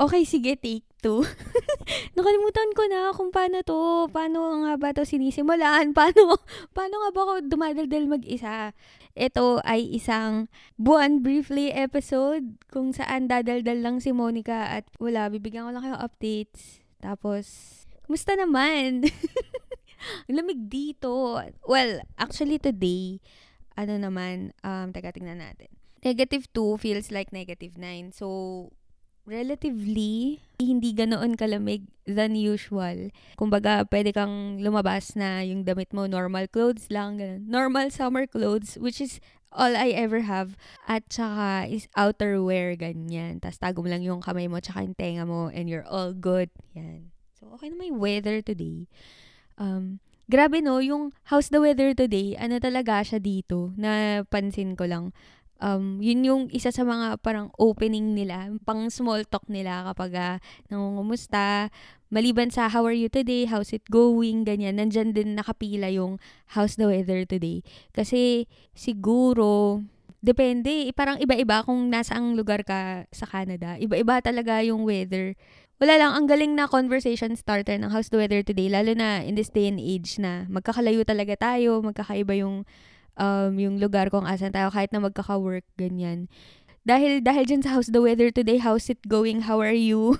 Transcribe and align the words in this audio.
Okay, 0.00 0.24
sige, 0.24 0.56
take 0.56 0.88
two. 1.04 1.20
Nakalimutan 2.16 2.72
ko 2.72 2.88
na 2.88 3.12
kung 3.12 3.28
paano 3.28 3.60
to, 3.60 4.08
paano 4.08 4.64
nga 4.64 4.80
ba 4.80 4.96
to 4.96 5.04
sinisimulan, 5.04 5.92
paano, 5.98 6.40
paano 6.72 7.04
nga 7.04 7.10
ba 7.12 7.20
ako 7.20 7.32
dumadaldal 7.44 8.08
mag-isa. 8.08 8.72
Ito 9.12 9.60
ay 9.60 9.92
isang 9.92 10.48
buwan 10.80 11.20
briefly 11.20 11.68
episode 11.68 12.56
kung 12.72 12.96
saan 12.96 13.28
dadaldal 13.28 13.84
lang 13.84 14.00
si 14.00 14.08
Monica 14.16 14.72
at 14.72 14.88
wala, 14.96 15.28
bibigyan 15.28 15.68
ko 15.68 15.76
lang 15.76 15.84
kayo 15.84 16.00
updates. 16.00 16.80
Tapos, 17.04 17.44
kumusta 18.08 18.32
naman? 18.40 19.04
Lamig 20.32 20.72
dito. 20.72 21.44
Well, 21.68 22.00
actually 22.16 22.56
today, 22.56 23.20
ano 23.76 24.00
naman, 24.00 24.56
um, 24.64 24.96
teka, 24.96 25.12
tingnan 25.12 25.44
natin. 25.44 25.68
Negative 26.00 26.48
2 26.56 26.80
feels 26.80 27.12
like 27.12 27.36
negative 27.36 27.76
9. 27.76 28.16
So, 28.16 28.28
relatively 29.28 30.40
hindi 30.60 30.92
ganoon 30.92 31.40
kalamig 31.40 31.88
than 32.04 32.36
usual. 32.36 33.08
Kumbaga, 33.40 33.88
pwede 33.88 34.12
kang 34.12 34.60
lumabas 34.60 35.16
na 35.16 35.40
yung 35.40 35.64
damit 35.64 35.92
mo, 35.96 36.04
normal 36.04 36.48
clothes 36.50 36.92
lang, 36.92 37.16
ganun. 37.16 37.48
Normal 37.48 37.88
summer 37.88 38.28
clothes, 38.28 38.76
which 38.76 39.00
is 39.00 39.18
all 39.50 39.72
I 39.72 39.90
ever 39.96 40.26
have. 40.26 40.54
At 40.84 41.08
saka 41.08 41.70
is 41.70 41.88
outerwear, 41.96 42.76
ganyan. 42.76 43.40
Tapos 43.40 43.58
tago 43.58 43.80
mo 43.80 43.88
lang 43.88 44.04
yung 44.04 44.20
kamay 44.20 44.46
mo, 44.46 44.60
tsaka 44.60 44.84
yung 44.84 44.98
tenga 44.98 45.24
mo, 45.24 45.48
and 45.48 45.66
you're 45.66 45.86
all 45.86 46.12
good. 46.12 46.52
Yan. 46.76 47.10
So, 47.40 47.48
okay 47.56 47.72
na 47.72 47.80
may 47.80 47.92
weather 47.94 48.44
today. 48.44 48.84
Um, 49.56 50.04
grabe 50.30 50.62
no, 50.62 50.78
yung 50.78 51.10
how's 51.32 51.48
the 51.48 51.58
weather 51.58 51.96
today, 51.96 52.38
ano 52.38 52.62
talaga 52.62 53.02
siya 53.02 53.18
dito, 53.18 53.74
na 53.74 54.22
pansin 54.28 54.78
ko 54.78 54.86
lang 54.86 55.16
um, 55.60 56.00
yun 56.00 56.24
yung 56.24 56.42
isa 56.50 56.72
sa 56.72 56.82
mga 56.82 57.20
parang 57.20 57.52
opening 57.60 58.16
nila, 58.16 58.50
pang 58.64 58.88
small 58.88 59.22
talk 59.28 59.46
nila 59.46 59.86
kapag 59.92 60.12
uh, 60.16 60.36
nangungumusta. 60.72 61.68
Maliban 62.10 62.50
sa 62.50 62.66
how 62.66 62.82
are 62.82 62.96
you 62.96 63.06
today, 63.06 63.46
how's 63.46 63.70
it 63.70 63.86
going, 63.86 64.42
ganyan, 64.42 64.82
nandyan 64.82 65.14
din 65.14 65.38
nakapila 65.38 65.86
yung 65.86 66.18
how's 66.58 66.74
the 66.74 66.90
weather 66.90 67.22
today. 67.22 67.62
Kasi 67.94 68.50
siguro, 68.74 69.78
depende, 70.18 70.90
eh, 70.90 70.92
parang 70.92 71.22
iba-iba 71.22 71.62
kung 71.62 71.86
nasaang 71.86 72.34
lugar 72.34 72.66
ka 72.66 73.06
sa 73.14 73.30
Canada. 73.30 73.78
Iba-iba 73.78 74.18
talaga 74.18 74.58
yung 74.66 74.82
weather. 74.82 75.38
Wala 75.80 75.96
lang, 75.96 76.12
ang 76.12 76.26
galing 76.26 76.52
na 76.58 76.66
conversation 76.66 77.32
starter 77.38 77.78
ng 77.78 77.88
how's 77.88 78.10
the 78.10 78.18
weather 78.18 78.42
today, 78.42 78.68
lalo 78.68 78.92
na 78.92 79.22
in 79.22 79.38
this 79.38 79.48
day 79.48 79.70
and 79.70 79.80
age 79.80 80.18
na 80.18 80.50
magkakalayo 80.50 81.06
talaga 81.06 81.38
tayo, 81.38 81.80
magkakaiba 81.80 82.36
yung 82.36 82.68
um, 83.20 83.52
yung 83.60 83.76
lugar 83.76 84.08
kung 84.08 84.24
asan 84.24 84.56
tayo 84.56 84.72
kahit 84.72 84.88
na 84.90 85.04
magkaka-work, 85.04 85.68
ganyan. 85.76 86.32
Dahil, 86.88 87.20
dahil 87.20 87.44
dyan 87.44 87.60
sa 87.60 87.76
How's 87.76 87.92
the 87.92 88.00
Weather 88.00 88.32
Today, 88.32 88.56
how's 88.56 88.88
it 88.88 89.04
going, 89.04 89.44
how 89.44 89.60
are 89.60 89.76
you? 89.76 90.16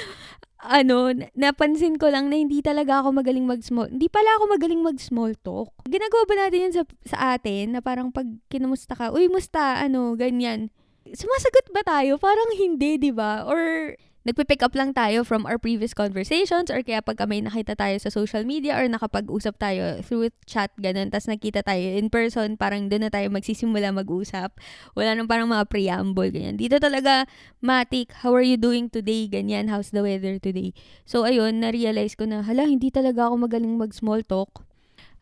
ano, 0.62 1.16
napansin 1.32 1.96
ko 1.96 2.12
lang 2.12 2.28
na 2.28 2.36
hindi 2.36 2.60
talaga 2.60 3.00
ako 3.00 3.16
magaling 3.16 3.48
mag-small, 3.48 3.88
hindi 3.88 4.12
pala 4.12 4.28
ako 4.36 4.44
magaling 4.52 4.84
mag-small 4.84 5.32
talk. 5.40 5.72
Ginagawa 5.88 6.22
ba 6.28 6.34
natin 6.36 6.60
yan 6.68 6.74
sa, 6.76 6.82
sa 7.08 7.16
atin, 7.34 7.74
na 7.74 7.80
parang 7.80 8.12
pag 8.12 8.28
kinumusta 8.52 8.92
ka, 8.92 9.08
uy, 9.10 9.32
musta, 9.32 9.80
ano, 9.80 10.12
ganyan. 10.14 10.68
Sumasagot 11.08 11.72
ba 11.72 11.82
tayo? 11.82 12.20
Parang 12.20 12.52
hindi, 12.54 13.00
di 13.00 13.10
ba? 13.10 13.48
Or 13.48 13.96
nagpe-pick 14.22 14.62
up 14.62 14.74
lang 14.78 14.94
tayo 14.94 15.26
from 15.26 15.42
our 15.50 15.58
previous 15.58 15.90
conversations 15.90 16.70
or 16.70 16.78
kaya 16.86 17.02
pag 17.02 17.18
may 17.26 17.42
nakita 17.42 17.74
tayo 17.74 17.98
sa 17.98 18.10
social 18.10 18.46
media 18.46 18.78
or 18.78 18.86
nakapag-usap 18.86 19.58
tayo 19.58 19.98
through 20.06 20.30
chat, 20.46 20.70
ganun, 20.78 21.10
tas 21.10 21.26
nakita 21.26 21.66
tayo 21.66 21.82
in 21.82 22.06
person, 22.06 22.54
parang 22.54 22.86
doon 22.86 23.06
na 23.06 23.10
tayo 23.10 23.26
magsisimula 23.34 23.90
mag-usap. 23.90 24.54
Wala 24.94 25.18
nang 25.18 25.26
parang 25.26 25.50
mga 25.50 25.66
preamble, 25.66 26.30
ganyan. 26.30 26.54
Dito 26.54 26.78
talaga, 26.78 27.26
Matik, 27.58 28.14
how 28.22 28.30
are 28.30 28.46
you 28.46 28.58
doing 28.58 28.86
today? 28.86 29.26
Ganyan, 29.26 29.66
how's 29.66 29.90
the 29.90 30.06
weather 30.06 30.38
today? 30.38 30.70
So, 31.02 31.26
ayun, 31.26 31.58
na-realize 31.58 32.14
ko 32.14 32.26
na, 32.30 32.46
hala, 32.46 32.70
hindi 32.70 32.94
talaga 32.94 33.26
ako 33.26 33.50
magaling 33.50 33.74
mag-small 33.74 34.22
talk. 34.22 34.62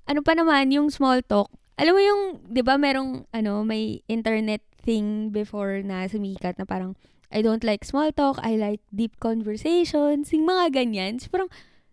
Ano 0.05 0.21
pa 0.21 0.37
naman, 0.37 0.69
yung 0.77 0.93
small 0.93 1.25
talk, 1.25 1.49
alam 1.81 1.97
mo 1.97 2.03
yung, 2.05 2.23
di 2.53 2.61
ba, 2.61 2.77
merong, 2.77 3.25
ano, 3.33 3.65
may 3.65 4.05
internet 4.05 4.61
thing 4.83 5.31
before 5.31 5.85
na 5.85 6.09
sumikat 6.09 6.57
na 6.57 6.65
parang, 6.65 6.97
I 7.31 7.45
don't 7.45 7.63
like 7.63 7.87
small 7.87 8.11
talk. 8.11 8.43
I 8.43 8.59
like 8.59 8.83
deep 8.91 9.21
conversations. 9.23 10.35
Yung 10.35 10.51
mga 10.51 10.75
ganyan. 10.75 11.23
So, 11.23 11.31
parang, 11.31 11.53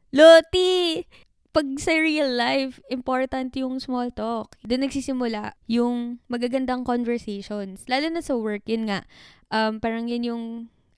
Loti! 0.10 1.06
Pag 1.52 1.78
sa 1.82 1.94
real 1.98 2.30
life, 2.38 2.78
important 2.88 3.54
yung 3.58 3.82
small 3.82 4.14
talk. 4.14 4.58
Doon 4.62 4.86
nagsisimula 4.88 5.58
yung 5.66 6.22
magagandang 6.30 6.86
conversations. 6.86 7.86
Lalo 7.90 8.08
na 8.14 8.22
sa 8.22 8.38
work, 8.38 8.66
yun 8.70 8.90
nga. 8.90 9.06
Um, 9.50 9.82
parang 9.82 10.06
yun 10.06 10.24
yung 10.28 10.44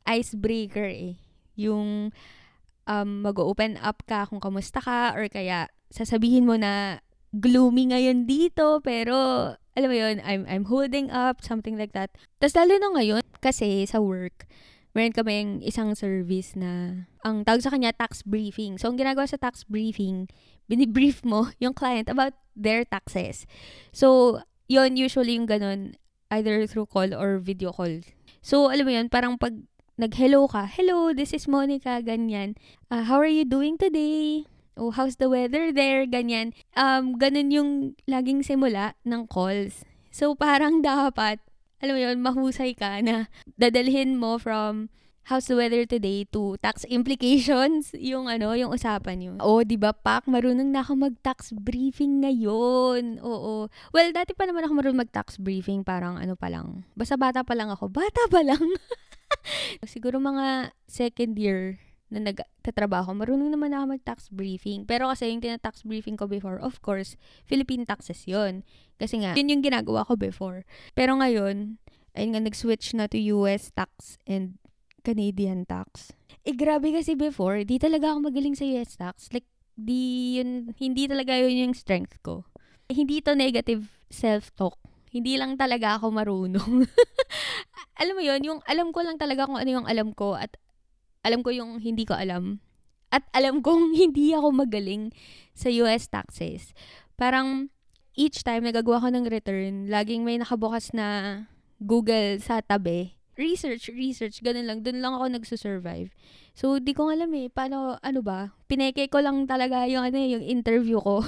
icebreaker 0.04 0.90
eh. 0.90 1.16
Yung 1.56 2.12
um, 2.90 3.10
mag-open 3.24 3.78
up 3.80 4.04
ka 4.10 4.26
kung 4.28 4.42
kamusta 4.42 4.82
ka 4.82 5.14
or 5.14 5.30
kaya 5.30 5.70
sasabihin 5.94 6.50
mo 6.50 6.58
na 6.58 7.00
gloomy 7.30 7.94
ngayon 7.94 8.26
dito 8.26 8.82
pero 8.82 9.54
alam 9.78 9.90
mo 9.90 9.96
yun, 9.96 10.18
I'm, 10.25 10.46
I'm 10.50 10.66
holding 10.66 11.12
up, 11.12 11.41
something 11.46 11.78
like 11.78 11.94
that. 11.94 12.13
Tapos 12.41 12.56
lalo 12.56 12.78
na 12.78 12.90
ngayon, 12.97 13.24
kasi 13.41 13.85
sa 13.85 14.02
work, 14.02 14.50
meron 14.97 15.13
kami 15.13 15.62
isang 15.62 15.94
service 15.94 16.57
na 16.57 17.06
ang 17.22 17.46
tawag 17.46 17.62
sa 17.62 17.72
kanya 17.72 17.94
tax 17.94 18.25
briefing. 18.25 18.81
So, 18.81 18.90
ang 18.90 18.97
ginagawa 18.97 19.30
sa 19.30 19.38
tax 19.38 19.63
briefing, 19.63 20.28
binibrief 20.69 21.22
mo 21.25 21.50
yung 21.62 21.74
client 21.74 22.09
about 22.09 22.34
their 22.57 22.85
taxes. 22.85 23.46
So, 23.94 24.40
yon 24.69 24.97
usually 24.97 25.38
yung 25.38 25.50
ganun, 25.50 25.97
either 26.30 26.66
through 26.66 26.90
call 26.90 27.13
or 27.13 27.41
video 27.41 27.74
call. 27.74 28.01
So, 28.41 28.69
alam 28.69 28.86
mo 28.86 28.94
yun, 28.94 29.07
parang 29.09 29.38
pag 29.38 29.57
nag-hello 30.00 30.47
ka, 30.47 30.63
hello, 30.66 31.12
this 31.12 31.36
is 31.36 31.47
Monica, 31.47 32.00
ganyan. 32.00 32.56
Uh, 32.88 33.03
how 33.03 33.19
are 33.19 33.30
you 33.30 33.44
doing 33.44 33.75
today? 33.75 34.47
Oh, 34.80 34.96
how's 34.96 35.20
the 35.20 35.28
weather 35.28 35.76
there, 35.76 36.08
ganyan. 36.08 36.56
Um, 36.74 37.20
ganun 37.20 37.52
yung 37.52 37.70
laging 38.08 38.48
simula 38.48 38.96
ng 39.04 39.28
calls. 39.28 39.84
So, 40.10 40.34
parang 40.34 40.80
dapat, 40.88 41.44
alam 41.84 41.94
mo 41.94 42.02
yun, 42.02 42.18
mahusay 42.24 42.74
ka 42.74 43.04
na 43.04 43.28
dadalhin 43.60 44.16
mo 44.16 44.40
from 44.40 44.88
how's 45.30 45.46
the 45.46 45.54
weather 45.54 45.86
today 45.86 46.26
to 46.34 46.58
tax 46.58 46.82
implications 46.90 47.94
yung 48.02 48.26
ano 48.26 48.58
yung 48.58 48.74
usapan 48.74 49.22
niyo. 49.22 49.32
Oh, 49.38 49.62
'di 49.62 49.78
ba, 49.78 49.94
Pak, 49.94 50.26
marunong 50.26 50.74
na 50.74 50.82
ako 50.82 50.98
mag-tax 50.98 51.54
briefing 51.54 52.26
ngayon. 52.26 53.22
Oo. 53.22 53.70
Well, 53.94 54.10
dati 54.10 54.34
pa 54.34 54.50
naman 54.50 54.66
ako 54.66 54.74
marunong 54.82 55.06
mag-tax 55.06 55.38
briefing, 55.38 55.86
parang 55.86 56.18
ano 56.18 56.34
pa 56.34 56.50
lang. 56.50 56.82
Basta 56.98 57.14
bata 57.14 57.46
pa 57.46 57.54
lang 57.54 57.70
ako. 57.70 57.94
Bata 58.00 58.26
pa 58.32 58.42
lang. 58.42 58.64
Siguro 59.86 60.18
mga 60.18 60.74
second 60.90 61.38
year 61.38 61.78
na 62.09 62.20
nagtatrabaho, 62.25 63.14
marunong 63.14 63.53
naman 63.53 63.74
ako 63.74 63.97
mag-tax 63.97 64.30
briefing. 64.34 64.86
Pero 64.86 65.09
kasi 65.09 65.30
yung 65.30 65.42
tina-tax 65.42 65.86
briefing 65.86 66.18
ko 66.18 66.25
before, 66.25 66.58
of 66.58 66.81
course, 66.81 67.14
Philippine 67.46 67.86
taxes 67.86 68.25
yon 68.25 68.66
Kasi 68.97 69.22
nga, 69.22 69.38
yun 69.38 69.53
yung 69.53 69.64
ginagawa 69.64 70.06
ko 70.06 70.18
before. 70.18 70.66
Pero 70.98 71.18
ngayon, 71.18 71.78
ayun 72.18 72.30
nga, 72.34 72.42
nag-switch 72.42 72.98
na 72.98 73.06
to 73.06 73.18
US 73.38 73.69
tax 73.72 74.18
and 74.25 74.58
Canadian 75.06 75.64
tax. 75.69 76.12
Eh, 76.44 76.58
grabe 76.58 76.90
kasi 76.92 77.14
before, 77.14 77.62
di 77.64 77.78
talaga 77.78 78.14
ako 78.14 78.34
magaling 78.34 78.58
sa 78.58 78.66
US 78.66 78.98
tax. 78.98 79.30
Like, 79.30 79.48
di 79.78 80.42
yun, 80.42 80.74
hindi 80.75 81.06
talaga 81.06 81.38
yun 81.38 81.69
yung 81.69 81.75
strength 81.78 82.19
ko. 82.25 82.44
Eh, 82.90 82.98
hindi 82.98 83.22
to 83.22 83.38
negative 83.38 83.86
self-talk. 84.09 84.75
Hindi 85.09 85.38
lang 85.38 85.58
talaga 85.58 86.02
ako 86.02 86.14
marunong. 86.14 86.86
alam 88.02 88.14
mo 88.14 88.24
yun, 88.24 88.42
yung 88.42 88.59
alam 88.66 88.90
ko 88.90 89.06
lang 89.06 89.18
talaga 89.22 89.46
kung 89.46 89.58
ano 89.58 89.69
yung 89.69 89.88
alam 89.90 90.14
ko 90.14 90.34
at 90.38 90.58
alam 91.30 91.46
ko 91.46 91.54
yung 91.54 91.78
hindi 91.78 92.10
ko 92.10 92.18
alam. 92.18 92.58
At 93.14 93.26
alam 93.38 93.62
kong 93.62 93.94
hindi 94.02 94.34
ako 94.34 94.50
magaling 94.50 95.14
sa 95.54 95.70
US 95.86 96.10
taxes. 96.10 96.74
Parang 97.14 97.70
each 98.18 98.42
time 98.42 98.66
nagagawa 98.66 99.06
ko 99.06 99.08
ng 99.14 99.30
return, 99.30 99.74
laging 99.88 100.26
may 100.26 100.42
nakabukas 100.42 100.90
na 100.98 101.46
Google 101.78 102.42
sa 102.42 102.66
tabi. 102.66 103.14
Research, 103.40 103.88
research, 103.96 104.44
ganun 104.44 104.68
lang. 104.68 104.80
Doon 104.84 105.00
lang 105.00 105.16
ako 105.16 105.26
nagsusurvive. 105.31 106.12
So, 106.52 106.76
di 106.84 106.92
ko 106.92 107.08
alam 107.08 107.32
eh, 107.40 107.48
paano, 107.48 107.96
ano 108.04 108.20
ba? 108.20 108.52
Pineke 108.68 109.08
ko 109.08 109.24
lang 109.24 109.48
talaga 109.48 109.88
yung, 109.88 110.04
ano, 110.04 110.20
yung 110.20 110.44
interview 110.44 111.00
ko. 111.00 111.24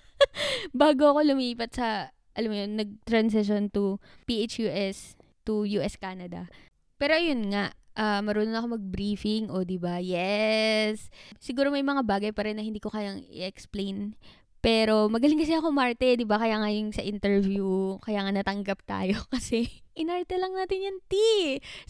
Bago 0.72 1.12
ako 1.12 1.28
lumipat 1.28 1.76
sa, 1.76 2.08
alam 2.32 2.48
mo 2.48 2.56
yun, 2.56 2.80
nag-transition 2.80 3.68
to 3.68 4.00
PHUS 4.24 5.20
to 5.44 5.68
US 5.76 6.00
Canada. 6.00 6.48
Pero 6.96 7.20
yun 7.20 7.52
nga, 7.52 7.76
uh, 7.96 8.20
marunong 8.24 8.56
ako 8.56 8.66
mag-briefing, 8.78 9.48
o 9.52 9.64
di 9.64 9.76
ba? 9.76 9.98
Yes. 10.00 11.12
Siguro 11.38 11.68
may 11.72 11.84
mga 11.84 12.02
bagay 12.04 12.32
pa 12.32 12.46
rin 12.46 12.56
na 12.56 12.64
hindi 12.64 12.80
ko 12.80 12.92
kayang 12.92 13.24
i-explain. 13.28 14.16
Pero 14.62 15.10
magaling 15.10 15.42
kasi 15.42 15.58
ako 15.58 15.74
Marte, 15.74 16.14
'di 16.14 16.22
ba? 16.22 16.38
Kaya 16.38 16.62
nga 16.62 16.70
yung 16.70 16.94
sa 16.94 17.02
interview, 17.02 17.98
kaya 17.98 18.22
nga 18.22 18.30
natanggap 18.30 18.78
tayo 18.86 19.18
kasi 19.34 19.66
inarte 19.98 20.38
lang 20.38 20.54
natin 20.54 20.86
yan, 20.86 20.98
T. 21.10 21.14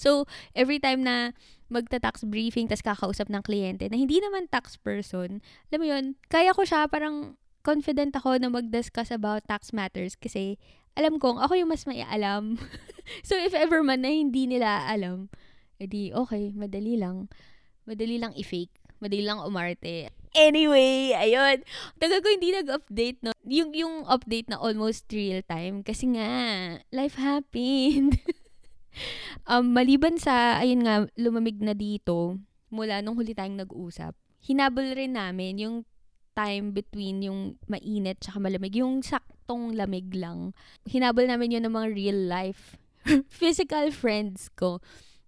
So, 0.00 0.24
every 0.56 0.80
time 0.80 1.04
na 1.04 1.36
magta-tax 1.68 2.24
briefing 2.24 2.72
tas 2.72 2.80
kakausap 2.80 3.28
ng 3.28 3.44
kliyente 3.44 3.92
na 3.92 4.00
hindi 4.00 4.24
naman 4.24 4.48
tax 4.48 4.80
person, 4.80 5.44
alam 5.68 5.78
mo 5.84 5.86
'yun, 5.86 6.04
kaya 6.32 6.56
ko 6.56 6.64
siya 6.64 6.88
parang 6.88 7.36
confident 7.60 8.16
ako 8.16 8.40
na 8.40 8.48
mag-discuss 8.48 9.12
about 9.12 9.44
tax 9.44 9.70
matters 9.76 10.16
kasi 10.16 10.56
alam 10.96 11.20
kong 11.20 11.44
ako 11.44 11.60
yung 11.60 11.68
mas 11.68 11.84
may 11.84 12.00
alam. 12.00 12.56
so, 13.28 13.36
if 13.36 13.52
ever 13.52 13.84
man 13.84 14.00
na 14.00 14.16
hindi 14.16 14.48
nila 14.48 14.88
alam, 14.88 15.28
edi 15.82 16.14
okay, 16.14 16.54
madali 16.54 16.94
lang. 16.94 17.26
Madali 17.82 18.22
lang 18.22 18.30
i-fake. 18.38 18.70
Madali 19.02 19.26
lang 19.26 19.42
umarte. 19.42 20.14
Anyway, 20.32 21.12
ayun. 21.12 21.66
Tagal 21.98 22.22
ko 22.22 22.30
hindi 22.30 22.54
nag-update, 22.54 23.18
no? 23.26 23.34
Yung, 23.44 23.74
yung 23.74 24.06
update 24.06 24.46
na 24.46 24.62
almost 24.62 25.10
real 25.10 25.42
time. 25.42 25.82
Kasi 25.82 26.14
nga, 26.14 26.30
life 26.94 27.18
happened. 27.18 28.22
um, 29.50 29.74
maliban 29.74 30.16
sa, 30.16 30.62
ayun 30.62 30.86
nga, 30.86 31.04
lumamig 31.18 31.58
na 31.58 31.74
dito, 31.74 32.38
mula 32.70 33.02
nung 33.02 33.18
huli 33.18 33.34
tayong 33.34 33.60
nag-usap, 33.60 34.14
hinabol 34.40 34.86
rin 34.94 35.18
namin 35.18 35.58
yung 35.58 35.76
time 36.32 36.72
between 36.72 37.20
yung 37.20 37.60
mainit 37.68 38.22
tsaka 38.24 38.40
malamig. 38.40 38.72
Yung 38.78 39.04
saktong 39.04 39.76
lamig 39.76 40.08
lang. 40.16 40.56
Hinabol 40.88 41.28
namin 41.28 41.60
yun 41.60 41.68
ng 41.68 41.74
mga 41.76 41.88
real 41.92 42.20
life 42.30 42.80
physical 43.28 43.90
friends 43.90 44.48
ko 44.54 44.78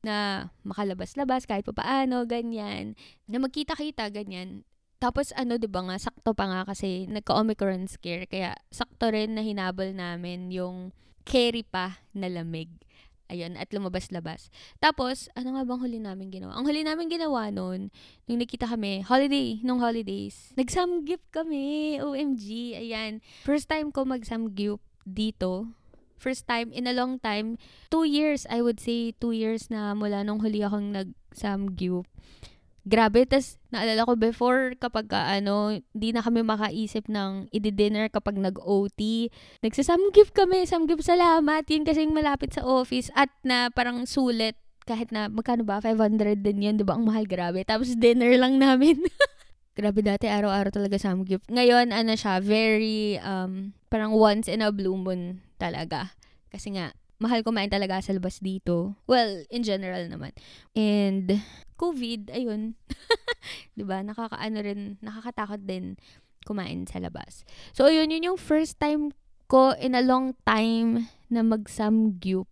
na 0.05 0.49
makalabas-labas 0.63 1.49
kahit 1.49 1.65
pa 1.65 1.73
paano, 1.73 2.29
ganyan. 2.29 2.93
Na 3.27 3.41
magkita-kita, 3.41 4.13
ganyan. 4.13 4.69
Tapos 5.01 5.37
ano, 5.37 5.61
'di 5.61 5.69
ba 5.69 5.85
nga, 5.85 5.97
sakto 6.01 6.33
pa 6.33 6.49
nga 6.49 6.61
kasi 6.65 7.05
nagka-Omicron 7.13 7.91
scare 7.93 8.25
kaya 8.25 8.57
sakto 8.73 9.13
rin 9.13 9.37
na 9.37 9.45
hinabol 9.45 9.93
namin 9.93 10.49
yung 10.49 10.97
carry 11.29 11.61
pa 11.61 12.01
na 12.17 12.29
lamig. 12.29 12.73
Ayun, 13.33 13.57
at 13.57 13.73
lumabas-labas. 13.73 14.53
Tapos, 14.85 15.33
ano 15.33 15.57
nga 15.57 15.65
bang 15.65 15.81
huli 15.81 15.97
namin 15.97 16.29
ginawa? 16.29 16.61
Ang 16.61 16.69
huli 16.69 16.85
namin 16.85 17.09
ginawa 17.09 17.49
noon, 17.49 17.89
nung 18.29 18.37
nakita 18.37 18.69
kami, 18.69 19.01
holiday, 19.01 19.65
nung 19.65 19.81
holidays, 19.81 20.53
nag-samgyup 20.61 21.25
kami. 21.33 21.97
OMG, 22.05 22.77
ayan. 22.77 23.25
First 23.49 23.73
time 23.73 23.89
ko 23.97 24.05
mag-samgyup 24.05 24.85
dito. 25.09 25.73
First 26.17 26.49
time 26.49 26.73
in 26.73 26.87
a 26.89 26.97
long 26.97 27.21
time. 27.21 27.61
Two 27.91 28.05
years, 28.05 28.49
I 28.49 28.63
would 28.65 28.81
say, 28.81 29.13
two 29.19 29.33
years 29.33 29.69
na 29.69 29.93
mula 29.93 30.25
nung 30.25 30.41
huli 30.41 30.65
akong 30.65 30.95
nag-samgyup 30.95 32.09
grabe. 32.85 33.25
Tapos, 33.25 33.57
naalala 33.73 34.05
ko 34.05 34.15
before, 34.15 34.77
kapag 34.77 35.09
ka, 35.09 35.41
ano, 35.41 35.81
di 35.97 36.13
na 36.13 36.21
kami 36.21 36.45
makaisip 36.45 37.09
ng 37.09 37.49
i-dinner 37.51 38.13
kapag 38.13 38.37
nag-OT. 38.37 39.33
Nagsasamgip 39.65 40.37
kami, 40.37 40.69
samgip 40.69 41.01
salamat. 41.01 41.65
Yun 41.67 41.89
kasing 41.89 42.13
malapit 42.13 42.53
sa 42.53 42.63
office 42.63 43.09
at 43.17 43.33
na 43.43 43.73
parang 43.73 44.05
sulit 44.05 44.61
kahit 44.85 45.09
na 45.09 45.33
magkano 45.33 45.65
ba 45.65 45.81
500 45.81 46.45
din 46.45 46.61
yun, 46.61 46.77
'di 46.77 46.85
ba? 46.85 47.01
Ang 47.01 47.09
mahal 47.09 47.25
grabe. 47.25 47.65
Tapos 47.65 47.97
dinner 47.97 48.37
lang 48.37 48.61
namin. 48.61 49.01
grabe 49.81 50.05
dati 50.05 50.29
araw-araw 50.29 50.69
talaga 50.69 51.01
samgip. 51.01 51.41
Ngayon 51.49 51.89
ano 51.89 52.13
siya, 52.13 52.45
very 52.45 53.17
um 53.25 53.73
parang 53.89 54.13
once 54.13 54.45
in 54.45 54.61
a 54.61 54.69
blue 54.69 55.01
moon 55.01 55.41
talaga. 55.57 56.15
Kasi 56.51 56.75
nga 56.75 56.95
mahal 57.23 57.47
kumain 57.47 57.71
talaga 57.71 58.03
sa 58.03 58.13
labas 58.13 58.43
dito. 58.43 58.99
Well, 59.07 59.47
in 59.49 59.63
general 59.63 60.07
naman. 60.11 60.35
And 60.75 61.41
COVID, 61.81 62.35
ayun. 62.35 62.77
'Di 63.75 63.85
ba? 63.87 64.03
Nakakaano 64.03 64.59
rin, 64.61 65.01
nakakatakot 65.01 65.63
din 65.65 65.97
kumain 66.45 66.85
sa 66.85 67.01
labas. 67.01 67.49
So 67.73 67.89
ayun, 67.89 68.13
yun 68.13 68.35
yung 68.35 68.41
first 68.41 68.77
time 68.77 69.17
ko 69.49 69.73
in 69.77 69.97
a 69.97 70.05
long 70.05 70.37
time 70.45 71.09
na 71.29 71.45
mag-samgyup. 71.45 72.49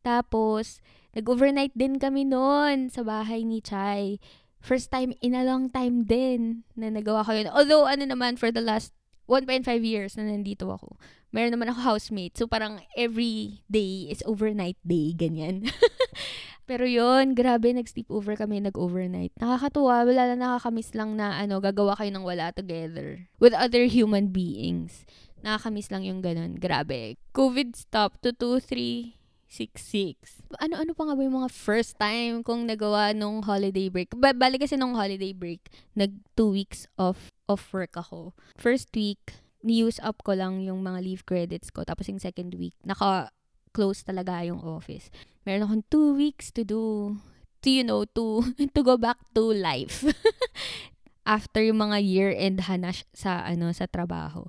Tapos, 0.00 0.80
nag-overnight 1.12 1.74
din 1.76 1.98
kami 1.98 2.24
noon 2.24 2.88
sa 2.88 3.02
bahay 3.04 3.44
ni 3.44 3.60
Chai. 3.60 4.18
First 4.60 4.92
time 4.92 5.16
in 5.24 5.32
a 5.32 5.44
long 5.44 5.72
time 5.72 6.04
din 6.04 6.64
na 6.76 6.92
nagawa 6.92 7.24
ko 7.24 7.32
yun. 7.32 7.48
Although, 7.50 7.88
ano 7.88 8.04
naman, 8.04 8.36
for 8.36 8.52
the 8.52 8.62
last 8.62 8.92
1.5 9.28 9.66
years 9.84 10.16
na 10.18 10.26
nandito 10.26 10.68
ako, 10.68 10.98
meron 11.30 11.54
naman 11.54 11.70
ako 11.70 11.94
housemate. 11.94 12.38
So, 12.38 12.46
parang 12.46 12.82
every 12.94 13.62
day 13.70 14.10
is 14.10 14.22
overnight 14.26 14.78
day, 14.82 15.14
ganyan. 15.14 15.66
Pero 16.70 16.86
yon 16.86 17.34
grabe, 17.34 17.74
nag-sleep 17.74 18.06
over 18.14 18.38
kami, 18.38 18.62
nag-overnight. 18.62 19.34
Nakakatuwa, 19.42 20.06
wala 20.06 20.22
lang 20.30 20.38
nakakamiss 20.38 20.94
lang 20.94 21.18
na 21.18 21.34
ano, 21.34 21.58
gagawa 21.58 21.98
kayo 21.98 22.14
ng 22.14 22.22
wala 22.22 22.54
together 22.54 23.26
with 23.42 23.50
other 23.50 23.90
human 23.90 24.30
beings. 24.30 25.02
Nakakamiss 25.42 25.90
lang 25.90 26.06
yung 26.06 26.22
ganun. 26.22 26.62
Grabe. 26.62 27.18
COVID 27.34 27.74
stop 27.74 28.22
to 28.22 28.30
2366. 28.38 30.46
Ano-ano 30.62 30.94
pa 30.94 31.10
nga 31.10 31.18
ba 31.18 31.26
yung 31.26 31.42
mga 31.42 31.50
first 31.50 31.98
time 31.98 32.46
kong 32.46 32.70
nagawa 32.70 33.10
nung 33.18 33.42
holiday 33.42 33.90
break? 33.90 34.14
Ba- 34.14 34.36
bali 34.36 34.60
kasi 34.60 34.78
nung 34.78 34.94
holiday 34.94 35.34
break, 35.34 35.66
nag 35.98 36.22
two 36.38 36.54
weeks 36.54 36.86
off 36.94 37.34
of 37.50 37.66
work 37.74 37.98
ako. 37.98 38.30
First 38.54 38.94
week, 38.94 39.42
ni-use 39.60 40.00
up 40.00 40.20
ko 40.24 40.36
lang 40.36 40.64
yung 40.64 40.80
mga 40.80 40.98
leave 41.04 41.24
credits 41.28 41.68
ko. 41.68 41.84
Tapos 41.84 42.08
yung 42.08 42.20
second 42.20 42.52
week, 42.56 42.76
naka 42.84 43.32
close 43.70 44.02
talaga 44.02 44.42
yung 44.42 44.60
office. 44.60 45.08
Meron 45.46 45.66
akong 45.66 45.84
two 45.88 46.08
weeks 46.16 46.50
to 46.50 46.66
do, 46.66 47.14
to 47.62 47.68
you 47.70 47.84
know, 47.84 48.04
to, 48.04 48.42
to 48.74 48.80
go 48.82 48.96
back 48.96 49.20
to 49.36 49.52
life. 49.54 50.04
After 51.28 51.62
yung 51.62 51.78
mga 51.78 52.00
year-end 52.02 52.66
hanash 52.66 53.06
sa, 53.14 53.44
ano, 53.46 53.70
sa 53.70 53.86
trabaho. 53.86 54.48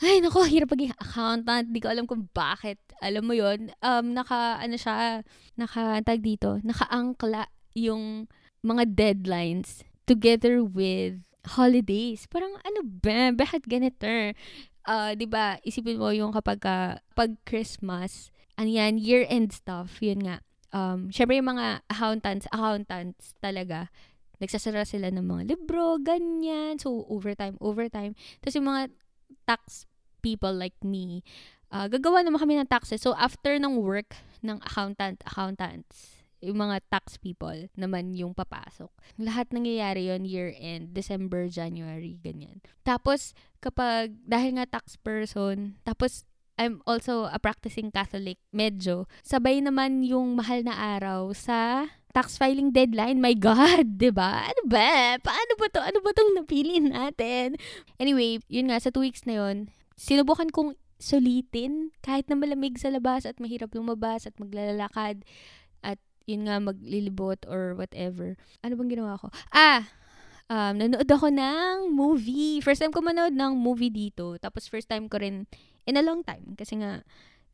Ay, 0.00 0.22
nako, 0.22 0.46
hirap 0.48 0.72
maging 0.72 0.94
accountant. 0.96 1.68
Di 1.70 1.82
ko 1.82 1.92
alam 1.92 2.08
kung 2.08 2.30
bakit. 2.32 2.80
Alam 3.02 3.28
mo 3.28 3.34
yon 3.36 3.74
um, 3.84 4.06
naka, 4.14 4.58
ano 4.58 4.78
siya, 4.78 5.20
naka, 5.58 6.00
tag 6.00 6.22
dito, 6.22 6.62
nakaangkla 6.62 7.50
yung 7.74 8.30
mga 8.62 8.82
deadlines 8.94 9.82
together 10.06 10.62
with 10.62 11.20
holidays. 11.46 12.26
Parang 12.30 12.54
ano 12.62 12.80
ba? 12.84 13.34
Bakit 13.34 13.66
ganito? 13.66 14.06
Uh, 14.82 15.14
'di 15.14 15.26
ba? 15.30 15.58
Isipin 15.62 15.98
mo 15.98 16.10
yung 16.10 16.34
kapag 16.34 16.62
uh, 16.66 16.94
pag 17.14 17.30
Christmas, 17.46 18.34
ano 18.58 18.70
yan, 18.70 18.98
year-end 18.98 19.50
stuff, 19.54 19.98
yun 20.02 20.22
nga. 20.26 20.42
Um, 20.72 21.12
syempre 21.12 21.36
yung 21.36 21.52
mga 21.52 21.84
accountants, 21.90 22.48
accountants 22.48 23.36
talaga, 23.44 23.92
nagsasara 24.40 24.88
sila 24.88 25.12
ng 25.12 25.22
mga 25.22 25.42
libro, 25.54 26.00
ganyan. 26.00 26.80
So, 26.80 27.04
overtime, 27.06 27.60
overtime. 27.60 28.16
Tapos 28.40 28.56
yung 28.56 28.68
mga 28.72 28.82
tax 29.44 29.84
people 30.24 30.54
like 30.54 30.76
me, 30.80 31.22
uh, 31.70 31.86
gagawa 31.86 32.24
naman 32.24 32.40
kami 32.40 32.54
ng 32.58 32.70
taxes. 32.70 33.04
So, 33.04 33.12
after 33.14 33.58
ng 33.60 33.78
work 33.78 34.16
ng 34.40 34.58
accountant, 34.64 35.20
accountants, 35.28 36.21
yung 36.42 36.58
mga 36.58 36.82
tax 36.90 37.16
people 37.16 37.70
naman 37.78 38.12
yung 38.18 38.34
papasok. 38.34 38.90
Lahat 39.22 39.48
nangyayari 39.54 40.10
yon 40.10 40.26
year-end, 40.26 40.90
December, 40.90 41.46
January, 41.46 42.18
ganyan. 42.18 42.58
Tapos, 42.82 43.32
kapag, 43.62 44.18
dahil 44.26 44.58
nga 44.58 44.66
tax 44.66 44.98
person, 44.98 45.78
tapos 45.86 46.26
I'm 46.60 46.84
also 46.84 47.30
a 47.32 47.40
practicing 47.40 47.88
Catholic, 47.88 48.36
medyo. 48.52 49.08
Sabay 49.24 49.64
naman 49.64 50.04
yung 50.04 50.36
mahal 50.36 50.60
na 50.66 50.76
araw 50.98 51.32
sa 51.32 51.88
tax 52.12 52.36
filing 52.36 52.70
deadline. 52.70 53.24
My 53.24 53.32
God, 53.32 53.96
'di 53.98 54.12
ba? 54.12 54.52
Ano 54.52 54.62
ba? 54.68 55.16
Paano 55.16 55.52
ba 55.56 55.66
'to? 55.72 55.80
Ano 55.80 55.98
ba 56.04 56.12
'tong 56.12 56.36
napili 56.36 56.76
natin? 56.78 57.56
Anyway, 57.96 58.44
yun 58.52 58.68
nga 58.68 58.78
sa 58.78 58.92
two 58.92 59.00
weeks 59.00 59.24
na 59.24 59.40
yun, 59.40 59.72
sinubukan 59.96 60.52
kong 60.52 60.76
sulitin 61.02 61.90
kahit 61.98 62.30
na 62.30 62.38
malamig 62.38 62.78
sa 62.78 62.92
labas 62.92 63.26
at 63.26 63.42
mahirap 63.42 63.74
lumabas 63.74 64.28
at 64.28 64.38
maglalakad 64.38 65.26
at 65.82 65.98
yun 66.26 66.46
nga 66.46 66.58
maglilibot 66.62 67.44
or 67.46 67.74
whatever. 67.74 68.34
Ano 68.62 68.78
bang 68.78 68.92
ginawa 68.92 69.18
ko? 69.18 69.28
Ah, 69.50 69.88
um, 70.52 70.76
nanood 70.76 71.08
ako 71.08 71.32
ng 71.32 71.92
movie. 71.92 72.60
First 72.60 72.84
time 72.84 72.92
ko 72.94 73.00
manood 73.00 73.34
ng 73.34 73.56
movie 73.56 73.92
dito. 73.92 74.36
Tapos 74.38 74.68
first 74.68 74.88
time 74.88 75.08
ko 75.08 75.18
rin 75.20 75.48
in 75.88 75.98
a 75.98 76.04
long 76.04 76.22
time. 76.22 76.54
Kasi 76.54 76.78
nga, 76.78 77.02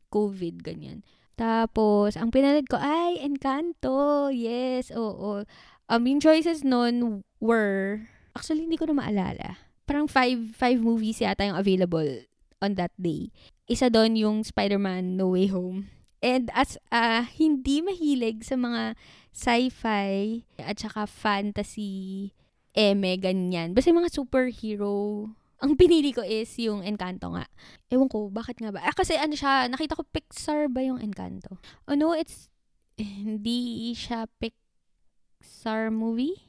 COVID, 0.09 0.65
ganyan. 0.65 1.05
Tapos, 1.39 2.19
ang 2.19 2.33
pinanood 2.33 2.67
ko 2.67 2.75
ay 2.75 3.21
Encanto. 3.23 4.27
Yes, 4.33 4.91
oo. 4.91 5.47
Um, 5.87 6.03
yung 6.03 6.19
choices 6.19 6.67
nun 6.67 7.23
were, 7.39 8.03
actually, 8.35 8.67
hindi 8.67 8.75
ko 8.75 8.89
na 8.91 8.99
maalala. 8.99 9.55
Parang 9.87 10.05
five, 10.05 10.53
five 10.53 10.77
movies 10.83 11.23
yata 11.23 11.47
yung 11.47 11.57
available 11.57 12.27
on 12.59 12.75
that 12.75 12.91
day. 12.99 13.31
Isa 13.65 13.87
doon 13.87 14.19
yung 14.19 14.43
Spider-Man 14.43 15.15
No 15.15 15.33
Way 15.33 15.47
Home. 15.49 15.87
And 16.19 16.51
as 16.51 16.75
uh, 16.91 17.23
hindi 17.39 17.79
mahilig 17.79 18.43
sa 18.43 18.59
mga 18.59 18.95
sci-fi 19.31 20.43
at 20.59 20.75
saka 20.75 21.07
fantasy, 21.07 22.35
eme, 22.75 23.15
ganyan. 23.15 23.71
Basta 23.71 23.91
yung 23.91 24.03
mga 24.03 24.13
superhero 24.13 25.27
ang 25.59 25.75
pinili 25.75 26.15
ko 26.15 26.23
is 26.23 26.47
yung 26.55 26.87
Encanto 26.87 27.35
nga. 27.35 27.43
Ewan 27.91 28.07
ko, 28.07 28.31
bakit 28.31 28.63
nga 28.63 28.71
ba? 28.71 28.79
Ah, 28.79 28.95
kasi 28.95 29.19
ano 29.19 29.35
siya, 29.35 29.67
nakita 29.67 29.99
ko 29.99 30.07
Pixar 30.07 30.71
ba 30.71 30.79
yung 30.79 31.03
Encanto? 31.03 31.59
Oh 31.83 31.99
no, 31.99 32.15
it's, 32.15 32.47
hindi 32.95 33.91
siya 33.91 34.31
Pixar 34.39 35.91
movie? 35.91 36.48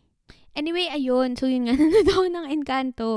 Anyway, 0.59 0.91
ayun. 0.91 1.39
So, 1.39 1.47
yun 1.47 1.71
nga, 1.71 1.75
nanood 1.81 2.09
ako 2.11 2.25
ng 2.27 2.47
Encanto. 2.51 3.11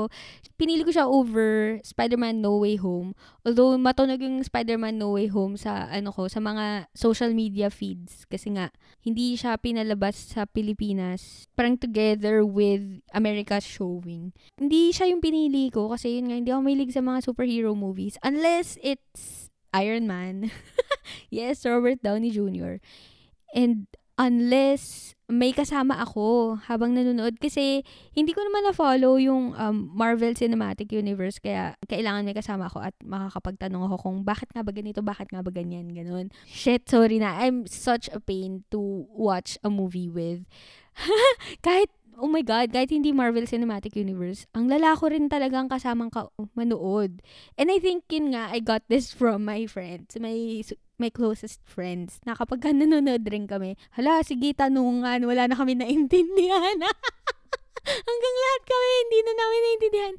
Pinili 0.54 0.86
ko 0.86 0.94
siya 0.94 1.10
over 1.10 1.82
Spider-Man 1.82 2.38
No 2.38 2.62
Way 2.62 2.78
Home. 2.78 3.18
Although, 3.42 3.74
matunog 3.74 4.22
yung 4.22 4.46
Spider-Man 4.46 5.02
No 5.02 5.18
Way 5.18 5.34
Home 5.34 5.58
sa, 5.58 5.90
ano 5.90 6.14
ko, 6.14 6.30
sa 6.30 6.38
mga 6.38 6.86
social 6.94 7.34
media 7.34 7.74
feeds. 7.74 8.22
Kasi 8.30 8.54
nga, 8.54 8.70
hindi 9.02 9.34
siya 9.34 9.58
pinalabas 9.58 10.14
sa 10.14 10.46
Pilipinas. 10.46 11.50
Parang 11.58 11.74
together 11.74 12.46
with 12.46 13.02
America's 13.10 13.66
showing. 13.66 14.30
Hindi 14.54 14.94
siya 14.94 15.10
yung 15.10 15.18
pinili 15.20 15.74
ko 15.74 15.90
kasi 15.90 16.22
yun 16.22 16.30
nga, 16.30 16.38
hindi 16.38 16.50
ako 16.54 16.62
mahilig 16.62 16.94
sa 16.94 17.02
mga 17.02 17.18
superhero 17.26 17.74
movies. 17.74 18.14
Unless 18.22 18.78
it's 18.78 19.50
Iron 19.74 20.06
Man. 20.06 20.54
yes, 21.34 21.66
Robert 21.66 21.98
Downey 21.98 22.30
Jr. 22.30 22.78
And 23.50 23.90
unless 24.14 25.14
may 25.24 25.56
kasama 25.56 25.96
ako 26.04 26.60
habang 26.68 26.92
nanonood 26.92 27.40
kasi 27.40 27.80
hindi 28.12 28.36
ko 28.36 28.44
naman 28.44 28.68
na-follow 28.68 29.16
yung 29.16 29.56
um, 29.56 29.88
Marvel 29.96 30.36
Cinematic 30.36 30.92
Universe 30.92 31.40
kaya 31.40 31.80
kailangan 31.88 32.28
may 32.28 32.36
kasama 32.36 32.68
ako 32.68 32.84
at 32.84 32.92
makakapagtanong 33.00 33.88
ako 33.88 33.96
kung 34.04 34.16
bakit 34.20 34.52
nga 34.52 34.60
ba 34.60 34.70
ganito, 34.70 35.00
bakit 35.00 35.32
nga 35.32 35.40
ba 35.40 35.48
ganyan, 35.48 35.88
ganun. 35.88 36.28
Shit, 36.44 36.92
sorry 36.92 37.16
na. 37.16 37.40
I'm 37.40 37.64
such 37.64 38.12
a 38.12 38.20
pain 38.20 38.68
to 38.68 39.08
watch 39.08 39.56
a 39.64 39.72
movie 39.72 40.12
with. 40.12 40.44
kahit 41.66 41.88
oh 42.18 42.30
my 42.30 42.42
God, 42.42 42.70
kahit 42.70 42.94
hindi 42.94 43.10
Marvel 43.10 43.46
Cinematic 43.48 43.98
Universe, 43.98 44.46
ang 44.54 44.70
lalako 44.70 45.10
rin 45.10 45.26
talagang 45.26 45.66
kasamang 45.66 46.12
ka 46.12 46.30
manood. 46.54 47.22
And 47.58 47.68
I 47.70 47.78
think 47.80 48.06
yun 48.10 48.34
nga, 48.34 48.50
I 48.50 48.60
got 48.60 48.86
this 48.86 49.10
from 49.10 49.44
my 49.44 49.66
friends, 49.66 50.14
my, 50.20 50.62
my 50.98 51.10
closest 51.10 51.62
friends, 51.66 52.22
na 52.22 52.38
kapag 52.38 52.62
nanonood 52.62 53.26
rin 53.26 53.50
kami, 53.50 53.74
hala, 53.98 54.22
sige, 54.22 54.54
tanungan, 54.54 55.26
wala 55.26 55.50
na 55.50 55.56
kami 55.58 55.74
naintindihan. 55.74 56.84
Hanggang 58.08 58.36
lahat 58.40 58.62
kami, 58.64 58.88
hindi 58.96 59.18
na 59.20 59.32
namin 59.36 59.60
naintindihan. 59.60 60.14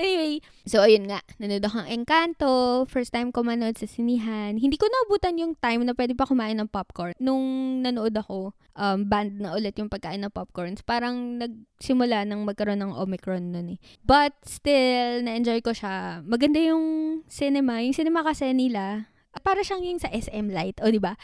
Anyway, 0.00 0.32
so 0.64 0.80
ayun 0.80 1.04
nga, 1.04 1.20
nanood 1.36 1.64
ako 1.64 1.76
ng 1.84 1.90
Encanto. 1.92 2.52
First 2.88 3.12
time 3.12 3.28
ko 3.28 3.44
manood 3.44 3.76
sa 3.76 3.84
sinihan. 3.84 4.56
Hindi 4.56 4.80
ko 4.80 4.88
naabutan 4.88 5.36
yung 5.36 5.52
time 5.60 5.84
na 5.84 5.92
pwede 5.92 6.16
pa 6.16 6.24
kumain 6.24 6.56
ng 6.56 6.72
popcorn. 6.72 7.12
Nung 7.20 7.80
nanood 7.84 8.16
ako, 8.16 8.56
um, 8.72 9.04
band 9.04 9.36
na 9.36 9.52
ulit 9.52 9.76
yung 9.76 9.92
pagkain 9.92 10.24
ng 10.24 10.32
popcorns. 10.32 10.80
Parang 10.80 11.36
nagsimula 11.36 12.24
nang 12.24 12.48
magkaroon 12.48 12.80
ng 12.80 12.96
Omicron 12.96 13.52
nun 13.52 13.76
eh. 13.76 13.78
But 14.00 14.32
still, 14.48 15.20
na-enjoy 15.20 15.60
ko 15.60 15.76
siya. 15.76 16.24
Maganda 16.24 16.56
yung 16.56 17.20
cinema. 17.28 17.84
Yung 17.84 17.96
cinema 17.96 18.24
kasi 18.24 18.56
nila, 18.56 19.12
para 19.44 19.62
siyang 19.62 19.84
yung 19.86 20.00
sa 20.02 20.10
SM 20.10 20.50
Light, 20.50 20.82
o 20.82 20.90
di 20.90 20.98
ba? 20.98 21.14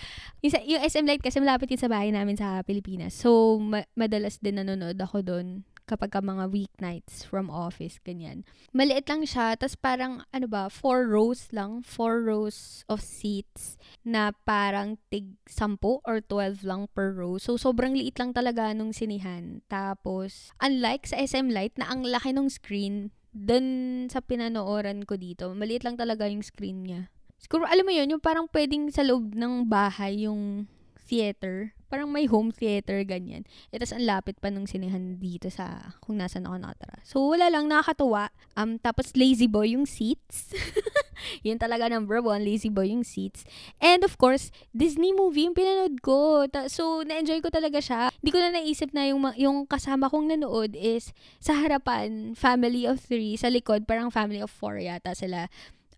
Yung, 0.45 0.53
yung 0.63 0.83
SM 0.85 1.09
Light 1.09 1.25
kasi 1.25 1.43
malapit 1.43 1.73
yun 1.73 1.81
sa 1.81 1.91
bahay 1.91 2.15
namin 2.15 2.39
sa 2.39 2.63
Pilipinas. 2.63 3.17
So, 3.17 3.59
ma- 3.59 3.89
madalas 3.99 4.39
din 4.39 4.63
nanonood 4.63 5.01
ako 5.01 5.27
doon 5.27 5.67
kapag 5.87 6.11
ka 6.13 6.21
mga 6.21 6.51
weeknights 6.51 7.23
from 7.23 7.47
office, 7.47 8.03
ganyan. 8.03 8.43
Maliit 8.75 9.07
lang 9.07 9.23
siya, 9.23 9.55
tas 9.55 9.79
parang, 9.79 10.27
ano 10.35 10.47
ba, 10.51 10.67
four 10.67 11.07
rows 11.07 11.49
lang, 11.55 11.87
four 11.87 12.27
rows 12.27 12.83
of 12.91 12.99
seats 12.99 13.79
na 14.03 14.35
parang 14.45 14.99
tig 15.09 15.39
10 15.47 15.79
or 16.03 16.19
12 16.19 16.67
lang 16.67 16.91
per 16.91 17.15
row. 17.15 17.39
So, 17.39 17.55
sobrang 17.55 17.95
liit 17.95 18.19
lang 18.19 18.35
talaga 18.35 18.75
nung 18.75 18.91
sinihan. 18.91 19.63
Tapos, 19.71 20.51
unlike 20.59 21.07
sa 21.07 21.23
SM 21.23 21.55
Light 21.55 21.79
na 21.79 21.87
ang 21.87 22.03
laki 22.03 22.35
ng 22.35 22.51
screen, 22.51 23.15
dun 23.37 24.09
sa 24.09 24.25
pinanooran 24.25 25.05
ko 25.05 25.15
dito, 25.21 25.53
maliit 25.53 25.85
lang 25.85 25.95
talaga 25.95 26.25
yung 26.27 26.43
screen 26.43 26.83
niya. 26.89 27.03
Siguro, 27.37 27.69
alam 27.69 27.85
mo 27.85 27.93
yun, 27.93 28.17
yung 28.17 28.25
parang 28.25 28.49
pwedeng 28.51 28.89
sa 28.89 29.05
loob 29.05 29.37
ng 29.37 29.69
bahay 29.69 30.25
yung 30.25 30.67
theater. 31.07 31.76
Parang 31.87 32.11
may 32.11 32.27
home 32.27 32.51
theater, 32.51 33.03
ganyan. 33.07 33.47
E, 33.71 33.79
tapos 33.79 33.95
ang 33.95 34.05
lapit 34.05 34.37
pa 34.43 34.51
nung 34.51 34.67
sinihan 34.67 35.19
dito 35.19 35.47
sa 35.49 35.95
kung 36.03 36.19
nasan 36.19 36.47
ako 36.47 36.57
nakatara. 36.59 36.97
So, 37.07 37.23
wala 37.31 37.47
lang, 37.47 37.71
nakakatuwa. 37.71 38.35
Um, 38.59 38.79
tapos 38.83 39.15
lazy 39.15 39.47
boy 39.47 39.79
yung 39.79 39.87
seats. 39.87 40.51
Yun 41.47 41.57
talaga 41.57 41.89
number 41.89 42.21
one, 42.21 42.45
lazy 42.45 42.69
boy 42.69 42.91
yung 42.91 43.07
seats. 43.07 43.47
And 43.79 44.03
of 44.03 44.19
course, 44.19 44.51
Disney 44.75 45.15
movie 45.15 45.47
yung 45.47 45.57
pinanood 45.57 46.03
ko. 46.03 46.47
Ta- 46.51 46.69
so, 46.69 47.07
na-enjoy 47.07 47.41
ko 47.41 47.49
talaga 47.49 47.79
siya. 47.79 48.11
Hindi 48.21 48.31
ko 48.35 48.39
na 48.43 48.51
naisip 48.53 48.91
na 48.91 49.07
yung, 49.09 49.23
yung 49.39 49.65
kasama 49.65 50.11
kong 50.11 50.33
nanood 50.33 50.75
is 50.75 51.15
sa 51.39 51.55
harapan, 51.57 52.35
family 52.35 52.85
of 52.85 52.99
three. 52.99 53.39
Sa 53.39 53.49
likod, 53.49 53.87
parang 53.87 54.11
family 54.11 54.43
of 54.43 54.51
four 54.51 54.77
yata 54.83 55.15
sila 55.15 55.47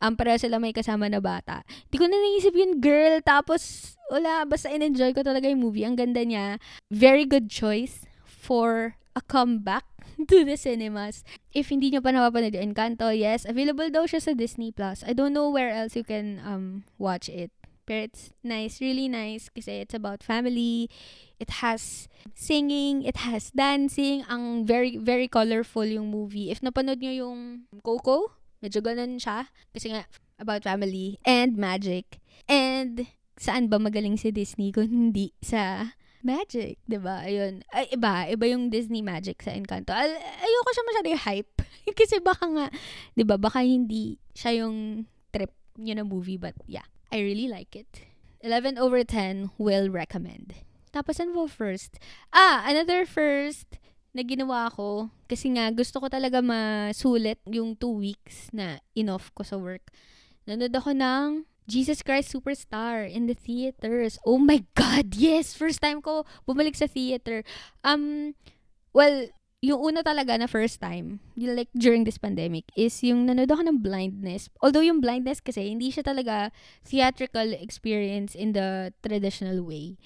um, 0.01 0.15
para 0.15 0.39
sila 0.39 0.59
may 0.59 0.75
kasama 0.75 1.11
na 1.11 1.19
bata. 1.23 1.63
Di 1.91 1.97
ko 1.99 2.07
na 2.07 2.19
naisip 2.19 2.55
yun, 2.55 2.79
girl. 2.79 3.21
Tapos, 3.23 3.95
wala, 4.11 4.47
basta 4.49 4.71
in-enjoy 4.71 5.13
ko 5.15 5.23
talaga 5.23 5.47
yung 5.51 5.63
movie. 5.63 5.85
Ang 5.85 5.99
ganda 5.99 6.23
niya. 6.23 6.63
Very 6.91 7.27
good 7.27 7.51
choice 7.51 8.07
for 8.25 8.97
a 9.19 9.23
comeback 9.23 9.85
to 10.31 10.47
the 10.47 10.57
cinemas. 10.57 11.23
If 11.53 11.69
hindi 11.69 11.91
nyo 11.91 12.01
pa 12.01 12.15
napapanood 12.15 12.55
yung 12.55 12.73
Encanto, 12.73 13.11
yes, 13.11 13.45
available 13.45 13.91
daw 13.91 14.07
siya 14.07 14.23
sa 14.23 14.33
Disney+. 14.35 14.71
Plus. 14.71 15.03
I 15.07 15.13
don't 15.13 15.35
know 15.35 15.51
where 15.51 15.71
else 15.71 15.99
you 15.99 16.07
can 16.07 16.39
um 16.47 16.87
watch 16.97 17.27
it. 17.29 17.51
But 17.89 18.13
it's 18.13 18.37
nice, 18.45 18.85
really 18.85 19.09
nice 19.09 19.49
kasi 19.49 19.81
it's 19.81 19.97
about 19.97 20.21
family. 20.21 20.93
It 21.41 21.65
has 21.65 22.05
singing, 22.37 23.01
it 23.01 23.25
has 23.25 23.49
dancing. 23.49 24.29
Ang 24.29 24.69
very, 24.69 25.01
very 25.01 25.25
colorful 25.25 25.89
yung 25.89 26.13
movie. 26.13 26.53
If 26.53 26.61
napanood 26.61 27.01
nyo 27.01 27.15
yung 27.17 27.41
Coco, 27.81 28.38
Medyo 28.59 28.83
ganun 28.83 29.19
siya. 29.23 29.51
Kasi 29.71 29.95
nga, 29.95 30.07
about 30.39 30.63
family 30.63 31.19
and 31.27 31.59
magic. 31.59 32.23
And, 32.47 33.07
saan 33.39 33.71
ba 33.71 33.79
magaling 33.79 34.19
si 34.19 34.31
Disney 34.35 34.75
kung 34.75 34.91
hindi 34.91 35.35
sa 35.43 35.95
magic, 36.23 36.83
'di 36.87 36.99
ba? 36.99 37.23
Ayun. 37.23 37.63
Ay, 37.71 37.95
iba, 37.95 38.27
iba 38.27 38.45
yung 38.51 38.71
Disney 38.71 39.03
magic 39.03 39.39
sa 39.43 39.55
Encanto. 39.55 39.95
Ay, 39.95 40.11
ayoko 40.19 40.71
siya 40.75 40.85
masyado 40.87 41.09
yung 41.11 41.25
hype. 41.25 41.55
Kasi 41.99 42.19
baka 42.19 42.45
nga, 42.51 42.67
'di 43.15 43.25
ba, 43.27 43.39
baka 43.39 43.63
hindi 43.63 44.19
siya 44.35 44.67
yung 44.67 45.07
trip 45.31 45.55
niyo 45.79 45.95
na 45.99 46.07
movie 46.07 46.41
but 46.41 46.59
yeah, 46.67 46.87
I 47.15 47.23
really 47.23 47.47
like 47.47 47.75
it. 47.79 47.89
11 48.43 48.79
over 48.79 49.03
10 49.03 49.55
will 49.59 49.91
recommend. 49.91 50.55
Tapos 50.95 51.19
ano 51.19 51.47
first? 51.47 51.99
Ah, 52.31 52.67
another 52.67 53.07
first 53.07 53.79
na 54.17 54.23
ginawa 54.25 54.73
ko 54.73 55.13
kasi 55.29 55.53
nga 55.53 55.69
gusto 55.71 56.01
ko 56.01 56.09
talaga 56.09 56.41
masulit 56.41 57.39
yung 57.49 57.77
two 57.77 58.01
weeks 58.01 58.49
na 58.51 58.81
inoff 58.97 59.31
ko 59.37 59.45
sa 59.45 59.61
work. 59.61 59.93
Nanood 60.49 60.73
ako 60.73 60.97
ng 60.97 61.45
Jesus 61.69 62.01
Christ 62.01 62.33
Superstar 62.33 63.05
in 63.05 63.29
the 63.29 63.37
theaters. 63.37 64.17
Oh 64.25 64.41
my 64.41 64.65
God! 64.73 65.13
Yes! 65.13 65.53
First 65.53 65.85
time 65.85 66.01
ko 66.01 66.25
bumalik 66.49 66.73
sa 66.73 66.89
theater. 66.89 67.45
Um, 67.85 68.33
well, 68.97 69.29
yung 69.61 69.93
una 69.93 70.01
talaga 70.01 70.39
na 70.41 70.49
first 70.49 70.81
time, 70.81 71.21
yung 71.37 71.53
like 71.59 71.69
during 71.77 72.09
this 72.09 72.17
pandemic, 72.17 72.65
is 72.73 72.97
yung 73.05 73.29
nanood 73.29 73.53
ako 73.53 73.69
ng 73.69 73.85
blindness. 73.85 74.49
Although 74.65 74.87
yung 74.87 75.05
blindness 75.05 75.45
kasi, 75.45 75.69
hindi 75.69 75.93
siya 75.93 76.09
talaga 76.09 76.55
theatrical 76.89 77.53
experience 77.53 78.33
in 78.33 78.57
the 78.57 78.97
traditional 79.05 79.61
way 79.61 80.01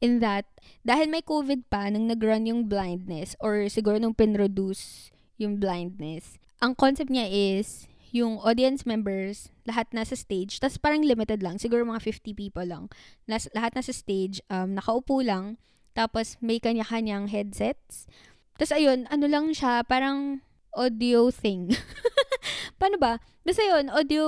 in 0.00 0.18
that, 0.22 0.46
dahil 0.82 1.10
may 1.10 1.22
COVID 1.22 1.68
pa, 1.68 1.90
nung 1.90 2.08
nag-run 2.08 2.48
yung 2.48 2.66
blindness, 2.66 3.36
or 3.38 3.66
siguro 3.70 3.98
nung 3.98 4.14
pinroduce 4.14 5.10
yung 5.38 5.58
blindness, 5.58 6.38
ang 6.62 6.74
concept 6.74 7.10
niya 7.10 7.28
is, 7.28 7.86
yung 8.14 8.38
audience 8.46 8.86
members, 8.86 9.50
lahat 9.66 9.90
nasa 9.90 10.14
stage, 10.14 10.62
tas 10.62 10.78
parang 10.78 11.02
limited 11.02 11.42
lang, 11.42 11.58
siguro 11.58 11.82
mga 11.82 11.98
50 11.98 12.30
people 12.38 12.62
lang. 12.62 12.86
Nas, 13.26 13.50
lahat 13.50 13.74
nasa 13.74 13.90
stage, 13.90 14.38
um, 14.46 14.78
nakaupo 14.78 15.18
lang, 15.18 15.58
tapos 15.98 16.38
may 16.38 16.62
kanya-kanyang 16.62 17.26
headsets. 17.26 18.06
Tas 18.54 18.70
ayun, 18.70 19.10
ano 19.10 19.26
lang 19.26 19.50
siya, 19.50 19.82
parang 19.82 20.46
audio 20.78 21.34
thing. 21.34 21.74
Paano 22.78 23.02
ba? 23.02 23.18
Basta 23.42 23.66
yun, 23.66 23.90
audio 23.90 24.24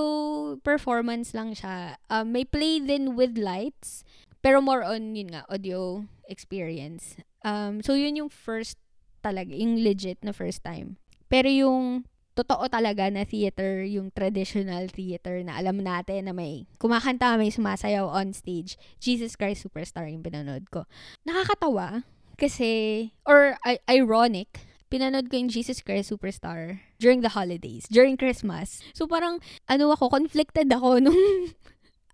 performance 0.67 1.31
lang 1.31 1.55
siya. 1.55 1.95
Um, 2.11 2.35
may 2.35 2.43
play 2.43 2.83
din 2.83 3.15
with 3.15 3.39
lights. 3.39 4.03
Pero 4.41 4.63
more 4.63 4.85
on, 4.85 5.17
yun 5.17 5.33
nga, 5.33 5.43
audio 5.49 6.05
experience. 6.29 7.17
Um, 7.45 7.83
so, 7.83 7.95
yun 7.95 8.17
yung 8.17 8.31
first 8.31 8.79
talaga, 9.25 9.55
yung 9.55 9.83
legit 9.83 10.23
na 10.23 10.31
first 10.31 10.63
time. 10.63 10.97
Pero 11.27 11.51
yung 11.51 12.07
totoo 12.37 12.69
talaga 12.69 13.09
na 13.09 13.25
theater, 13.25 13.83
yung 13.89 14.13
traditional 14.13 14.93
theater 14.93 15.41
na 15.41 15.57
alam 15.57 15.81
natin 15.81 16.29
na 16.29 16.37
may 16.37 16.69
kumakanta, 16.77 17.41
may 17.41 17.49
sumasayaw 17.49 18.07
on 18.07 18.37
stage. 18.37 18.77
Jesus 19.01 19.35
Christ 19.35 19.65
Superstar 19.65 20.07
yung 20.13 20.21
pinanood 20.21 20.69
ko. 20.69 20.85
Nakakatawa 21.25 22.05
kasi, 22.37 23.11
or 23.25 23.57
I- 23.65 23.81
ironic, 23.89 24.61
pinanood 24.93 25.33
ko 25.33 25.41
yung 25.41 25.49
Jesus 25.51 25.81
Christ 25.81 26.13
Superstar 26.13 26.85
during 27.01 27.25
the 27.25 27.33
holidays, 27.33 27.89
during 27.89 28.21
Christmas. 28.21 28.85
So 28.93 29.09
parang, 29.09 29.41
ano 29.67 29.91
ako, 29.97 30.13
conflicted 30.13 30.69
ako 30.69 31.01
nung 31.09 31.17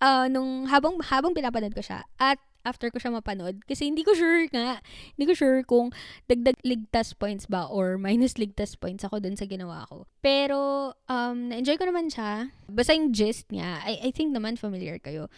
uh, 0.03 0.27
nung 0.27 0.67
habang 0.67 0.99
habang 1.07 1.33
pinapanood 1.33 1.73
ko 1.73 1.81
siya 1.81 2.03
at 2.19 2.43
after 2.63 2.91
ko 2.91 2.99
siya 2.99 3.15
mapanood 3.15 3.63
kasi 3.67 3.91
hindi 3.91 4.07
ko 4.07 4.15
sure 4.15 4.47
nga 4.51 4.79
hindi 5.15 5.25
ko 5.27 5.35
sure 5.35 5.63
kung 5.67 5.91
dagdag 6.31 6.59
ligtas 6.63 7.15
points 7.15 7.47
ba 7.47 7.67
or 7.71 7.99
minus 8.03 8.39
ligtas 8.39 8.75
points 8.75 9.07
ako 9.07 9.23
dun 9.23 9.39
sa 9.39 9.47
ginawa 9.47 9.87
ko. 9.87 10.11
Pero 10.23 10.93
um 11.07 11.51
na-enjoy 11.51 11.79
ko 11.79 11.87
naman 11.87 12.11
siya. 12.11 12.51
Basta 12.67 12.95
yung 12.95 13.15
gist 13.15 13.51
niya 13.55 13.83
I, 13.87 13.99
I 14.03 14.11
think 14.11 14.35
naman 14.35 14.59
familiar 14.59 14.99
kayo. 14.99 15.31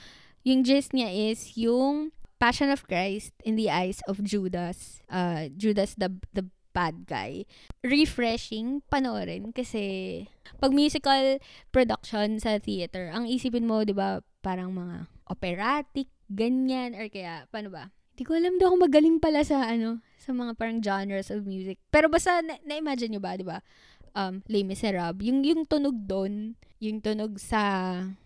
Yung 0.45 0.65
gist 0.65 0.97
niya 0.97 1.13
is 1.13 1.57
yung 1.61 2.13
Passion 2.43 2.69
of 2.69 2.85
Christ 2.85 3.33
in 3.41 3.57
the 3.57 3.73
eyes 3.73 4.05
of 4.05 4.21
Judas 4.21 5.01
uh 5.09 5.49
Judas 5.57 5.97
the 5.97 6.13
the 6.37 6.45
bad 6.77 7.09
guy. 7.09 7.49
Refreshing 7.81 8.85
panoorin 8.93 9.55
kasi 9.55 10.27
pag 10.61 10.75
musical 10.75 11.39
production 11.71 12.37
sa 12.43 12.59
theater, 12.59 13.09
ang 13.15 13.31
isipin 13.31 13.65
mo, 13.65 13.87
'di 13.87 13.97
ba, 13.97 14.21
parang 14.45 14.77
mga 14.77 15.09
operatic, 15.33 16.13
ganyan, 16.29 16.93
or 16.93 17.09
kaya, 17.09 17.49
paano 17.49 17.73
ba? 17.73 17.89
Hindi 18.13 18.25
ko 18.29 18.33
alam 18.37 18.61
daw 18.61 18.69
kung 18.77 18.85
magaling 18.85 19.19
pala 19.19 19.41
sa, 19.41 19.65
ano, 19.65 20.05
sa 20.21 20.37
mga 20.37 20.53
parang 20.61 20.85
genres 20.85 21.33
of 21.33 21.49
music. 21.49 21.81
Pero 21.89 22.13
basta, 22.13 22.45
na- 22.45 22.61
na-imagine 22.63 23.17
nyo 23.17 23.23
ba, 23.25 23.41
di 23.41 23.49
ba? 23.49 23.65
Um, 24.13 24.45
Les 24.47 24.63
Miserables. 24.63 25.25
Yung, 25.25 25.41
yung 25.43 25.65
tunog 25.65 25.97
doon, 26.05 26.55
yung 26.79 27.01
tunog 27.01 27.41
sa 27.41 27.63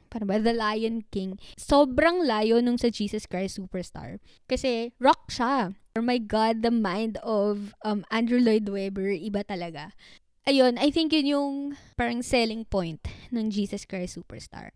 paano 0.09 0.25
ba, 0.25 0.41
The 0.41 0.57
Lion 0.57 1.05
King. 1.13 1.37
Sobrang 1.55 2.25
layo 2.25 2.59
nung 2.65 2.81
sa 2.81 2.89
Jesus 2.89 3.29
Christ 3.29 3.61
Superstar. 3.61 4.19
Kasi 4.49 4.91
rock 4.99 5.29
siya. 5.29 5.77
Oh 5.95 6.05
my 6.05 6.19
God, 6.19 6.65
the 6.65 6.73
mind 6.73 7.21
of 7.23 7.77
um, 7.85 8.03
Andrew 8.09 8.41
Lloyd 8.41 8.67
Webber, 8.67 9.13
iba 9.13 9.45
talaga. 9.45 9.93
Ayun, 10.49 10.81
I 10.81 10.89
think 10.89 11.13
yun 11.13 11.29
yung 11.29 11.49
parang 11.93 12.25
selling 12.25 12.65
point 12.65 13.05
ng 13.29 13.53
Jesus 13.53 13.85
Christ 13.85 14.17
Superstar. 14.17 14.73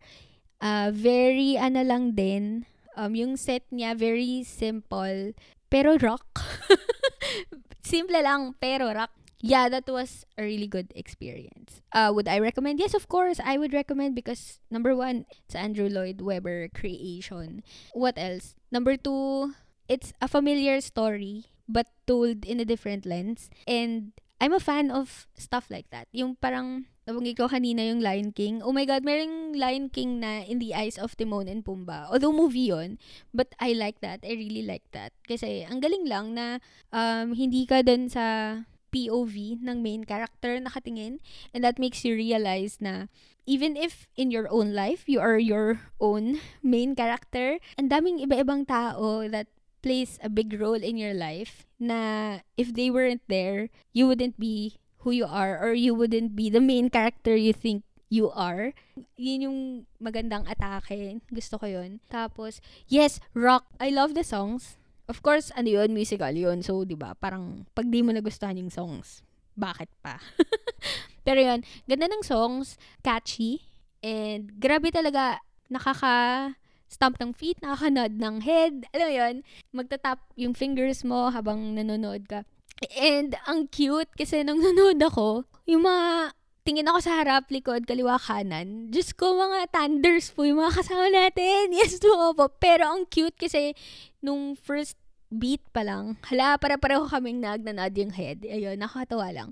Uh, 0.63 0.95
very, 0.95 1.59
ano 1.59 1.83
lang 1.83 2.15
din, 2.15 2.65
um, 2.95 3.13
yung 3.19 3.35
set 3.35 3.67
niya, 3.75 3.99
very 3.99 4.47
simple, 4.47 5.35
pero 5.67 5.99
rock. 5.99 6.39
Simple 7.83 8.23
lang, 8.23 8.55
pero 8.63 8.95
rock 8.95 9.11
yeah, 9.43 9.69
that 9.69 9.91
was 9.91 10.25
a 10.39 10.43
really 10.43 10.69
good 10.69 10.95
experience. 10.95 11.83
Uh, 11.93 12.13
would 12.15 12.29
I 12.29 12.39
recommend? 12.39 12.79
Yes, 12.79 12.95
of 12.95 13.09
course, 13.09 13.41
I 13.45 13.59
would 13.59 13.75
recommend 13.75 14.15
because 14.15 14.61
number 14.71 14.95
one, 14.95 15.27
it's 15.45 15.55
Andrew 15.55 15.91
Lloyd 15.91 16.23
Webber 16.23 16.69
creation. 16.69 17.63
What 17.93 18.15
else? 18.17 18.55
Number 18.71 18.97
two, 18.97 19.53
it's 19.89 20.15
a 20.23 20.29
familiar 20.29 20.81
story 20.81 21.47
but 21.69 21.89
told 22.07 22.47
in 22.47 22.61
a 22.61 22.65
different 22.65 23.05
lens. 23.05 23.51
And 23.67 24.13
I'm 24.41 24.55
a 24.55 24.63
fan 24.63 24.91
of 24.91 25.27
stuff 25.35 25.67
like 25.69 25.91
that. 25.91 26.07
Yung 26.13 26.37
parang, 26.37 26.87
nabanggit 27.07 27.35
ko 27.39 27.51
kanina 27.51 27.83
yung 27.83 27.99
Lion 27.99 28.31
King. 28.31 28.63
Oh 28.63 28.71
my 28.71 28.87
God, 28.87 29.03
merong 29.03 29.59
Lion 29.59 29.91
King 29.91 30.23
na 30.23 30.47
In 30.47 30.63
the 30.63 30.75
Eyes 30.75 30.99
of 30.99 31.19
Timon 31.19 31.51
and 31.51 31.67
Pumbaa. 31.67 32.07
Although 32.11 32.35
movie 32.35 32.71
yon 32.71 32.99
but 33.35 33.51
I 33.59 33.75
like 33.75 33.99
that. 34.01 34.23
I 34.23 34.39
really 34.39 34.63
like 34.63 34.87
that. 34.95 35.11
Kasi 35.27 35.67
ang 35.67 35.83
galing 35.83 36.07
lang 36.07 36.39
na 36.39 36.63
um, 36.95 37.35
hindi 37.35 37.67
ka 37.67 37.83
dun 37.83 38.07
sa 38.07 38.59
POV 38.93 39.65
ng 39.65 39.81
main 39.81 40.05
character 40.05 40.61
nakatingin. 40.61 41.19
And 41.51 41.65
that 41.65 41.81
makes 41.81 42.05
you 42.05 42.15
realize 42.15 42.79
na 42.79 43.11
even 43.47 43.75
if 43.75 44.07
in 44.15 44.31
your 44.31 44.47
own 44.53 44.71
life, 44.77 45.09
you 45.09 45.19
are 45.19 45.41
your 45.41 45.81
own 45.99 46.39
main 46.63 46.95
character, 46.95 47.59
ang 47.75 47.91
daming 47.91 48.23
iba-ibang 48.23 48.69
tao 48.69 49.27
that 49.27 49.51
plays 49.83 50.21
a 50.23 50.31
big 50.31 50.55
role 50.55 50.79
in 50.79 50.95
your 50.95 51.17
life 51.17 51.67
na 51.83 52.39
if 52.55 52.71
they 52.71 52.87
weren't 52.87 53.27
there, 53.27 53.67
you 53.91 54.07
wouldn't 54.07 54.39
be 54.39 54.79
who 55.03 55.11
you 55.11 55.27
are 55.27 55.59
or 55.59 55.75
you 55.75 55.95
wouldn't 55.95 56.35
be 56.35 56.51
the 56.51 56.63
main 56.63 56.91
character 56.91 57.35
you 57.35 57.53
think 57.53 57.83
you 58.13 58.29
are. 58.37 58.77
Yun 59.17 59.47
yung 59.49 59.59
magandang 59.97 60.45
atake. 60.45 61.25
Gusto 61.33 61.57
ko 61.57 61.65
yun. 61.65 62.05
Tapos, 62.13 62.61
yes, 62.85 63.19
rock. 63.33 63.65
I 63.81 63.89
love 63.89 64.13
the 64.13 64.27
songs. 64.27 64.77
Of 65.09 65.25
course, 65.25 65.49
ano 65.57 65.73
yun, 65.81 65.97
musical 65.97 66.31
yun. 66.31 66.61
So, 66.61 66.85
di 66.85 66.95
ba, 66.95 67.17
parang 67.17 67.65
pag 67.73 67.89
di 67.89 68.05
mo 68.05 68.13
nagustuhan 68.13 68.61
yung 68.61 68.71
songs, 68.71 69.25
bakit 69.57 69.89
pa? 70.05 70.21
Pero 71.27 71.41
yun, 71.41 71.65
ganda 71.89 72.07
ng 72.07 72.25
songs, 72.25 72.77
catchy, 73.01 73.65
and 74.05 74.61
grabe 74.61 74.93
talaga, 74.93 75.41
nakaka 75.73 76.53
stamp 76.93 77.17
ng 77.17 77.33
feet, 77.33 77.57
nakakanod 77.65 78.13
ng 78.21 78.45
head. 78.45 78.85
Alam 78.93 79.07
mo 79.09 79.15
yun, 79.17 79.35
magtatap 79.73 80.21
yung 80.37 80.53
fingers 80.53 81.01
mo 81.01 81.33
habang 81.33 81.73
nanonood 81.73 82.29
ka. 82.29 82.45
And 82.91 83.39
ang 83.47 83.71
cute 83.71 84.11
kasi 84.19 84.43
nung 84.43 84.59
nanonood 84.65 84.99
ako, 85.03 85.29
yung 85.67 85.87
mga 85.87 86.35
tingin 86.63 86.87
ako 86.87 86.99
sa 87.03 87.23
harap, 87.23 87.51
likod, 87.51 87.87
kaliwa, 87.87 88.19
kanan. 88.19 88.91
Diyos 88.91 89.15
ko, 89.15 89.35
mga 89.35 89.71
thunders 89.71 90.31
po 90.31 90.47
yung 90.47 90.63
mga 90.63 90.79
kasama 90.83 91.07
natin. 91.11 91.71
Yes, 91.79 91.99
po. 91.99 92.47
Pero 92.59 92.87
ang 92.87 93.07
cute 93.11 93.35
kasi 93.35 93.75
nung 94.23 94.55
first 94.55 94.95
beat 95.33 95.65
pa 95.73 95.83
lang, 95.83 96.21
hala, 96.29 96.61
para-pareho 96.61 97.09
kaming 97.09 97.43
nagnanod 97.43 97.91
yung 97.97 98.13
head. 98.15 98.45
Ayun, 98.47 98.79
nakakatawa 98.79 99.33
lang. 99.33 99.51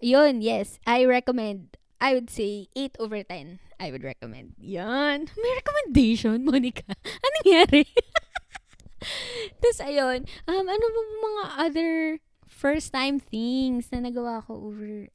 Yun, 0.00 0.40
yes, 0.40 0.80
I 0.88 1.04
recommend. 1.06 1.76
I 2.00 2.16
would 2.16 2.32
say 2.32 2.72
8 2.72 2.96
over 2.96 3.20
10. 3.20 3.60
I 3.76 3.92
would 3.92 4.00
recommend. 4.00 4.56
Yan. 4.56 5.28
May 5.36 5.52
recommendation, 5.60 6.40
Monica. 6.48 6.88
Anong 6.96 7.36
nangyari? 7.44 7.84
Tapos, 9.60 9.78
ayun. 9.84 10.24
Um, 10.48 10.64
ano 10.64 10.86
ba 10.88 11.00
mga 11.20 11.44
other 11.68 11.92
first 12.60 12.92
time 12.92 13.16
things 13.16 13.88
na 13.88 14.04
nagawa 14.04 14.44
ko 14.44 14.60
over... 14.60 15.08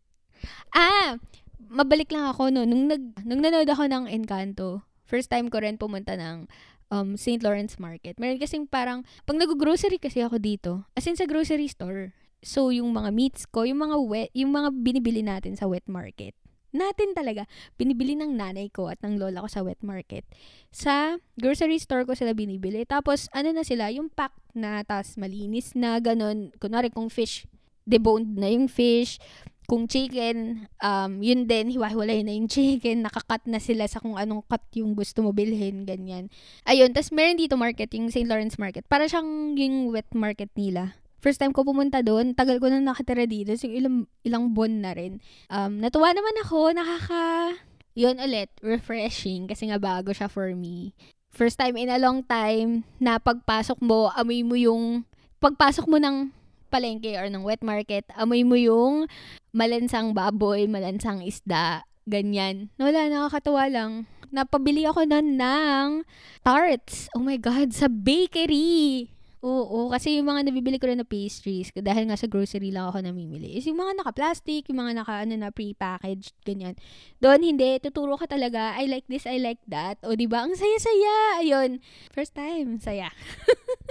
Ah! 0.73 1.21
Mabalik 1.69 2.09
lang 2.09 2.25
ako 2.33 2.49
no. 2.49 2.65
Nung, 2.65 2.89
nag, 2.89 3.21
nung 3.21 3.45
nanood 3.45 3.69
ako 3.69 3.85
ng 3.85 4.09
Encanto, 4.09 4.81
first 5.05 5.29
time 5.29 5.53
ko 5.53 5.61
rin 5.61 5.77
pumunta 5.77 6.17
ng 6.17 6.49
um, 6.89 7.13
St. 7.13 7.45
Lawrence 7.45 7.77
Market. 7.77 8.17
Meron 8.17 8.41
kasing 8.41 8.65
parang, 8.65 9.05
pag 9.29 9.37
nag-grocery 9.37 10.01
kasi 10.01 10.25
ako 10.25 10.41
dito, 10.41 10.89
as 10.97 11.05
in 11.05 11.13
sa 11.13 11.29
grocery 11.29 11.69
store, 11.69 12.17
so 12.41 12.73
yung 12.73 12.93
mga 12.93 13.09
meats 13.13 13.45
ko, 13.45 13.65
yung 13.65 13.81
mga 13.81 13.97
wet, 14.01 14.29
yung 14.33 14.51
mga 14.53 14.69
binibili 14.73 15.21
natin 15.21 15.53
sa 15.53 15.69
wet 15.69 15.85
market, 15.85 16.33
natin 16.75 17.15
talaga, 17.15 17.47
binibili 17.79 18.19
ng 18.19 18.35
nanay 18.35 18.67
ko 18.67 18.91
at 18.91 18.99
ng 18.99 19.15
lola 19.15 19.41
ko 19.41 19.49
sa 19.49 19.63
wet 19.63 19.79
market. 19.79 20.27
Sa 20.75 21.15
grocery 21.39 21.79
store 21.79 22.03
ko 22.03 22.13
sila 22.13 22.35
binibili. 22.35 22.83
Tapos, 22.83 23.31
ano 23.31 23.55
na 23.55 23.63
sila, 23.63 23.87
yung 23.89 24.11
pack 24.11 24.35
na, 24.51 24.83
tas 24.83 25.15
malinis 25.15 25.71
na, 25.73 25.97
ganun. 26.03 26.51
Kunwari, 26.59 26.91
kung 26.91 27.07
fish, 27.07 27.47
deboned 27.87 28.35
na 28.35 28.51
yung 28.51 28.67
fish, 28.67 29.17
kung 29.65 29.89
chicken, 29.89 30.69
um, 30.79 31.11
yun 31.19 31.49
din, 31.49 31.73
hiwa-hiwalay 31.73 32.21
na 32.21 32.33
yung 32.33 32.49
chicken, 32.53 33.05
nakakat 33.05 33.41
na 33.49 33.57
sila 33.57 33.89
sa 33.89 33.97
kung 33.99 34.15
anong 34.15 34.45
cut 34.45 34.61
yung 34.77 34.93
gusto 34.93 35.25
mo 35.25 35.33
bilhin, 35.33 35.83
ganyan. 35.83 36.29
Ayun, 36.69 36.93
tas 36.93 37.09
meron 37.09 37.37
dito 37.37 37.57
market, 37.57 37.89
yung 37.97 38.13
St. 38.13 38.29
Lawrence 38.29 38.61
Market. 38.61 38.85
Para 38.85 39.09
siyang 39.09 39.57
yung 39.57 39.89
wet 39.91 40.09
market 40.13 40.53
nila. 40.53 40.93
First 41.25 41.41
time 41.41 41.57
ko 41.57 41.65
pumunta 41.65 42.05
doon, 42.05 42.37
tagal 42.37 42.61
ko 42.61 42.69
na 42.69 42.77
nakatira 42.77 43.25
dito, 43.25 43.49
so 43.57 43.65
ilang, 43.65 44.05
ilang 44.21 44.53
buwan 44.53 44.85
na 44.85 44.93
rin. 44.93 45.17
Um, 45.49 45.81
natuwa 45.81 46.13
naman 46.13 46.37
ako, 46.45 46.69
nakaka... 46.77 47.57
Yun 47.97 48.21
ulit, 48.21 48.53
refreshing, 48.61 49.49
kasi 49.49 49.65
nga 49.73 49.81
bago 49.81 50.13
siya 50.13 50.29
for 50.29 50.53
me. 50.53 50.93
First 51.33 51.57
time 51.57 51.81
in 51.81 51.89
a 51.89 51.97
long 51.97 52.21
time, 52.29 52.85
na 53.01 53.17
pagpasok 53.17 53.81
mo, 53.81 54.13
amoy 54.13 54.45
mo 54.45 54.53
yung... 54.53 55.01
Pagpasok 55.41 55.89
mo 55.89 55.97
ng 55.97 56.29
palengke 56.69 57.17
or 57.17 57.25
ng 57.25 57.41
wet 57.41 57.65
market, 57.65 58.05
amoy 58.13 58.45
mo 58.45 58.53
yung 58.53 59.09
malansang 59.49 60.13
baboy, 60.13 60.69
malansang 60.69 61.25
isda, 61.25 61.89
ganyan. 62.05 62.69
Wala, 62.77 63.09
nakakatawa 63.09 63.65
lang. 63.65 64.05
Napabili 64.29 64.85
ako 64.85 65.09
nun 65.09 65.41
ng 65.41 66.05
tarts. 66.45 67.09
Oh 67.17 67.23
my 67.25 67.41
God, 67.41 67.73
sa 67.73 67.89
bakery. 67.89 69.14
Oo, 69.45 69.93
kasi 69.93 70.17
yung 70.17 70.25
mga 70.25 70.49
nabibili 70.49 70.81
ko 70.81 70.89
rin 70.89 70.97
na 70.97 71.05
pastries, 71.05 71.69
dahil 71.77 72.09
nga 72.09 72.17
sa 72.17 72.25
grocery 72.25 72.73
lang 72.73 72.89
ako 72.89 73.05
namimili, 73.05 73.53
is 73.53 73.69
yung 73.69 73.77
mga 73.77 74.01
naka-plastic, 74.01 74.65
yung 74.73 74.81
mga 74.81 74.97
naka, 74.97 75.21
ano 75.21 75.37
na, 75.37 75.53
pre-packaged, 75.53 76.33
ganyan. 76.41 76.73
Doon, 77.21 77.45
hindi, 77.45 77.77
tuturo 77.77 78.17
ka 78.17 78.25
talaga, 78.25 78.73
I 78.73 78.89
like 78.89 79.05
this, 79.05 79.29
I 79.29 79.37
like 79.37 79.61
that. 79.69 80.01
O, 80.01 80.17
di 80.17 80.25
ba 80.25 80.49
Ang 80.49 80.57
saya-saya. 80.57 81.45
Ayun. 81.45 81.77
First 82.09 82.33
time, 82.33 82.81
saya. 82.81 83.13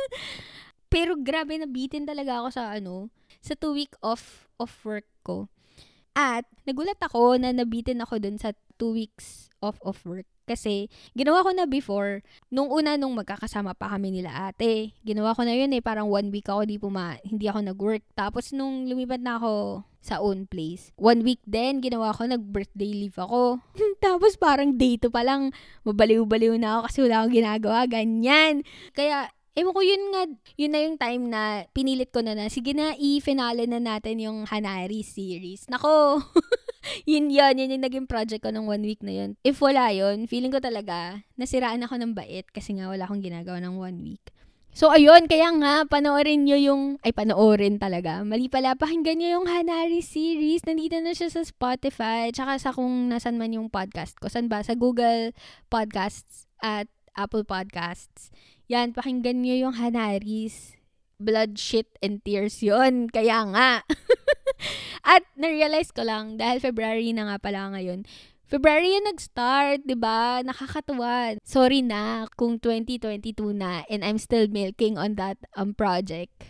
Pero 0.92 1.14
grabe, 1.22 1.54
nabitin 1.54 2.02
talaga 2.02 2.42
ako 2.42 2.48
sa 2.50 2.74
ano, 2.74 3.14
sa 3.38 3.54
two 3.54 3.78
week 3.78 3.94
off 4.02 4.50
of 4.58 4.74
work 4.82 5.06
ko. 5.22 5.46
At 6.18 6.50
nagulat 6.66 6.98
ako 6.98 7.38
na 7.38 7.54
nabitin 7.54 8.02
ako 8.02 8.18
dun 8.18 8.42
sa 8.42 8.54
two 8.74 8.90
weeks 8.90 9.50
off 9.62 9.78
of 9.86 10.02
work. 10.02 10.26
Kasi 10.44 10.92
ginawa 11.16 11.40
ko 11.40 11.50
na 11.56 11.64
before, 11.64 12.20
nung 12.52 12.68
una 12.68 13.00
nung 13.00 13.16
magkakasama 13.16 13.72
pa 13.72 13.96
kami 13.96 14.20
nila 14.20 14.52
ate, 14.52 14.92
ginawa 15.02 15.32
ko 15.32 15.42
na 15.42 15.56
yun 15.56 15.72
eh, 15.72 15.80
parang 15.80 16.12
one 16.12 16.28
week 16.28 16.46
ako 16.46 16.68
di 16.68 16.76
puma, 16.76 17.16
hindi 17.24 17.48
ako 17.48 17.60
nag-work. 17.64 18.04
Tapos 18.12 18.52
nung 18.52 18.84
lumipat 18.84 19.24
na 19.24 19.40
ako 19.40 19.84
sa 20.04 20.20
own 20.20 20.44
place, 20.44 20.92
one 21.00 21.24
week 21.24 21.40
din, 21.48 21.80
ginawa 21.80 22.12
ko, 22.12 22.28
nag-birthday 22.28 22.92
leave 22.92 23.16
ako. 23.16 23.64
Tapos 24.04 24.36
parang 24.36 24.76
day 24.76 25.00
to 25.00 25.08
pa 25.08 25.24
lang, 25.24 25.50
mabaliw-baliw 25.88 26.60
na 26.60 26.78
ako 26.78 26.80
kasi 26.86 26.98
wala 27.08 27.16
akong 27.24 27.36
ginagawa, 27.40 27.78
ganyan. 27.88 28.60
Kaya 28.92 29.32
Ewan 29.54 29.70
ko, 29.70 29.86
yun 29.86 30.02
nga, 30.10 30.22
yun 30.58 30.72
na 30.74 30.80
yung 30.82 30.98
time 30.98 31.24
na 31.30 31.62
pinilit 31.70 32.10
ko 32.10 32.26
na 32.26 32.34
na, 32.34 32.50
sige 32.50 32.74
na, 32.74 32.90
i-finale 32.98 33.70
na 33.70 33.78
natin 33.78 34.18
yung 34.18 34.50
Hanari 34.50 35.06
series. 35.06 35.70
Nako, 35.70 36.18
yun 37.08 37.32
yun, 37.32 37.54
yun 37.56 37.74
yung 37.74 37.84
naging 37.84 38.06
project 38.08 38.44
ko 38.44 38.50
ng 38.52 38.68
one 38.68 38.84
week 38.84 39.00
na 39.00 39.12
yun. 39.12 39.30
If 39.42 39.60
wala 39.60 39.90
yun, 39.90 40.28
feeling 40.28 40.52
ko 40.52 40.60
talaga, 40.60 41.24
nasiraan 41.40 41.84
ako 41.84 42.00
ng 42.00 42.12
bait 42.12 42.46
kasi 42.52 42.76
nga 42.76 42.88
wala 42.88 43.04
akong 43.08 43.24
ginagawa 43.24 43.58
ng 43.62 43.74
one 43.76 43.98
week. 44.04 44.34
So, 44.74 44.90
ayun, 44.90 45.30
kaya 45.30 45.54
nga, 45.54 45.86
panoorin 45.86 46.50
nyo 46.50 46.58
yung, 46.58 46.82
ay, 47.06 47.14
panoorin 47.14 47.78
talaga. 47.78 48.26
Mali 48.26 48.50
pala, 48.50 48.74
pakinggan 48.74 49.22
nyo 49.22 49.38
yung 49.38 49.46
Hanari 49.46 50.02
series. 50.02 50.66
Nandito 50.66 50.98
na 50.98 51.14
siya 51.14 51.30
sa 51.30 51.46
Spotify, 51.46 52.34
tsaka 52.34 52.58
sa 52.58 52.74
kung 52.74 53.06
nasan 53.06 53.38
man 53.38 53.54
yung 53.54 53.70
podcast 53.70 54.18
ko. 54.18 54.26
San 54.26 54.50
ba? 54.50 54.66
Sa 54.66 54.74
Google 54.74 55.30
Podcasts 55.70 56.50
at 56.58 56.90
Apple 57.14 57.46
Podcasts. 57.46 58.34
Yan, 58.66 58.90
pakinggan 58.90 59.46
nyo 59.46 59.54
yung 59.54 59.78
Hanaris. 59.78 60.74
Blood, 61.22 61.54
shit, 61.54 61.94
and 62.02 62.18
tears 62.26 62.58
yon 62.58 63.06
Kaya 63.14 63.46
nga. 63.54 63.86
At 65.16 65.24
na-realize 65.36 65.90
ko 65.92 66.04
lang, 66.04 66.40
dahil 66.40 66.60
February 66.60 67.12
na 67.12 67.28
nga 67.28 67.36
pala 67.40 67.72
ngayon, 67.76 68.08
February 68.44 68.92
yung 68.92 69.08
nag-start, 69.08 69.88
di 69.88 69.96
ba? 69.96 70.44
Nakakatuwa. 70.44 71.40
Sorry 71.42 71.80
na 71.80 72.28
kung 72.36 72.60
2022 72.60 73.56
na 73.56 73.82
and 73.88 74.04
I'm 74.04 74.20
still 74.20 74.46
milking 74.52 75.00
on 75.00 75.16
that 75.16 75.40
um 75.56 75.72
project. 75.72 76.44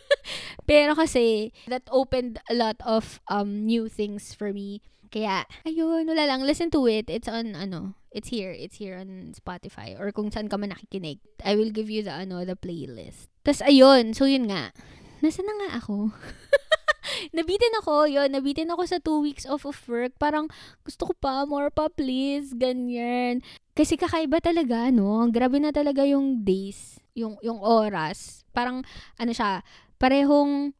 Pero 0.68 0.94
kasi, 0.94 1.50
that 1.66 1.88
opened 1.90 2.38
a 2.46 2.54
lot 2.54 2.76
of 2.84 3.18
um 3.26 3.64
new 3.64 3.88
things 3.88 4.36
for 4.36 4.52
me 4.52 4.84
Kaya, 5.10 5.42
ayun, 5.66 6.06
wala 6.06 6.22
lang. 6.22 6.46
Listen 6.46 6.70
to 6.70 6.86
it. 6.86 7.10
It's 7.10 7.26
on, 7.26 7.58
ano, 7.58 7.98
it's 8.14 8.30
here. 8.30 8.54
It's 8.54 8.78
here 8.78 8.94
on 8.94 9.34
Spotify. 9.34 9.98
Or 9.98 10.14
kung 10.14 10.30
saan 10.30 10.46
ka 10.46 10.54
man 10.54 10.70
nakikinig. 10.70 11.18
I 11.42 11.58
will 11.58 11.74
give 11.74 11.90
you 11.90 12.06
the, 12.06 12.14
ano, 12.14 12.46
the 12.46 12.54
playlist. 12.54 13.26
Tapos, 13.42 13.58
ayun. 13.66 14.14
So, 14.14 14.30
yun 14.30 14.46
nga. 14.46 14.70
Nasaan 15.18 15.50
na 15.50 15.54
nga 15.66 15.70
ako? 15.82 16.14
nabitin 17.36 17.72
ako, 17.82 18.08
yun, 18.08 18.28
nabitin 18.32 18.70
ako 18.72 18.82
sa 18.86 18.98
two 19.00 19.20
weeks 19.20 19.44
off 19.48 19.64
of 19.64 19.76
work. 19.86 20.12
Parang, 20.20 20.48
gusto 20.84 21.10
ko 21.10 21.12
pa, 21.16 21.44
more 21.48 21.72
pa, 21.72 21.88
please, 21.88 22.52
ganyan. 22.54 23.40
Kasi 23.76 23.96
kakaiba 23.96 24.38
talaga, 24.42 24.92
no? 24.92 25.24
Grabe 25.32 25.58
na 25.58 25.72
talaga 25.72 26.04
yung 26.04 26.44
days, 26.44 27.00
yung, 27.16 27.40
yung 27.40 27.60
oras. 27.60 28.44
Parang, 28.50 28.84
ano 29.16 29.32
siya, 29.32 29.64
parehong 29.96 30.76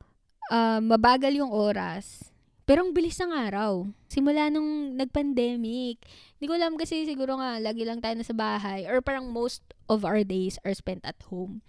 uh, 0.53 0.81
mabagal 0.81 1.33
yung 1.37 1.53
oras 1.53 2.31
pero 2.71 2.87
ang 2.87 2.95
bilis 2.95 3.19
ng 3.19 3.35
araw. 3.35 3.83
Simula 4.07 4.47
nung 4.47 4.95
nag-pandemic. 4.95 5.99
Hindi 6.39 6.47
ko 6.47 6.55
alam 6.55 6.79
kasi 6.79 7.03
siguro 7.03 7.35
nga, 7.43 7.59
lagi 7.59 7.83
lang 7.83 7.99
tayo 7.99 8.15
nasa 8.15 8.31
bahay. 8.31 8.87
Or 8.87 9.03
parang 9.03 9.27
most 9.27 9.67
of 9.91 10.07
our 10.07 10.23
days 10.23 10.55
are 10.63 10.71
spent 10.71 11.03
at 11.03 11.19
home. 11.27 11.67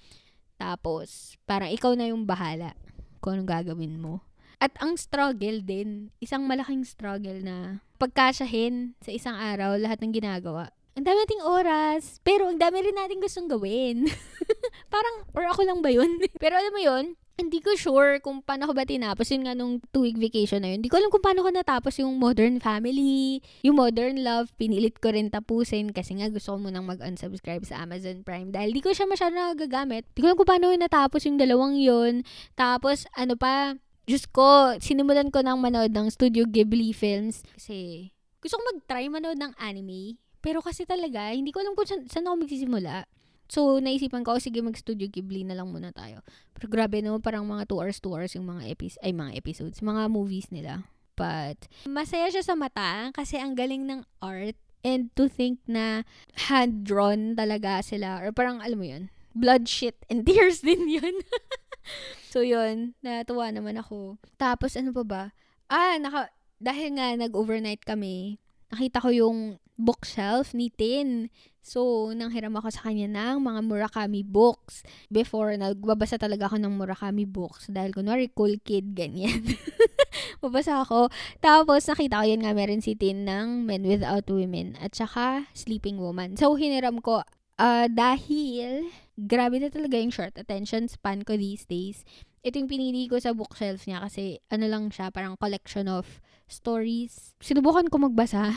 Tapos, 0.61 1.41
parang 1.49 1.73
ikaw 1.73 1.97
na 1.97 2.13
yung 2.13 2.29
bahala 2.29 2.77
kung 3.17 3.33
anong 3.33 3.49
gagawin 3.49 3.97
mo. 3.97 4.21
At 4.61 4.77
ang 4.77 4.93
struggle 4.93 5.65
din, 5.65 6.13
isang 6.21 6.45
malaking 6.45 6.85
struggle 6.85 7.41
na 7.41 7.81
pagkasyahin 7.97 8.93
sa 9.01 9.09
isang 9.09 9.33
araw 9.33 9.73
lahat 9.73 9.97
ng 10.05 10.13
ginagawa. 10.13 10.69
Ang 10.93 11.09
dami 11.09 11.17
nating 11.17 11.43
oras, 11.49 12.21
pero 12.21 12.45
ang 12.45 12.61
dami 12.61 12.85
rin 12.85 12.93
nating 12.93 13.25
gustong 13.25 13.49
gawin. 13.49 14.05
parang, 14.93 15.25
or 15.33 15.49
ako 15.49 15.65
lang 15.65 15.81
ba 15.81 15.89
yun? 15.89 16.21
pero 16.43 16.61
alam 16.61 16.77
mo 16.77 16.77
yun, 16.77 17.17
hindi 17.41 17.57
ko 17.57 17.73
sure 17.73 18.21
kung 18.21 18.45
paano 18.45 18.69
ko 18.69 18.77
ba 18.77 18.85
tinapos 18.85 19.33
yun 19.33 19.49
nga 19.49 19.57
nung 19.57 19.81
two-week 19.89 20.21
vacation 20.21 20.61
na 20.61 20.69
yun. 20.75 20.85
Hindi 20.85 20.93
ko 20.93 21.01
alam 21.01 21.09
kung 21.09 21.25
paano 21.25 21.41
ko 21.41 21.49
natapos 21.49 21.97
yung 21.97 22.21
Modern 22.21 22.61
Family, 22.61 23.41
yung 23.65 23.81
Modern 23.81 24.21
Love. 24.21 24.53
Pinilit 24.61 25.01
ko 25.01 25.09
rin 25.09 25.33
tapusin 25.33 25.89
kasi 25.89 26.21
nga 26.21 26.29
gusto 26.29 26.53
ko 26.53 26.61
munang 26.61 26.85
mag-unsubscribe 26.85 27.65
sa 27.65 27.81
Amazon 27.81 28.21
Prime 28.21 28.53
dahil 28.53 28.77
di 28.77 28.83
ko 28.85 28.93
siya 28.93 29.09
masyado 29.09 29.33
nagagamit. 29.33 30.05
Hindi 30.13 30.21
ko 30.21 30.25
alam 30.29 30.37
kung 30.37 30.49
paano 30.53 30.69
ko 30.69 30.75
natapos 30.77 31.25
yung 31.25 31.41
dalawang 31.41 31.81
yun. 31.81 32.21
Tapos, 32.53 33.09
ano 33.17 33.33
pa, 33.33 33.73
Diyos 34.11 34.27
ko, 34.27 34.75
sinimulan 34.83 35.31
ko 35.31 35.39
ng 35.39 35.55
manood 35.55 35.95
ng 35.95 36.11
Studio 36.11 36.43
Ghibli 36.43 36.91
films 36.91 37.47
kasi 37.55 38.11
gusto 38.43 38.59
ko 38.59 38.75
mag-try 38.75 39.07
manood 39.07 39.39
ng 39.39 39.55
anime. 39.55 40.19
Pero 40.43 40.59
kasi 40.59 40.83
talaga, 40.83 41.31
hindi 41.31 41.55
ko 41.55 41.63
alam 41.63 41.79
kung 41.79 41.87
saan, 41.87 42.03
saan 42.11 42.27
ako 42.27 42.43
magsisimula. 42.43 43.07
So, 43.47 43.79
naisipan 43.79 44.27
ko, 44.27 44.35
oh, 44.35 44.43
sige, 44.43 44.59
mag-Studio 44.59 45.07
Ghibli 45.07 45.47
na 45.47 45.55
lang 45.55 45.71
muna 45.71 45.95
tayo. 45.95 46.27
Pero 46.51 46.67
grabe 46.67 46.99
no, 46.99 47.23
parang 47.23 47.47
mga 47.47 47.71
2 47.71 47.79
hours, 47.79 48.03
2 48.03 48.11
hours 48.11 48.35
yung 48.35 48.51
mga, 48.51 48.75
epis 48.75 48.99
ay, 48.99 49.15
mga 49.15 49.31
episodes, 49.31 49.79
mga 49.79 50.11
movies 50.11 50.51
nila. 50.51 50.83
But, 51.15 51.71
masaya 51.87 52.27
siya 52.27 52.43
sa 52.43 52.59
mata 52.59 53.15
kasi 53.15 53.39
ang 53.39 53.55
galing 53.55 53.87
ng 53.87 54.03
art 54.19 54.59
and 54.83 55.07
to 55.15 55.31
think 55.31 55.63
na 55.71 56.03
hand-drawn 56.51 57.39
talaga 57.39 57.79
sila. 57.79 58.19
Or 58.19 58.35
parang, 58.35 58.59
alam 58.59 58.75
mo 58.75 58.91
yun, 58.91 59.07
blood, 59.31 59.71
shit, 59.71 59.95
and 60.11 60.23
tears 60.27 60.59
din 60.59 60.99
yun. 60.99 61.23
so, 62.31 62.39
yun, 62.39 62.95
natuwa 63.03 63.51
naman 63.51 63.75
ako. 63.75 64.15
Tapos, 64.39 64.79
ano 64.79 64.95
pa 64.95 65.03
ba? 65.03 65.23
Ah, 65.67 65.99
naka, 65.99 66.31
dahil 66.63 66.95
nga 66.95 67.11
nag-overnight 67.19 67.83
kami, 67.83 68.39
nakita 68.71 69.03
ko 69.03 69.11
yung 69.11 69.39
bookshelf 69.75 70.55
ni 70.55 70.71
Tin. 70.71 71.27
So, 71.61 72.09
nanghiram 72.15 72.57
ako 72.57 72.73
sa 72.73 72.89
kanya 72.89 73.05
ng 73.11 73.43
mga 73.43 73.59
Murakami 73.65 74.25
books. 74.25 74.81
Before, 75.13 75.53
nagbabasa 75.53 76.17
talaga 76.17 76.49
ako 76.49 76.57
ng 76.57 76.73
Murakami 76.73 77.29
books. 77.29 77.69
Dahil 77.69 77.93
kunwari, 77.93 78.31
cool 78.33 78.57
kid, 78.61 78.97
ganyan. 78.97 79.45
Babasa 80.41 80.81
ako. 80.81 81.13
Tapos, 81.37 81.85
nakita 81.85 82.21
ko 82.21 82.25
yan 82.25 82.41
nga, 82.41 82.53
meron 82.57 82.81
si 82.81 82.97
Tin 82.97 83.27
ng 83.27 83.65
Men 83.65 83.85
Without 83.85 84.25
Women. 84.25 84.77
At 84.81 84.97
saka, 84.97 85.49
Sleeping 85.53 86.01
Woman. 86.01 86.33
So, 86.37 86.57
hiniram 86.57 86.97
ko 87.01 87.21
uh, 87.61 87.85
dahil 87.89 88.89
grabe 89.21 89.61
na 89.61 89.69
talaga 89.69 90.01
yung 90.01 90.09
short 90.09 90.33
attention 90.37 90.89
span 90.89 91.21
ko 91.21 91.37
these 91.37 91.69
days. 91.69 92.01
Ito 92.41 92.57
yung 92.57 92.71
pinili 92.71 93.05
ko 93.05 93.21
sa 93.21 93.37
bookshelf 93.37 93.85
niya 93.85 94.01
kasi 94.01 94.41
ano 94.49 94.65
lang 94.65 94.89
siya, 94.89 95.13
parang 95.13 95.37
collection 95.37 95.85
of 95.85 96.17
stories. 96.51 97.33
Sinubukan 97.39 97.87
ko 97.87 97.97
magbasa. 97.97 98.51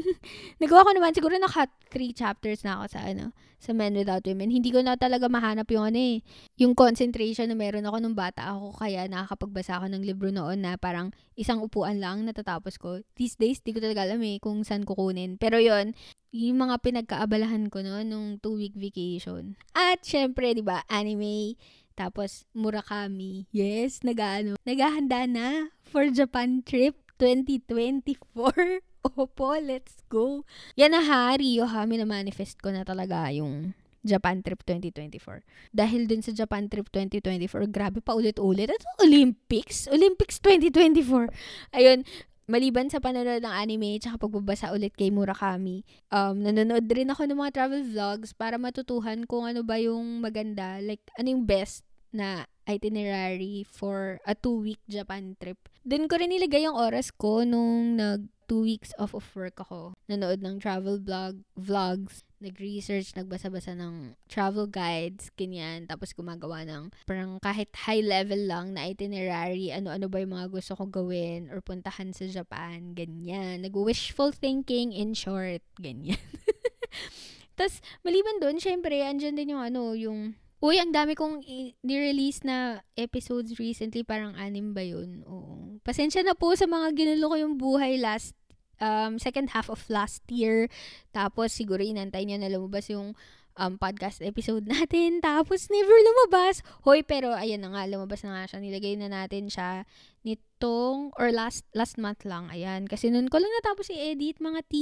Nagawa 0.62 0.86
ko 0.86 0.90
naman, 0.94 1.12
siguro 1.12 1.34
naka 1.36 1.66
three 1.90 2.14
chapters 2.14 2.62
na 2.62 2.80
ako 2.80 2.84
sa 2.94 3.00
ano, 3.04 3.34
sa 3.60 3.76
Men 3.76 3.92
Without 3.92 4.24
Women. 4.24 4.48
Hindi 4.48 4.72
ko 4.72 4.80
na 4.80 4.96
talaga 4.96 5.28
mahanap 5.28 5.68
yung 5.68 5.92
ano 5.92 6.00
eh, 6.00 6.24
yung 6.56 6.72
concentration 6.72 7.50
na 7.50 7.58
meron 7.58 7.84
ako 7.84 8.00
nung 8.00 8.16
bata 8.16 8.54
ako. 8.54 8.78
Kaya 8.78 9.04
nakakapagbasa 9.10 9.82
ako 9.82 9.92
ng 9.92 10.02
libro 10.06 10.32
noon 10.32 10.64
na 10.64 10.80
parang 10.80 11.12
isang 11.36 11.60
upuan 11.60 12.00
lang 12.00 12.24
natatapos 12.24 12.80
ko. 12.80 13.04
These 13.18 13.36
days, 13.36 13.58
di 13.60 13.76
ko 13.76 13.82
talaga 13.82 14.08
alam 14.08 14.22
eh 14.24 14.40
kung 14.40 14.64
saan 14.64 14.88
kukunin. 14.88 15.36
Pero 15.36 15.60
yon 15.60 15.92
yung 16.30 16.62
mga 16.62 16.78
pinagkaabalahan 16.80 17.68
ko 17.68 17.82
noon 17.82 18.06
nung 18.06 18.28
two-week 18.38 18.78
vacation. 18.78 19.58
At 19.74 20.06
syempre, 20.06 20.54
di 20.54 20.62
ba, 20.62 20.86
anime, 20.86 21.58
tapos 21.98 22.48
Murakami. 22.56 23.50
Yes, 23.52 24.00
nag-ano, 24.00 24.56
naghahanda 24.64 25.28
na 25.28 25.74
for 25.84 26.08
Japan 26.08 26.64
trip 26.64 27.09
2024. 27.20 28.80
Opo, 29.20 29.52
let's 29.60 30.00
go. 30.08 30.48
Yan 30.80 30.96
na 30.96 31.04
ha, 31.04 31.36
Rio 31.36 31.68
ha, 31.68 31.84
manifest 31.84 32.56
ko 32.64 32.72
na 32.72 32.80
talaga 32.88 33.28
yung 33.28 33.76
Japan 34.00 34.40
Trip 34.40 34.60
2024. 34.64 35.44
Dahil 35.76 36.08
dun 36.08 36.24
sa 36.24 36.32
Japan 36.32 36.72
Trip 36.72 36.88
2024, 36.88 37.68
grabe 37.68 38.00
pa 38.00 38.16
ulit-ulit. 38.16 38.72
Ito, 38.72 39.04
Olympics? 39.04 39.92
Olympics 39.92 40.40
2024. 40.40 41.28
Ayun, 41.76 42.08
maliban 42.50 42.88
sa 42.88 42.98
panonood 42.98 43.44
ng 43.44 43.54
anime 43.54 44.00
tsaka 44.02 44.26
pagbabasa 44.26 44.74
ulit 44.74 44.96
kay 44.98 45.14
Murakami, 45.14 45.86
um, 46.10 46.34
nanonood 46.42 46.88
rin 46.90 47.12
ako 47.12 47.30
ng 47.30 47.38
mga 47.38 47.54
travel 47.54 47.82
vlogs 47.86 48.34
para 48.34 48.58
matutuhan 48.58 49.22
kung 49.28 49.46
ano 49.46 49.62
ba 49.62 49.78
yung 49.78 50.18
maganda, 50.18 50.82
like 50.82 51.04
ano 51.14 51.30
yung 51.36 51.44
best 51.46 51.86
na 52.10 52.48
itinerary 52.70 53.66
for 53.66 54.22
a 54.22 54.34
two-week 54.38 54.80
Japan 54.86 55.34
trip. 55.42 55.58
Doon 55.82 56.06
ko 56.06 56.20
rin 56.20 56.30
nilagay 56.30 56.62
yung 56.62 56.78
oras 56.78 57.10
ko 57.10 57.42
nung 57.42 57.98
nag 57.98 58.30
two 58.50 58.66
weeks 58.66 58.90
off 58.98 59.14
of 59.14 59.22
work 59.38 59.62
ako. 59.62 59.94
Nanood 60.10 60.42
ng 60.42 60.58
travel 60.58 60.98
blog, 60.98 61.38
vlogs, 61.54 62.26
nag-research, 62.42 63.14
nagbasa-basa 63.14 63.78
ng 63.78 64.18
travel 64.26 64.66
guides, 64.66 65.30
ganyan. 65.38 65.86
Tapos 65.86 66.10
gumagawa 66.10 66.66
ng 66.66 66.90
parang 67.06 67.38
kahit 67.38 67.70
high 67.86 68.02
level 68.02 68.50
lang 68.50 68.74
na 68.74 68.90
itinerary, 68.90 69.70
ano-ano 69.70 70.10
ba 70.10 70.18
yung 70.18 70.34
mga 70.34 70.50
gusto 70.50 70.74
ko 70.74 70.90
gawin 70.90 71.46
or 71.54 71.62
puntahan 71.62 72.10
sa 72.10 72.26
Japan, 72.26 72.90
ganyan. 72.90 73.62
Nag-wishful 73.62 74.34
thinking 74.34 74.90
in 74.90 75.14
short, 75.14 75.62
ganyan. 75.78 76.18
Tapos, 77.54 77.78
maliban 78.02 78.42
doon, 78.42 78.58
syempre, 78.58 78.98
andyan 78.98 79.38
din 79.38 79.54
yung 79.54 79.62
ano, 79.62 79.94
yung 79.94 80.34
Uy, 80.60 80.76
ang 80.76 80.92
dami 80.92 81.16
kong 81.16 81.40
ni-release 81.80 82.44
na 82.44 82.84
episodes 82.92 83.56
recently. 83.56 84.04
Parang 84.04 84.36
anim 84.36 84.76
ba 84.76 84.84
yun? 84.84 85.24
Oo. 85.24 85.80
Pasensya 85.80 86.20
na 86.20 86.36
po 86.36 86.52
sa 86.52 86.68
mga 86.68 86.92
ginulo 86.92 87.32
ko 87.32 87.36
yung 87.40 87.56
buhay 87.56 87.96
last 87.96 88.36
um, 88.76 89.16
second 89.16 89.56
half 89.56 89.72
of 89.72 89.80
last 89.88 90.20
year. 90.28 90.68
Tapos 91.16 91.56
siguro 91.56 91.80
inantay 91.80 92.28
niya 92.28 92.36
na 92.36 92.52
lumabas 92.52 92.92
yung 92.92 93.16
um, 93.60 93.76
podcast 93.76 94.24
episode 94.24 94.64
natin. 94.74 95.20
Tapos 95.20 95.68
never 95.68 95.92
lumabas. 95.92 96.64
Hoy, 96.88 97.04
pero 97.04 97.36
ayan 97.36 97.60
na 97.60 97.76
nga, 97.76 97.84
lumabas 97.84 98.24
na 98.24 98.40
nga 98.40 98.44
siya. 98.48 98.58
Nilagay 98.64 98.96
na 98.96 99.12
natin 99.12 99.52
siya 99.52 99.84
nitong, 100.24 101.12
or 101.16 101.28
last 101.32 101.68
last 101.76 102.00
month 102.00 102.24
lang. 102.24 102.48
Ayan. 102.48 102.88
Kasi 102.88 103.12
nun 103.12 103.28
ko 103.28 103.36
lang 103.36 103.52
natapos 103.60 103.92
i-edit 103.92 104.40
mga 104.40 104.60
T. 104.66 104.74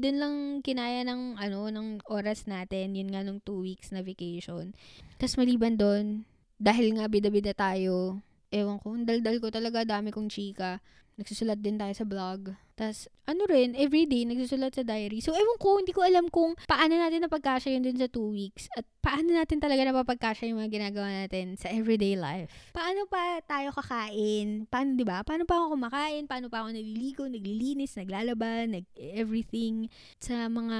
Dun 0.00 0.16
lang 0.16 0.36
kinaya 0.64 1.04
ng, 1.04 1.36
ano, 1.36 1.68
ng 1.68 2.08
oras 2.08 2.48
natin. 2.48 2.96
Yun 2.96 3.12
nga 3.12 3.20
nung 3.20 3.44
two 3.44 3.60
weeks 3.60 3.92
na 3.92 4.00
vacation. 4.00 4.72
Tapos 5.20 5.36
maliban 5.36 5.76
doon, 5.76 6.24
dahil 6.56 6.96
nga 6.96 7.06
bida-bida 7.10 7.52
tayo, 7.52 8.22
ewan 8.52 8.78
ko, 8.78 8.94
daldal 9.02 9.40
ko 9.40 9.48
talaga, 9.48 9.82
dami 9.84 10.12
kong 10.12 10.30
chika. 10.30 10.78
Nagsusulat 11.20 11.60
din 11.60 11.76
tayo 11.76 11.92
sa 11.92 12.08
blog. 12.08 12.56
Tapos, 12.72 13.04
ano 13.28 13.44
rin, 13.44 13.76
everyday, 13.76 14.24
nagsusulat 14.24 14.72
sa 14.72 14.80
diary. 14.80 15.20
So, 15.20 15.36
ewan 15.36 15.60
ko, 15.60 15.76
hindi 15.76 15.92
ko 15.92 16.00
alam 16.00 16.32
kung 16.32 16.56
paano 16.64 16.96
natin 16.96 17.28
napagkasya 17.28 17.76
yun 17.76 17.84
dun 17.84 18.00
sa 18.00 18.08
two 18.08 18.32
weeks. 18.32 18.72
At 18.72 18.88
paano 19.04 19.28
natin 19.36 19.60
talaga 19.60 19.84
napapagkasya 19.84 20.48
yung 20.48 20.64
mga 20.64 20.72
ginagawa 20.72 21.12
natin 21.12 21.60
sa 21.60 21.68
everyday 21.68 22.16
life. 22.16 22.48
Paano 22.72 23.04
pa 23.12 23.44
tayo 23.44 23.76
kakain? 23.76 24.64
Paano, 24.72 24.96
di 24.96 25.04
ba? 25.04 25.20
Paano 25.20 25.44
pa 25.44 25.60
ako 25.60 25.76
kumakain? 25.76 26.24
Paano 26.24 26.48
pa 26.48 26.64
ako 26.64 26.72
naliligo, 26.72 27.28
naglilinis, 27.28 27.92
naglalaba, 28.00 28.64
nag-everything 28.64 29.92
sa 30.16 30.48
mga 30.48 30.78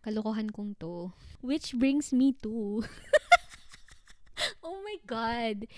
kalokohan 0.00 0.48
kong 0.48 0.80
to. 0.80 1.12
Which 1.44 1.76
brings 1.76 2.08
me 2.10 2.32
to... 2.40 2.80
oh 4.64 4.80
my 4.80 4.96
God. 5.04 5.68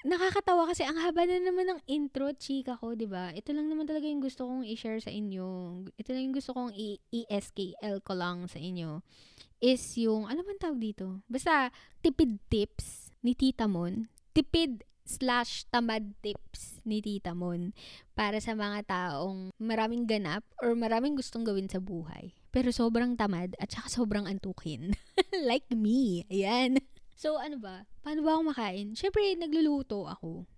Nakakatawa 0.00 0.64
kasi 0.64 0.80
ang 0.88 0.96
haba 0.96 1.28
na 1.28 1.36
naman 1.44 1.68
ng 1.68 1.80
intro, 1.84 2.32
chika 2.32 2.80
ko, 2.80 2.96
'di 2.96 3.04
ba? 3.04 3.36
Ito 3.36 3.52
lang 3.52 3.68
naman 3.68 3.84
talaga 3.84 4.08
yung 4.08 4.24
gusto 4.24 4.48
kong 4.48 4.64
i-share 4.64 4.96
sa 4.96 5.12
inyo. 5.12 5.48
Ito 6.00 6.08
lang 6.16 6.32
yung 6.32 6.36
gusto 6.40 6.56
kong 6.56 6.72
i-SKL 6.72 8.00
ko 8.00 8.12
lang 8.16 8.48
sa 8.48 8.56
inyo. 8.56 9.04
Is 9.60 9.84
yung, 10.00 10.24
ano 10.24 10.40
man 10.40 10.56
tawag 10.56 10.80
dito? 10.80 11.20
Basta, 11.28 11.68
tipid 12.00 12.40
tips 12.48 13.12
ni 13.20 13.36
Tita 13.36 13.68
Mon. 13.68 14.08
Tipid 14.32 14.88
slash 15.04 15.68
tamad 15.68 16.16
tips 16.24 16.80
ni 16.88 17.04
Tita 17.04 17.36
Mon 17.36 17.76
para 18.16 18.40
sa 18.40 18.56
mga 18.56 18.88
taong 18.88 19.52
maraming 19.60 20.08
ganap 20.08 20.40
or 20.64 20.72
maraming 20.72 21.12
gustong 21.12 21.44
gawin 21.44 21.68
sa 21.68 21.76
buhay. 21.76 22.32
Pero 22.48 22.72
sobrang 22.72 23.20
tamad 23.20 23.52
at 23.60 23.68
saka 23.68 23.92
sobrang 23.92 24.24
antukin. 24.24 24.96
like 25.50 25.68
me. 25.68 26.24
Ayan. 26.32 26.80
So, 27.20 27.36
ano 27.36 27.60
ba? 27.60 27.84
Paano 28.00 28.24
ba 28.24 28.32
ako 28.32 28.56
makain? 28.56 28.96
Siyempre, 28.96 29.36
nagluluto 29.36 30.08
ako. 30.08 30.48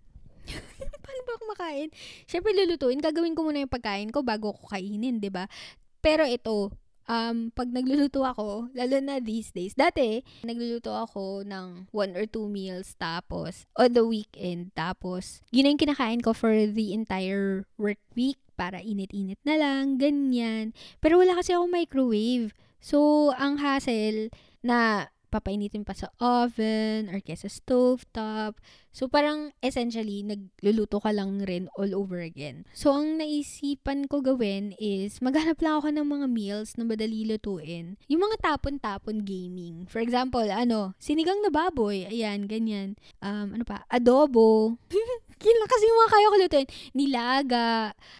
Paano 1.02 1.20
ba 1.26 1.32
ako 1.34 1.44
makain? 1.58 1.90
Siyempre, 2.30 2.54
lulutuin. 2.54 3.02
Gagawin 3.02 3.34
ko 3.34 3.42
muna 3.42 3.66
yung 3.66 3.74
pagkain 3.74 4.14
ko 4.14 4.22
bago 4.22 4.54
ko 4.54 4.70
kainin, 4.70 5.18
ba 5.26 5.50
Pero 5.98 6.22
ito, 6.22 6.70
um, 7.10 7.50
pag 7.50 7.66
nagluluto 7.66 8.22
ako, 8.22 8.70
lalo 8.78 8.96
na 9.02 9.18
these 9.18 9.50
days, 9.50 9.74
dati, 9.74 10.22
nagluluto 10.46 10.94
ako 10.94 11.42
ng 11.42 11.90
one 11.90 12.14
or 12.14 12.30
two 12.30 12.46
meals 12.46 12.94
tapos, 12.94 13.66
on 13.74 13.90
the 13.90 14.06
weekend, 14.06 14.70
tapos, 14.78 15.42
yun 15.50 15.66
yung 15.66 15.82
kinakain 15.82 16.22
ko 16.22 16.30
for 16.30 16.54
the 16.54 16.94
entire 16.94 17.66
work 17.74 17.98
week 18.14 18.38
para 18.54 18.78
init-init 18.78 19.42
na 19.42 19.58
lang, 19.58 19.98
ganyan. 19.98 20.70
Pero 21.02 21.18
wala 21.18 21.34
kasi 21.34 21.58
ako 21.58 21.66
microwave. 21.66 22.54
So, 22.78 23.34
ang 23.34 23.58
hassle 23.58 24.30
na 24.62 25.10
papainitin 25.32 25.88
pa 25.88 25.96
sa 25.96 26.12
oven 26.20 27.08
or 27.08 27.24
kaya 27.24 27.40
sa 27.40 27.48
stove 27.48 28.04
top. 28.12 28.60
So, 28.92 29.08
parang 29.08 29.56
essentially, 29.64 30.20
nagluluto 30.20 31.00
ka 31.00 31.16
lang 31.16 31.40
rin 31.48 31.72
all 31.80 31.96
over 31.96 32.20
again. 32.20 32.68
So, 32.76 32.92
ang 32.92 33.16
naisipan 33.16 34.04
ko 34.04 34.20
gawin 34.20 34.76
is, 34.76 35.24
maghanap 35.24 35.64
lang 35.64 35.80
ako 35.80 35.88
ng 35.96 36.04
mga 36.04 36.26
meals 36.28 36.76
na 36.76 36.84
madali 36.84 37.24
lutuin. 37.24 37.96
Yung 38.12 38.20
mga 38.20 38.44
tapon-tapon 38.44 39.24
gaming. 39.24 39.88
For 39.88 40.04
example, 40.04 40.44
ano, 40.44 40.92
sinigang 41.00 41.40
na 41.40 41.48
baboy. 41.48 42.04
Ayan, 42.04 42.44
ganyan. 42.44 43.00
Um, 43.24 43.56
ano 43.56 43.64
pa? 43.64 43.88
Adobo. 43.88 44.76
Yun 45.42 45.56
lang 45.58 45.70
kasi 45.72 45.84
yung 45.88 45.98
mga 46.04 46.12
kaya 46.12 46.26
ko 46.28 46.36
lutuin. 46.36 46.68
Nilaga. 46.92 47.70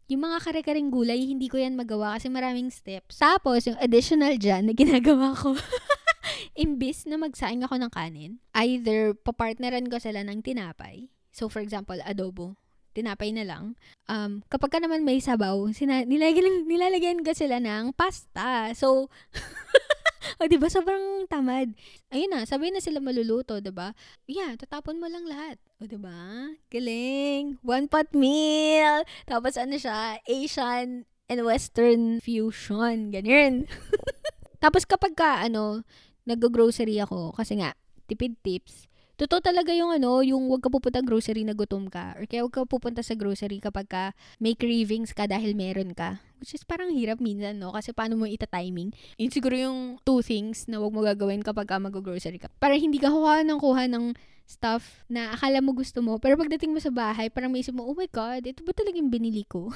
Yung 0.09 0.25
mga 0.25 0.39
kare-karing 0.41 0.89
gulay, 0.89 1.21
hindi 1.21 1.53
ko 1.53 1.61
yan 1.61 1.77
magawa 1.77 2.17
kasi 2.17 2.33
maraming 2.33 2.73
steps. 2.73 3.21
Tapos, 3.21 3.69
yung 3.69 3.77
additional 3.77 4.41
dyan 4.41 4.67
na 4.67 4.73
ginagawa 4.73 5.37
ko. 5.37 5.53
imbis 6.63 7.05
na 7.09 7.19
magsaing 7.19 7.63
ako 7.67 7.79
ng 7.79 7.93
kanin, 7.93 8.33
either 8.57 9.15
papartneran 9.15 9.89
ko 9.91 9.99
sila 9.99 10.23
ng 10.23 10.43
tinapay. 10.43 11.11
So, 11.33 11.49
for 11.49 11.65
example, 11.65 11.97
adobo. 12.05 12.61
Tinapay 12.93 13.33
na 13.33 13.49
lang. 13.49 13.73
Um, 14.05 14.45
kapag 14.53 14.77
ka 14.77 14.79
naman 14.79 15.09
may 15.09 15.17
sabaw, 15.17 15.73
sina- 15.73 16.05
nilalagyan, 16.05 16.69
nilalagyan 16.69 17.25
ko 17.25 17.33
sila 17.33 17.57
ng 17.57 17.97
pasta. 17.97 18.69
So, 18.77 19.09
o, 20.39 20.45
diba? 20.45 20.69
Sobrang 20.69 21.25
tamad. 21.25 21.73
Ayun 22.13 22.37
na, 22.37 22.45
sabay 22.45 22.69
na 22.69 22.85
sila 22.85 23.01
maluluto, 23.01 23.65
diba? 23.65 23.97
Yeah, 24.29 24.61
tatapon 24.61 25.01
mo 25.01 25.09
lang 25.09 25.25
lahat. 25.25 25.57
O, 25.81 25.89
diba? 25.89 26.53
Galing. 26.69 27.57
One 27.65 27.89
pot 27.89 28.13
meal. 28.13 29.09
Tapos 29.25 29.57
ano 29.57 29.81
siya, 29.81 30.21
Asian 30.29 31.09
and 31.33 31.41
Western 31.49 32.21
fusion. 32.21 33.09
Ganyan. 33.09 33.65
Tapos 34.63 34.85
kapag 34.85 35.17
ka, 35.17 35.43
ano, 35.43 35.83
nag-grocery 36.27 37.03
ako 37.03 37.35
kasi 37.35 37.59
nga, 37.59 37.75
tipid 38.07 38.39
tips. 38.43 38.87
Totoo 39.23 39.45
talaga 39.45 39.71
yung 39.77 39.93
ano, 39.93 40.25
yung 40.25 40.49
wag 40.51 40.65
ka 40.65 40.73
pupunta 40.73 40.99
grocery 41.05 41.47
na 41.47 41.55
gutom 41.55 41.87
ka. 41.87 42.17
Or 42.19 42.25
kaya 42.27 42.43
wag 42.43 42.55
ka 42.57 42.67
pupunta 42.67 43.05
sa 43.05 43.15
grocery 43.15 43.61
kapag 43.61 43.87
ka 43.87 44.05
may 44.43 44.57
cravings 44.57 45.13
ka 45.15 45.29
dahil 45.29 45.55
meron 45.55 45.93
ka. 45.95 46.19
Which 46.43 46.59
is 46.59 46.65
parang 46.67 46.91
hirap 46.91 47.23
minsan, 47.23 47.63
no? 47.63 47.71
Kasi 47.71 47.95
paano 47.95 48.19
mo 48.19 48.27
ita-timing? 48.27 48.91
Yun 49.21 49.31
siguro 49.31 49.55
yung 49.55 49.79
two 50.03 50.25
things 50.25 50.67
na 50.67 50.83
wag 50.83 50.91
mo 50.91 51.05
gagawin 51.07 51.45
kapag 51.45 51.71
ka 51.71 51.79
mag-grocery 51.79 52.41
ka. 52.41 52.51
Para 52.59 52.75
hindi 52.75 52.99
ka 52.99 53.13
kuha 53.13 53.47
ng 53.47 53.59
kuha 53.63 53.87
ng 53.87 54.17
stuff 54.49 55.07
na 55.07 55.31
akala 55.37 55.63
mo 55.63 55.71
gusto 55.77 56.03
mo. 56.03 56.19
Pero 56.19 56.35
pagdating 56.35 56.75
mo 56.75 56.81
sa 56.83 56.91
bahay, 56.91 57.31
parang 57.31 57.53
may 57.53 57.63
isip 57.63 57.77
mo, 57.77 57.87
oh 57.87 57.95
my 57.95 58.11
God, 58.11 58.43
ito 58.43 58.65
ba 58.67 58.75
talagang 58.75 59.07
binili 59.13 59.47
ko? 59.47 59.71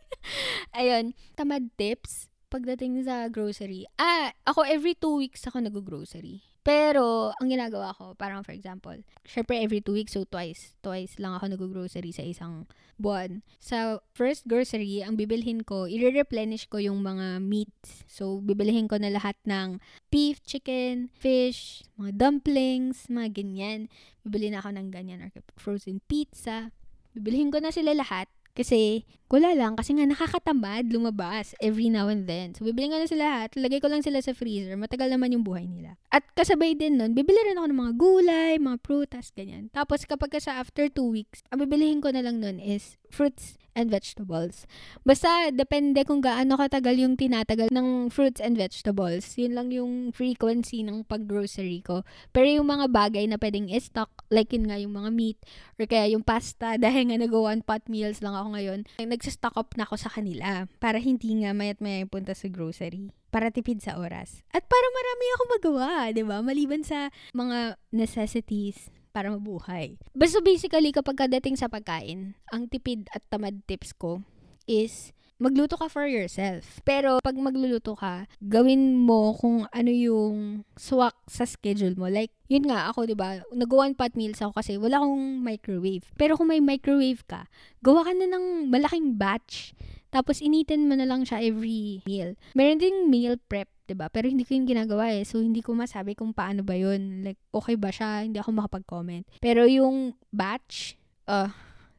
Ayun, 0.78 1.16
tamad 1.34 1.74
tips 1.74 2.30
pagdating 2.56 3.04
sa 3.04 3.28
grocery, 3.28 3.84
ah, 4.00 4.32
ako 4.48 4.64
every 4.64 4.96
two 4.96 5.20
weeks 5.20 5.44
ako 5.44 5.60
nag-grocery. 5.60 6.40
Pero, 6.66 7.30
ang 7.38 7.46
ginagawa 7.46 7.94
ko, 7.94 8.18
parang 8.18 8.42
for 8.42 8.50
example, 8.50 8.98
syempre 9.22 9.62
every 9.62 9.78
two 9.78 9.94
weeks, 9.94 10.18
so 10.18 10.26
twice. 10.26 10.74
Twice 10.82 11.14
lang 11.22 11.38
ako 11.38 11.54
nag-grocery 11.54 12.10
sa 12.10 12.26
isang 12.26 12.66
buwan. 12.98 13.46
Sa 13.62 14.02
first 14.10 14.50
grocery, 14.50 14.98
ang 15.04 15.14
bibilhin 15.14 15.62
ko, 15.62 15.86
i-replenish 15.86 16.66
ko 16.66 16.82
yung 16.82 17.06
mga 17.06 17.38
meats. 17.38 18.02
So, 18.10 18.42
bibilhin 18.42 18.90
ko 18.90 18.98
na 18.98 19.14
lahat 19.14 19.38
ng 19.46 19.78
beef, 20.10 20.42
chicken, 20.42 21.06
fish, 21.14 21.86
mga 22.02 22.18
dumplings, 22.18 23.06
mga 23.06 23.30
ganyan. 23.30 23.86
Bibilhin 24.26 24.58
ako 24.58 24.74
ng 24.74 24.90
ganyan 24.90 25.22
or 25.22 25.30
frozen 25.54 26.02
pizza. 26.10 26.74
Bibilhin 27.14 27.54
ko 27.54 27.62
na 27.62 27.70
sila 27.70 27.94
lahat. 27.94 28.26
Kasi, 28.58 29.06
wala 29.28 29.52
lang. 29.52 29.76
Kasi 29.76 29.98
nga, 29.98 30.08
nakakatamad 30.08 30.88
lumabas 30.88 31.52
every 31.60 31.92
now 31.92 32.08
and 32.08 32.24
then. 32.24 32.56
So, 32.56 32.64
bibili 32.64 32.90
nga 32.90 33.02
na 33.02 33.08
sila 33.10 33.26
lahat. 33.26 33.58
Lagay 33.58 33.82
ko 33.82 33.90
lang 33.90 34.06
sila 34.06 34.22
sa 34.22 34.30
freezer. 34.32 34.78
Matagal 34.78 35.10
naman 35.10 35.34
yung 35.34 35.42
buhay 35.42 35.66
nila. 35.66 35.98
At 36.14 36.22
kasabay 36.38 36.78
din 36.78 37.02
nun, 37.02 37.12
bibili 37.12 37.36
rin 37.42 37.58
ako 37.58 37.66
ng 37.68 37.80
mga 37.82 37.92
gulay, 37.98 38.52
mga 38.62 38.78
prutas, 38.80 39.34
ganyan. 39.34 39.68
Tapos, 39.74 40.06
kapag 40.06 40.38
sa 40.38 40.62
after 40.62 40.86
two 40.86 41.10
weeks, 41.10 41.42
ang 41.50 41.60
bibilihin 41.60 41.98
ko 41.98 42.14
na 42.14 42.22
lang 42.22 42.38
nun 42.38 42.62
is 42.62 42.96
fruits 43.10 43.58
and 43.76 43.92
vegetables. 43.92 44.64
Basta, 45.04 45.52
depende 45.52 46.02
kung 46.08 46.24
gaano 46.24 46.56
katagal 46.56 46.96
yung 46.96 47.14
tinatagal 47.14 47.68
ng 47.68 48.08
fruits 48.08 48.40
and 48.40 48.56
vegetables. 48.56 49.36
Yun 49.36 49.52
lang 49.52 49.68
yung 49.68 49.92
frequency 50.16 50.80
ng 50.80 51.04
pag-grocery 51.04 51.84
ko. 51.84 52.00
Pero 52.32 52.48
yung 52.48 52.72
mga 52.72 52.88
bagay 52.88 53.28
na 53.28 53.36
pwedeng 53.36 53.68
i-stock, 53.68 54.08
like 54.32 54.50
yun 54.56 54.72
nga 54.72 54.80
yung 54.80 54.96
mga 54.96 55.12
meat, 55.12 55.38
or 55.76 55.84
kaya 55.84 56.08
yung 56.16 56.24
pasta, 56.24 56.74
dahil 56.82 57.12
nga 57.12 57.20
nag-one 57.20 57.60
pot 57.60 57.84
meals 57.92 58.24
lang 58.24 58.32
ako 58.32 58.56
ngayon, 58.56 58.80
nagsa-stock 59.16 59.56
up 59.56 59.72
na 59.80 59.88
ako 59.88 59.96
sa 59.96 60.12
kanila 60.12 60.68
para 60.76 61.00
hindi 61.00 61.32
nga 61.40 61.56
mayat 61.56 61.80
maya 61.80 62.04
punta 62.04 62.36
sa 62.36 62.52
grocery 62.52 63.10
para 63.32 63.48
tipid 63.48 63.80
sa 63.80 63.96
oras. 63.96 64.44
At 64.52 64.68
para 64.68 64.86
marami 64.92 65.24
ako 65.32 65.42
magawa, 65.56 65.88
'di 66.12 66.22
ba? 66.28 66.44
Maliban 66.44 66.84
sa 66.84 67.08
mga 67.32 67.80
necessities 67.90 68.92
para 69.16 69.32
mabuhay. 69.32 69.96
Basta 70.12 70.44
basically, 70.44 70.92
kapag 70.92 71.16
kadating 71.16 71.56
sa 71.56 71.72
pagkain, 71.72 72.36
ang 72.52 72.68
tipid 72.68 73.08
at 73.16 73.24
tamad 73.32 73.64
tips 73.64 73.96
ko 73.96 74.20
is 74.68 75.15
magluto 75.36 75.76
ka 75.76 75.86
for 75.92 76.08
yourself. 76.08 76.80
Pero 76.82 77.20
pag 77.20 77.36
magluluto 77.36 77.96
ka, 77.96 78.24
gawin 78.40 78.96
mo 78.96 79.36
kung 79.36 79.68
ano 79.68 79.90
yung 79.92 80.64
swak 80.76 81.16
sa 81.28 81.44
schedule 81.44 81.96
mo. 81.96 82.08
Like, 82.08 82.32
yun 82.48 82.68
nga, 82.68 82.88
ako, 82.88 83.04
di 83.04 83.16
ba, 83.16 83.44
nag-one 83.52 83.92
pot 83.92 84.16
meals 84.16 84.40
ako 84.40 84.56
kasi 84.56 84.80
wala 84.80 85.00
akong 85.00 85.44
microwave. 85.44 86.04
Pero 86.16 86.40
kung 86.40 86.48
may 86.48 86.60
microwave 86.64 87.24
ka, 87.28 87.48
gawa 87.84 88.08
ka 88.08 88.12
na 88.16 88.26
ng 88.28 88.72
malaking 88.72 89.16
batch. 89.20 89.76
Tapos, 90.08 90.40
initin 90.40 90.88
mo 90.88 90.96
na 90.96 91.04
lang 91.04 91.28
siya 91.28 91.44
every 91.44 92.00
meal. 92.08 92.32
Meron 92.56 92.80
ding 92.80 93.12
meal 93.12 93.36
prep 93.36 93.68
'di 93.86 93.94
ba? 93.94 94.10
Pero 94.10 94.26
hindi 94.26 94.42
ko 94.42 94.58
'yung 94.58 94.66
ginagawa 94.66 95.14
eh. 95.14 95.22
So 95.22 95.38
hindi 95.38 95.62
ko 95.62 95.70
masabi 95.72 96.18
kung 96.18 96.34
paano 96.34 96.66
ba 96.66 96.74
'yun. 96.74 97.22
Like 97.22 97.38
okay 97.54 97.78
ba 97.78 97.94
siya? 97.94 98.26
Hindi 98.26 98.42
ako 98.42 98.50
makapag-comment. 98.58 99.24
Pero 99.38 99.62
'yung 99.62 100.10
batch 100.34 100.98
uh 101.30 101.50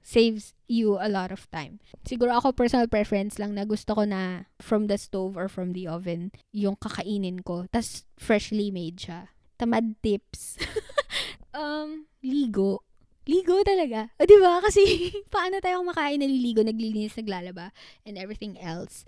saves 0.08 0.56
you 0.72 0.96
a 0.96 1.12
lot 1.12 1.36
of 1.36 1.44
time. 1.52 1.84
Siguro 2.08 2.40
ako 2.40 2.56
personal 2.56 2.88
preference 2.88 3.36
lang 3.36 3.60
na 3.60 3.68
gusto 3.68 3.92
ko 3.92 4.08
na 4.08 4.48
from 4.64 4.88
the 4.88 4.96
stove 4.96 5.36
or 5.36 5.52
from 5.52 5.76
the 5.76 5.84
oven 5.84 6.32
yung 6.56 6.80
kakainin 6.80 7.44
ko. 7.44 7.68
Tas 7.68 8.08
freshly 8.16 8.72
made 8.72 9.04
siya. 9.04 9.36
Tamad 9.60 10.00
tips. 10.00 10.56
um, 11.52 12.08
ligo. 12.24 12.88
Ligo 13.28 13.60
talaga. 13.68 14.08
O, 14.16 14.24
di 14.24 14.40
ba? 14.40 14.64
Kasi, 14.64 15.12
paano 15.34 15.60
tayo 15.60 15.84
kumakain, 15.84 16.24
naliligo, 16.24 16.64
naglilinis, 16.64 17.20
naglalaba, 17.20 17.76
and 18.08 18.16
everything 18.16 18.56
else 18.64 19.04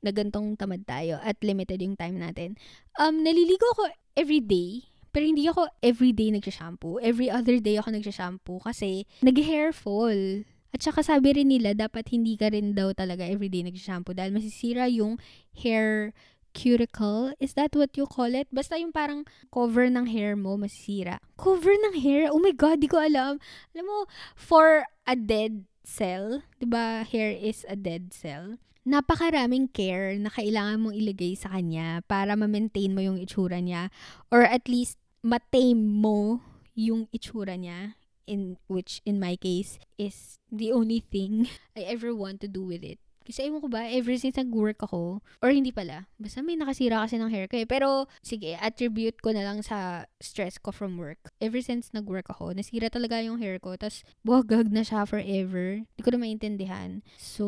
na 0.00 0.08
gantong 0.08 0.56
tamad 0.56 0.88
tayo 0.88 1.20
at 1.20 1.36
limited 1.44 1.84
yung 1.84 2.00
time 2.00 2.16
natin. 2.16 2.56
Um, 2.96 3.20
naliligo 3.20 3.68
ako 3.76 3.92
every 4.16 4.40
day. 4.40 4.88
Pero 5.10 5.24
hindi 5.26 5.46
ako 5.50 5.66
every 5.82 6.14
day 6.14 6.30
nagsha-shampoo. 6.30 7.02
Every 7.02 7.26
other 7.26 7.58
day 7.58 7.76
ako 7.76 7.94
nagsha-shampoo 7.94 8.62
kasi 8.62 9.06
nag-hair 9.22 9.74
fall. 9.74 10.46
At 10.70 10.86
saka 10.86 11.02
sabi 11.02 11.34
rin 11.34 11.50
nila, 11.50 11.74
dapat 11.74 12.14
hindi 12.14 12.38
ka 12.38 12.54
rin 12.54 12.78
daw 12.78 12.94
talaga 12.94 13.26
everyday 13.26 13.66
nagsha-shampoo 13.66 14.14
dahil 14.14 14.30
masisira 14.30 14.86
yung 14.86 15.18
hair 15.50 16.14
cuticle. 16.54 17.34
Is 17.42 17.54
that 17.54 17.74
what 17.74 17.94
you 17.98 18.06
call 18.06 18.30
it? 18.34 18.46
Basta 18.54 18.78
yung 18.78 18.94
parang 18.94 19.26
cover 19.50 19.90
ng 19.90 20.06
hair 20.06 20.38
mo 20.38 20.54
masisira. 20.54 21.18
Cover 21.34 21.74
ng 21.74 21.98
hair? 21.98 22.30
Oh 22.30 22.38
my 22.38 22.54
God, 22.54 22.82
di 22.82 22.90
ko 22.90 23.02
alam. 23.02 23.42
Alam 23.74 23.86
mo, 23.86 23.98
for 24.38 24.86
a 25.06 25.14
dead 25.18 25.66
cell, 25.82 26.46
di 26.62 26.66
ba 26.66 27.02
hair 27.02 27.34
is 27.34 27.66
a 27.66 27.74
dead 27.74 28.14
cell? 28.14 28.62
Napakaraming 28.90 29.70
care 29.70 30.18
na 30.18 30.26
kailangan 30.34 30.82
mong 30.82 30.98
ilagay 30.98 31.38
sa 31.38 31.54
kanya 31.54 32.02
para 32.10 32.34
ma-maintain 32.34 32.90
mo 32.90 32.98
yung 32.98 33.22
itsura 33.22 33.62
niya 33.62 33.94
or 34.34 34.42
at 34.42 34.66
least 34.66 34.98
matame 35.22 35.78
mo 35.78 36.42
yung 36.74 37.06
itsura 37.14 37.54
niya 37.54 37.94
in 38.26 38.58
which 38.66 38.98
in 39.06 39.22
my 39.22 39.38
case 39.38 39.78
is 39.94 40.42
the 40.50 40.74
only 40.74 40.98
thing 40.98 41.46
I 41.78 41.86
ever 41.86 42.10
want 42.10 42.42
to 42.42 42.50
do 42.50 42.66
with 42.66 42.82
it 42.82 42.98
Kasi 43.20 43.46
ewan 43.46 43.60
ko 43.60 43.68
ba, 43.68 43.84
ever 43.86 44.16
since 44.16 44.40
nag-work 44.40 44.80
ako, 44.80 45.20
or 45.44 45.50
hindi 45.52 45.70
pala, 45.70 46.08
basta 46.16 46.40
may 46.40 46.56
nakasira 46.56 47.04
kasi 47.04 47.20
ng 47.20 47.28
hair 47.28 47.46
ko 47.46 47.60
eh. 47.60 47.68
Pero, 47.68 48.08
sige, 48.24 48.56
attribute 48.56 49.20
ko 49.20 49.30
na 49.36 49.44
lang 49.44 49.60
sa 49.60 50.08
stress 50.18 50.56
ko 50.56 50.72
from 50.72 50.96
work. 50.96 51.20
Ever 51.38 51.60
since 51.60 51.92
nag-work 51.92 52.32
ako, 52.32 52.56
nasira 52.56 52.88
talaga 52.88 53.20
yung 53.20 53.36
hair 53.38 53.60
ko. 53.60 53.76
Tapos, 53.76 54.02
buhagag 54.24 54.72
na 54.72 54.80
siya 54.80 55.04
forever. 55.04 55.84
Hindi 55.84 56.02
ko 56.02 56.10
na 56.16 56.20
maintindihan. 56.20 56.90
So, 57.20 57.44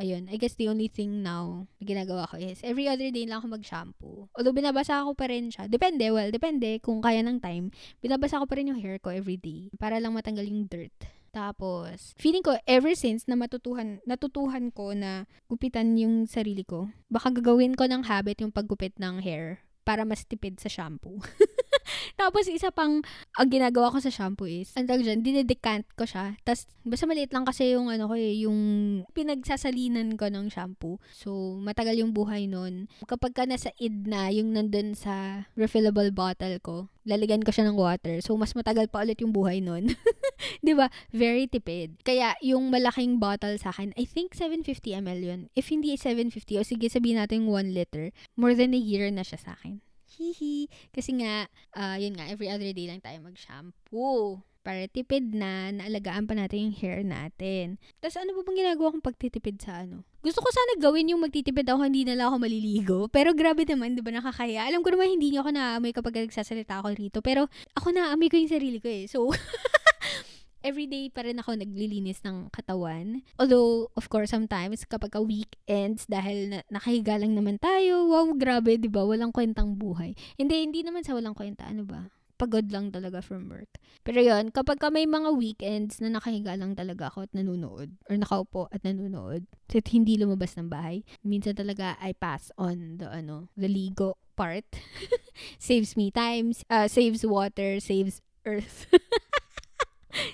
ayun. 0.00 0.26
I 0.32 0.40
guess 0.40 0.56
the 0.56 0.72
only 0.72 0.88
thing 0.88 1.20
now 1.20 1.68
na 1.78 1.84
ginagawa 1.84 2.24
ko 2.26 2.40
is, 2.40 2.64
every 2.64 2.88
other 2.88 3.12
day 3.12 3.28
lang 3.28 3.44
ako 3.44 3.60
mag-shampoo. 3.60 4.32
Although, 4.34 4.56
binabasa 4.56 5.04
ko 5.04 5.12
pa 5.12 5.28
rin 5.28 5.52
siya. 5.52 5.68
Depende, 5.68 6.08
well, 6.10 6.32
depende 6.32 6.80
kung 6.80 7.04
kaya 7.04 7.20
ng 7.20 7.44
time. 7.44 7.68
Binabasa 8.00 8.40
ko 8.40 8.48
pa 8.48 8.56
rin 8.56 8.72
yung 8.72 8.80
hair 8.80 8.96
ko 8.98 9.12
every 9.12 9.36
day. 9.36 9.68
Para 9.76 10.00
lang 10.00 10.16
matanggal 10.16 10.48
yung 10.48 10.64
dirt. 10.64 10.96
Tapos, 11.34 12.14
feeling 12.14 12.46
ko, 12.46 12.54
ever 12.62 12.94
since 12.94 13.26
na 13.26 13.34
matutuhan, 13.34 13.98
natutuhan 14.06 14.70
ko 14.70 14.94
na 14.94 15.26
gupitan 15.50 15.98
yung 15.98 16.30
sarili 16.30 16.62
ko, 16.62 16.94
baka 17.10 17.34
gagawin 17.34 17.74
ko 17.74 17.90
ng 17.90 18.06
habit 18.06 18.46
yung 18.46 18.54
paggupit 18.54 18.94
ng 19.02 19.18
hair 19.18 19.58
para 19.82 20.06
mas 20.06 20.22
tipid 20.22 20.62
sa 20.62 20.70
shampoo. 20.70 21.18
Tapos, 22.14 22.46
isa 22.46 22.68
pang 22.70 23.00
ang 23.34 23.48
ginagawa 23.48 23.92
ko 23.92 23.98
sa 23.98 24.12
shampoo 24.12 24.48
is, 24.48 24.72
ang 24.76 24.86
tawag 24.88 25.04
dyan, 25.04 25.24
dinedecant 25.24 25.88
ko 25.96 26.04
siya. 26.04 26.36
Tapos, 26.44 26.68
basta 26.84 27.04
maliit 27.08 27.32
lang 27.32 27.48
kasi 27.48 27.74
yung 27.74 27.88
ano 27.88 28.08
ko 28.10 28.14
eh, 28.14 28.44
yung 28.44 28.58
pinagsasalinan 29.16 30.20
ko 30.20 30.28
ng 30.28 30.52
shampoo. 30.52 31.00
So, 31.10 31.58
matagal 31.60 32.00
yung 32.00 32.12
buhay 32.12 32.46
nun. 32.46 32.86
Kapag 33.08 33.32
ka 33.32 33.42
nasa 33.48 33.72
id 33.80 34.08
na, 34.08 34.28
yung 34.30 34.52
nandun 34.52 34.92
sa 34.96 35.46
refillable 35.56 36.12
bottle 36.12 36.60
ko, 36.60 36.92
lalagyan 37.04 37.44
ko 37.44 37.52
siya 37.52 37.68
ng 37.68 37.76
water. 37.76 38.24
So, 38.24 38.34
mas 38.34 38.56
matagal 38.56 38.88
pa 38.88 39.04
ulit 39.04 39.20
yung 39.20 39.32
buhay 39.36 39.60
nun. 39.60 39.92
'Di 40.64 40.72
ba? 40.72 40.88
Very 41.12 41.44
tipid. 41.46 42.00
Kaya, 42.02 42.34
yung 42.40 42.72
malaking 42.72 43.20
bottle 43.20 43.54
sa 43.60 43.70
akin, 43.70 43.92
I 43.94 44.08
think 44.08 44.32
750 44.32 44.96
ml 44.96 45.20
yun. 45.20 45.40
If 45.52 45.68
hindi 45.68 45.94
750, 46.00 46.60
o 46.60 46.64
sige 46.64 46.88
sabihin 46.88 47.20
natin 47.20 47.46
1 47.46 47.76
liter, 47.76 48.10
more 48.34 48.56
than 48.56 48.72
a 48.72 48.80
year 48.80 49.12
na 49.12 49.22
siya 49.22 49.38
sa 49.40 49.50
akin. 49.60 49.83
Hihi. 50.14 50.70
Kasi 50.94 51.10
nga, 51.18 51.50
uh, 51.74 51.96
yun 51.98 52.14
nga, 52.14 52.30
every 52.30 52.46
other 52.46 52.70
day 52.70 52.86
lang 52.86 53.02
tayo 53.02 53.18
mag-shampoo. 53.22 54.42
Para 54.64 54.88
tipid 54.88 55.36
na, 55.36 55.68
naalagaan 55.68 56.24
pa 56.24 56.32
natin 56.32 56.70
yung 56.70 56.76
hair 56.80 57.04
natin. 57.04 57.76
Tapos 58.00 58.16
ano 58.16 58.32
ba 58.32 58.48
bang 58.48 58.64
ginagawa 58.64 58.96
kong 58.96 59.04
pagtitipid 59.04 59.60
sa 59.60 59.84
ano? 59.84 60.08
Gusto 60.24 60.40
ko 60.40 60.48
sana 60.48 60.80
gawin 60.80 61.12
yung 61.12 61.20
magtitipid 61.20 61.68
ako, 61.68 61.84
hindi 61.84 62.08
na 62.08 62.16
lang 62.16 62.32
ako 62.32 62.36
maliligo. 62.40 62.98
Pero 63.12 63.36
grabe 63.36 63.68
naman, 63.68 63.92
di 63.92 64.00
ba 64.00 64.08
nakakaya? 64.08 64.64
Alam 64.64 64.80
ko 64.80 64.96
naman 64.96 65.12
hindi 65.12 65.36
niyo 65.36 65.44
ako 65.44 65.52
naamoy 65.52 65.92
kapag 65.92 66.16
nagsasalita 66.24 66.80
ako 66.80 66.96
rito. 66.96 67.20
Pero 67.20 67.44
ako 67.76 67.92
naamoy 67.92 68.32
ko 68.32 68.40
yung 68.40 68.48
sarili 68.48 68.80
ko 68.80 68.88
eh. 68.88 69.04
So, 69.04 69.28
everyday 70.64 71.12
pa 71.12 71.22
rin 71.22 71.36
ako 71.38 71.60
naglilinis 71.60 72.24
ng 72.24 72.48
katawan. 72.48 73.20
Although, 73.36 73.92
of 73.94 74.08
course, 74.08 74.32
sometimes 74.32 74.88
kapag 74.88 75.12
ka 75.12 75.20
weekends, 75.20 76.08
dahil 76.08 76.56
na, 76.56 76.58
nakahiga 76.72 77.20
lang 77.20 77.36
naman 77.36 77.60
tayo, 77.60 78.08
wow, 78.08 78.32
grabe, 78.32 78.80
di 78.80 78.88
ba? 78.88 79.04
Walang 79.04 79.30
kwentang 79.30 79.76
buhay. 79.76 80.16
Hindi, 80.40 80.64
hindi 80.64 80.80
naman 80.80 81.04
sa 81.04 81.12
walang 81.12 81.36
kwenta. 81.36 81.68
Ano 81.68 81.84
ba? 81.84 82.08
Pagod 82.34 82.66
lang 82.72 82.90
talaga 82.90 83.22
from 83.22 83.46
work. 83.46 83.70
Pero 84.02 84.18
yon 84.18 84.50
kapag 84.50 84.82
ka 84.82 84.90
may 84.90 85.06
mga 85.06 85.38
weekends 85.38 86.02
na 86.02 86.10
nakahiga 86.10 86.58
lang 86.58 86.74
talaga 86.74 87.06
ako 87.06 87.30
at 87.30 87.32
nanonood, 87.36 87.94
or 88.10 88.18
nakaupo 88.18 88.66
at 88.74 88.82
nanonood, 88.82 89.46
at 89.70 89.86
hindi 89.94 90.18
lumabas 90.18 90.58
ng 90.58 90.66
bahay, 90.66 91.06
minsan 91.22 91.54
talaga 91.54 91.94
I 92.02 92.10
pass 92.10 92.50
on 92.58 92.98
the, 92.98 93.06
ano, 93.06 93.52
the 93.54 93.70
ligo 93.70 94.18
part. 94.34 94.66
saves 95.62 95.94
me 95.94 96.10
times, 96.10 96.66
uh, 96.66 96.90
saves 96.90 97.22
water, 97.22 97.78
saves 97.78 98.18
earth. 98.42 98.90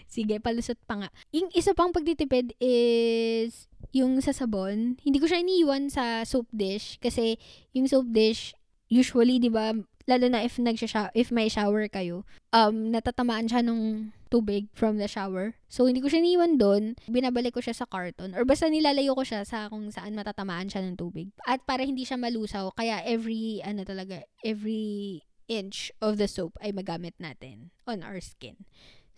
Sige, 0.06 0.38
palusot 0.38 0.78
pa 0.84 1.00
nga. 1.04 1.08
Yung 1.32 1.50
isa 1.56 1.72
pang 1.72 1.94
pagtitipid 1.94 2.54
is 2.60 3.70
yung 3.90 4.18
sa 4.22 4.30
sabon. 4.30 5.00
Hindi 5.02 5.18
ko 5.18 5.26
siya 5.26 5.42
iniiwan 5.42 5.90
sa 5.90 6.22
soap 6.22 6.46
dish 6.54 7.00
kasi 7.02 7.36
yung 7.74 7.90
soap 7.90 8.08
dish 8.10 8.54
usually, 8.90 9.38
'di 9.38 9.50
ba, 9.50 9.74
lalo 10.06 10.26
na 10.26 10.42
if 10.42 10.58
nagsha 10.58 11.10
if 11.14 11.30
may 11.30 11.46
shower 11.46 11.86
kayo, 11.86 12.26
um 12.50 12.90
natatamaan 12.90 13.46
siya 13.46 13.62
nung 13.62 14.10
tubig 14.30 14.70
from 14.72 14.96
the 14.96 15.10
shower. 15.10 15.58
So, 15.66 15.90
hindi 15.90 15.98
ko 15.98 16.06
siya 16.06 16.22
iniwan 16.22 16.56
doon. 16.56 16.94
Binabalik 17.10 17.58
ko 17.58 17.60
siya 17.60 17.74
sa 17.74 17.84
carton. 17.90 18.32
Or 18.38 18.46
basta 18.46 18.70
nilalayo 18.70 19.18
ko 19.18 19.26
siya 19.26 19.42
sa 19.42 19.66
kung 19.66 19.90
saan 19.90 20.14
matatamaan 20.14 20.70
siya 20.70 20.86
ng 20.86 20.94
tubig. 20.94 21.34
At 21.44 21.66
para 21.66 21.82
hindi 21.82 22.06
siya 22.06 22.16
malusaw, 22.16 22.70
kaya 22.78 23.02
every, 23.02 23.58
ano 23.66 23.82
talaga, 23.82 24.22
every 24.46 25.26
inch 25.50 25.90
of 25.98 26.14
the 26.14 26.30
soap 26.30 26.54
ay 26.62 26.70
magamit 26.70 27.18
natin 27.18 27.74
on 27.90 28.06
our 28.06 28.22
skin. 28.22 28.54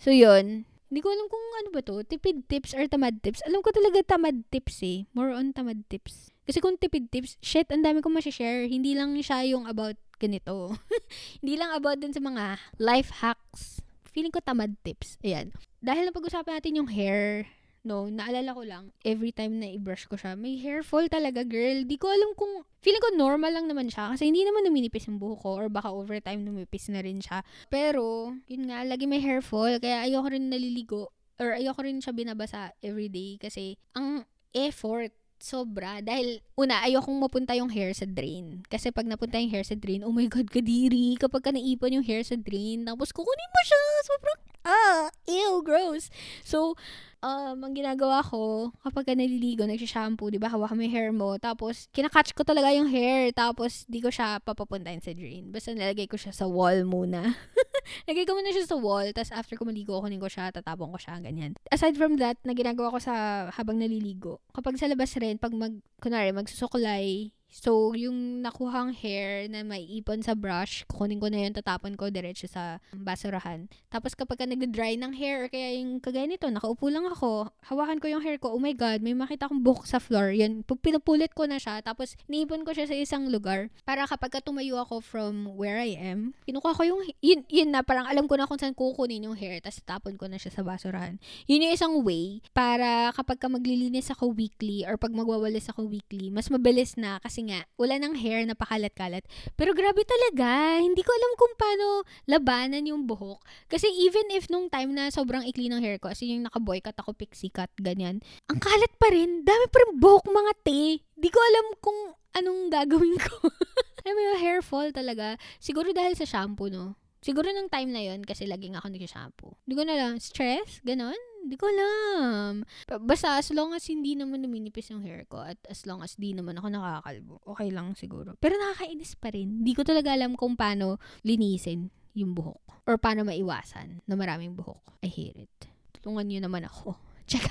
So, 0.02 0.10
yun. 0.10 0.66
Hindi 0.90 0.98
ko 0.98 1.14
alam 1.14 1.30
kung 1.30 1.46
ano 1.62 1.68
ba 1.70 1.78
to. 1.86 2.02
Tipid 2.02 2.50
tips 2.50 2.74
or 2.74 2.90
tamad 2.90 3.22
tips. 3.22 3.38
Alam 3.46 3.62
ko 3.62 3.70
talaga 3.70 4.02
tamad 4.02 4.42
tips 4.50 4.82
eh. 4.82 5.06
More 5.14 5.30
on 5.30 5.54
tamad 5.54 5.86
tips. 5.86 6.34
Kasi 6.42 6.58
kung 6.58 6.74
tipid 6.74 7.14
tips, 7.14 7.38
shit, 7.38 7.70
ang 7.70 7.86
dami 7.86 8.02
kong 8.02 8.18
share 8.26 8.66
Hindi 8.66 8.98
lang 8.98 9.14
siya 9.22 9.46
yung 9.46 9.70
about 9.70 9.94
ganito. 10.18 10.74
Hindi 11.38 11.54
lang 11.54 11.70
about 11.70 12.02
dun 12.02 12.10
sa 12.10 12.18
mga 12.18 12.58
life 12.82 13.22
hacks. 13.22 13.78
Feeling 14.10 14.34
ko 14.34 14.42
tamad 14.42 14.74
tips. 14.82 15.22
Ayan. 15.22 15.54
Dahil 15.78 16.10
napag-usapan 16.10 16.58
natin 16.58 16.82
yung 16.82 16.90
hair, 16.90 17.46
no, 17.82 18.06
naalala 18.06 18.54
ko 18.54 18.62
lang, 18.62 18.84
every 19.02 19.34
time 19.34 19.58
na 19.58 19.66
i-brush 19.66 20.06
ko 20.06 20.14
siya, 20.14 20.38
may 20.38 20.58
hair 20.58 20.86
fall 20.86 21.06
talaga, 21.10 21.42
girl. 21.42 21.82
Di 21.82 21.98
ko 21.98 22.10
alam 22.10 22.34
kung, 22.38 22.62
feeling 22.78 23.02
ko 23.02 23.10
normal 23.18 23.50
lang 23.50 23.66
naman 23.66 23.90
siya, 23.90 24.14
kasi 24.14 24.30
hindi 24.30 24.46
naman 24.46 24.66
numinipis 24.66 25.10
yung 25.10 25.18
buhok 25.18 25.42
ko, 25.42 25.50
or 25.58 25.66
baka 25.66 25.90
over 25.90 26.18
time 26.22 26.46
numipis 26.46 26.86
na 26.90 27.02
rin 27.02 27.18
siya. 27.18 27.42
Pero, 27.66 28.34
yun 28.46 28.70
nga, 28.70 28.86
lagi 28.86 29.10
may 29.10 29.18
hair 29.18 29.42
fall, 29.42 29.82
kaya 29.82 30.06
ayoko 30.06 30.30
rin 30.30 30.46
naliligo, 30.46 31.10
or 31.42 31.58
ayoko 31.58 31.82
rin 31.82 31.98
siya 31.98 32.14
binabasa 32.14 32.70
everyday, 32.80 33.34
kasi 33.42 33.74
ang 33.98 34.22
effort 34.54 35.10
sobra. 35.42 35.98
Dahil, 35.98 36.38
una, 36.54 36.86
ayokong 36.86 37.18
mapunta 37.18 37.58
yung 37.58 37.74
hair 37.74 37.90
sa 37.98 38.06
drain. 38.06 38.62
Kasi 38.70 38.94
pag 38.94 39.10
napunta 39.10 39.42
yung 39.42 39.50
hair 39.50 39.66
sa 39.66 39.74
drain, 39.74 40.06
oh 40.06 40.14
my 40.14 40.30
God, 40.30 40.46
kadiri. 40.46 41.18
Kapag 41.18 41.42
ka 41.42 41.50
naipon 41.50 41.98
yung 41.98 42.06
hair 42.06 42.22
sa 42.22 42.38
drain, 42.38 42.86
tapos 42.86 43.10
kukunin 43.10 43.50
mo 43.50 43.60
siya. 43.66 43.82
Sobrang, 44.06 44.40
ah, 44.62 45.02
ew, 45.26 45.58
gross. 45.66 46.14
So, 46.46 46.78
um, 47.22 47.56
ang 47.62 47.72
ginagawa 47.72 48.20
ko, 48.20 48.74
kapag 48.82 49.08
ka 49.08 49.12
naliligo, 49.14 49.64
nagsishampoo, 49.64 50.28
di 50.28 50.42
ba, 50.42 50.50
hawakan 50.50 50.76
mo 50.76 50.82
yung 50.84 50.94
hair 50.94 51.10
mo, 51.14 51.38
tapos, 51.38 51.86
kinakatch 51.94 52.34
ko 52.34 52.42
talaga 52.42 52.74
yung 52.74 52.90
hair, 52.90 53.30
tapos, 53.32 53.86
di 53.86 54.02
ko 54.02 54.10
siya 54.10 54.42
papapuntahin 54.42 55.00
sa 55.00 55.14
drain. 55.14 55.48
Basta 55.54 55.72
nilagay 55.72 56.10
ko 56.10 56.18
siya 56.18 56.34
sa 56.34 56.50
wall 56.50 56.82
muna. 56.84 57.22
Lagay 58.10 58.26
ko 58.26 58.34
muna 58.34 58.50
siya 58.50 58.66
sa 58.66 58.76
wall, 58.76 59.14
tapos 59.14 59.32
after 59.32 59.54
ko 59.54 59.64
maligo, 59.64 59.96
kunin 60.02 60.20
ko 60.20 60.28
siya, 60.28 60.50
tatapon 60.50 60.90
ko 60.92 60.98
siya, 60.98 61.22
ganyan. 61.22 61.54
Aside 61.70 61.94
from 61.96 62.18
that, 62.18 62.36
na 62.42 62.52
ginagawa 62.52 62.92
ko 62.92 62.98
sa 62.98 63.48
habang 63.54 63.78
naliligo, 63.78 64.42
kapag 64.52 64.76
sa 64.76 64.90
labas 64.90 65.14
rin, 65.16 65.38
pag 65.38 65.54
mag, 65.54 65.78
kunwari, 66.02 66.34
magsusukulay, 66.34 67.30
So, 67.52 67.92
yung 67.92 68.40
nakuhang 68.40 68.96
hair 68.96 69.44
na 69.52 69.60
may 69.60 69.84
ipon 69.84 70.24
sa 70.24 70.32
brush, 70.32 70.88
kukunin 70.88 71.20
ko 71.20 71.28
na 71.28 71.44
yun, 71.44 71.52
tatapon 71.52 72.00
ko 72.00 72.08
diretso 72.08 72.48
sa 72.48 72.80
basurahan. 72.96 73.68
Tapos 73.92 74.16
kapag 74.16 74.40
ka 74.40 74.48
nagda-dry 74.48 74.96
ng 74.96 75.12
hair, 75.12 75.44
or 75.44 75.48
kaya 75.52 75.76
yung 75.76 76.00
kagaya 76.00 76.24
nito, 76.24 76.48
nakaupo 76.48 76.88
lang 76.88 77.04
ako, 77.04 77.52
hawakan 77.68 78.00
ko 78.00 78.08
yung 78.08 78.24
hair 78.24 78.40
ko, 78.40 78.56
oh 78.56 78.62
my 78.62 78.72
god, 78.72 79.04
may 79.04 79.12
makita 79.12 79.52
akong 79.52 79.60
buhok 79.60 79.84
sa 79.84 80.00
floor. 80.00 80.32
Yan, 80.32 80.64
pinupulit 80.64 81.36
ko 81.36 81.44
na 81.44 81.60
siya, 81.60 81.84
tapos 81.84 82.16
niipon 82.24 82.64
ko 82.64 82.72
siya 82.72 82.88
sa 82.88 82.96
isang 82.96 83.28
lugar. 83.28 83.68
Para 83.84 84.08
kapag 84.08 84.32
ka 84.32 84.40
tumayo 84.40 84.80
ako 84.80 85.04
from 85.04 85.52
where 85.52 85.76
I 85.76 85.92
am, 85.92 86.32
kinukuha 86.48 86.72
ko 86.72 86.82
yung, 86.88 87.04
yun, 87.20 87.44
yun 87.52 87.68
na, 87.68 87.84
parang 87.84 88.08
alam 88.08 88.24
ko 88.24 88.40
na 88.40 88.48
kung 88.48 88.56
saan 88.56 88.72
kukunin 88.72 89.28
yung 89.28 89.36
hair, 89.36 89.60
tapos 89.60 89.84
tapon 89.84 90.16
ko 90.16 90.24
na 90.24 90.40
siya 90.40 90.56
sa 90.56 90.64
basurahan. 90.64 91.20
Yun 91.44 91.68
yung 91.68 91.74
isang 91.76 91.94
way 92.00 92.40
para 92.56 93.12
kapag 93.12 93.36
ka 93.36 93.52
maglilinis 93.52 94.08
ako 94.08 94.32
weekly, 94.32 94.88
or 94.88 94.96
pag 94.96 95.12
magwawalis 95.12 95.68
ako 95.68 95.84
weekly, 95.84 96.32
mas 96.32 96.48
mabilis 96.48 96.96
na 96.96 97.20
kasi 97.20 97.41
nga, 97.48 97.66
wala 97.80 97.98
ng 97.98 98.14
hair 98.18 98.46
na 98.46 98.54
pakalat-kalat. 98.54 99.24
Pero 99.58 99.72
grabe 99.72 100.02
talaga, 100.06 100.78
hindi 100.78 101.02
ko 101.02 101.10
alam 101.10 101.32
kung 101.34 101.54
paano 101.58 101.86
labanan 102.28 102.86
yung 102.86 103.08
buhok. 103.08 103.42
Kasi 103.66 103.90
even 103.90 104.28
if 104.30 104.46
nung 104.52 104.70
time 104.70 104.92
na 104.94 105.10
sobrang 105.10 105.42
ikli 105.46 105.66
ng 105.72 105.82
hair 105.82 105.98
ko, 105.98 106.12
as 106.12 106.22
in 106.22 106.38
yung 106.40 106.46
naka-boycott 106.46 106.96
ako, 106.98 107.16
pixie 107.16 107.52
cut, 107.52 107.70
ganyan, 107.80 108.22
ang 108.50 108.58
kalat 108.60 108.92
pa 109.00 109.10
rin, 109.10 109.42
dami 109.42 109.66
pa 109.68 109.78
rin 109.82 109.92
buhok 109.98 110.26
mga 110.28 110.52
te. 110.62 111.02
Di 111.16 111.28
ko 111.30 111.38
alam 111.38 111.66
kung 111.82 111.98
anong 112.38 112.72
gagawin 112.72 113.16
ko. 113.18 113.34
alam 114.02 114.14
mo 114.18 114.22
hair 114.38 114.60
fall 114.60 114.90
talaga. 114.90 115.38
Siguro 115.62 115.94
dahil 115.94 116.18
sa 116.18 116.26
shampoo, 116.26 116.68
no? 116.68 116.98
Siguro 117.22 117.54
nung 117.54 117.70
time 117.70 117.94
na 117.94 118.02
yon 118.02 118.26
kasi 118.26 118.50
laging 118.50 118.74
ako 118.74 118.90
nag-shampoo. 118.90 119.54
Hindi 119.62 119.74
ko 119.78 119.84
na 119.86 119.94
lang, 119.94 120.18
stress, 120.18 120.82
ganon. 120.82 121.14
Hindi 121.42 121.58
ko 121.58 121.66
alam. 121.66 122.62
Basta 123.02 123.42
as 123.42 123.50
long 123.50 123.74
as 123.74 123.82
hindi 123.90 124.14
naman 124.14 124.46
numinipis 124.46 124.94
yung 124.94 125.02
hair 125.02 125.26
ko 125.26 125.42
at 125.42 125.58
as 125.66 125.82
long 125.90 125.98
as 125.98 126.14
di 126.14 126.30
naman 126.32 126.54
ako 126.62 126.70
nakakalbo, 126.70 127.34
okay 127.42 127.74
lang 127.74 127.98
siguro. 127.98 128.38
Pero 128.38 128.54
nakakainis 128.62 129.18
pa 129.18 129.34
rin. 129.34 129.60
Hindi 129.60 129.74
ko 129.74 129.82
talaga 129.82 130.14
alam 130.14 130.38
kung 130.38 130.54
paano 130.54 131.02
linisin 131.26 131.90
yung 132.14 132.38
buhok. 132.38 132.86
Or 132.86 132.94
paano 132.94 133.26
maiwasan 133.26 134.06
na 134.06 134.14
maraming 134.14 134.54
buhok. 134.54 135.02
I 135.02 135.10
hate 135.10 135.50
it. 135.50 135.56
Tulungan 135.98 136.30
nyo 136.30 136.40
naman 136.46 136.62
ako. 136.66 136.94
Check. 137.30 137.46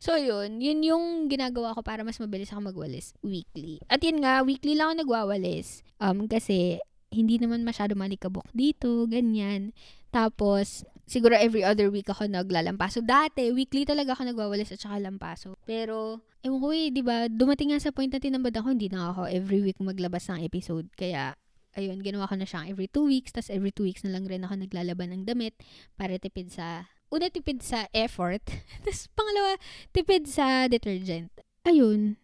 so, 0.00 0.20
yun. 0.20 0.60
Yun 0.60 0.80
yung 0.84 1.04
ginagawa 1.32 1.72
ko 1.72 1.80
para 1.80 2.04
mas 2.04 2.20
mabilis 2.20 2.52
ako 2.52 2.72
magwalis 2.72 3.16
weekly. 3.24 3.80
At 3.88 4.04
yun 4.04 4.20
nga, 4.20 4.44
weekly 4.44 4.76
lang 4.76 4.92
ako 4.92 5.08
nagwawalis. 5.08 5.80
Um, 5.96 6.28
kasi 6.28 6.80
hindi 7.12 7.36
naman 7.36 7.62
masyado 7.62 7.92
malikabok 7.92 8.48
dito, 8.56 9.04
ganyan. 9.04 9.76
Tapos, 10.12 10.84
siguro 11.06 11.34
every 11.36 11.66
other 11.66 11.90
week 11.90 12.08
ako 12.08 12.26
naglalampaso. 12.30 13.02
Dati, 13.02 13.50
weekly 13.50 13.84
talaga 13.84 14.14
ako 14.14 14.32
nagwawalis 14.32 14.72
at 14.74 14.80
saka 14.80 15.02
lampaso. 15.02 15.58
Pero, 15.66 16.22
ewan 16.42 16.58
ko 16.62 16.68
eh, 16.74 16.88
di 16.90 17.02
ba, 17.02 17.26
dumating 17.26 17.74
nga 17.74 17.82
sa 17.82 17.94
point 17.94 18.10
na 18.10 18.22
tinambad 18.22 18.54
ako, 18.54 18.74
hindi 18.74 18.88
na 18.88 19.12
ako 19.12 19.28
every 19.28 19.60
week 19.62 19.78
maglabas 19.82 20.30
ng 20.30 20.42
episode. 20.42 20.86
Kaya, 20.94 21.34
ayun, 21.76 22.00
ginawa 22.00 22.28
ko 22.28 22.34
na 22.36 22.46
siyang 22.46 22.68
every 22.68 22.88
two 22.88 23.04
weeks, 23.06 23.32
tas 23.32 23.48
every 23.48 23.72
two 23.72 23.86
weeks 23.86 24.04
na 24.04 24.12
lang 24.12 24.28
rin 24.28 24.44
ako 24.44 24.60
naglalaban 24.60 25.12
ng 25.12 25.22
damit 25.24 25.56
para 25.96 26.16
tipid 26.20 26.52
sa, 26.52 26.88
una 27.12 27.28
tipid 27.28 27.60
sa 27.60 27.88
effort, 27.92 28.42
tas 28.84 29.08
pangalawa, 29.12 29.56
tipid 29.92 30.28
sa 30.28 30.68
detergent. 30.68 31.32
Ayun. 31.62 32.18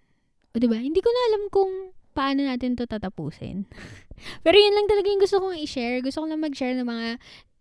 O 0.52 0.58
diba, 0.58 0.80
hindi 0.80 0.98
ko 0.98 1.08
na 1.12 1.22
alam 1.32 1.42
kung 1.52 1.72
paano 2.16 2.42
natin 2.42 2.74
to 2.74 2.82
tatapusin. 2.88 3.68
Pero 4.44 4.56
yun 4.58 4.74
lang 4.74 4.90
talaga 4.90 5.06
yung 5.06 5.22
gusto 5.22 5.38
kong 5.38 5.54
i-share. 5.62 6.02
Gusto 6.02 6.24
ko 6.24 6.26
lang 6.26 6.42
mag-share 6.42 6.74
ng 6.74 6.88
mga 6.88 7.06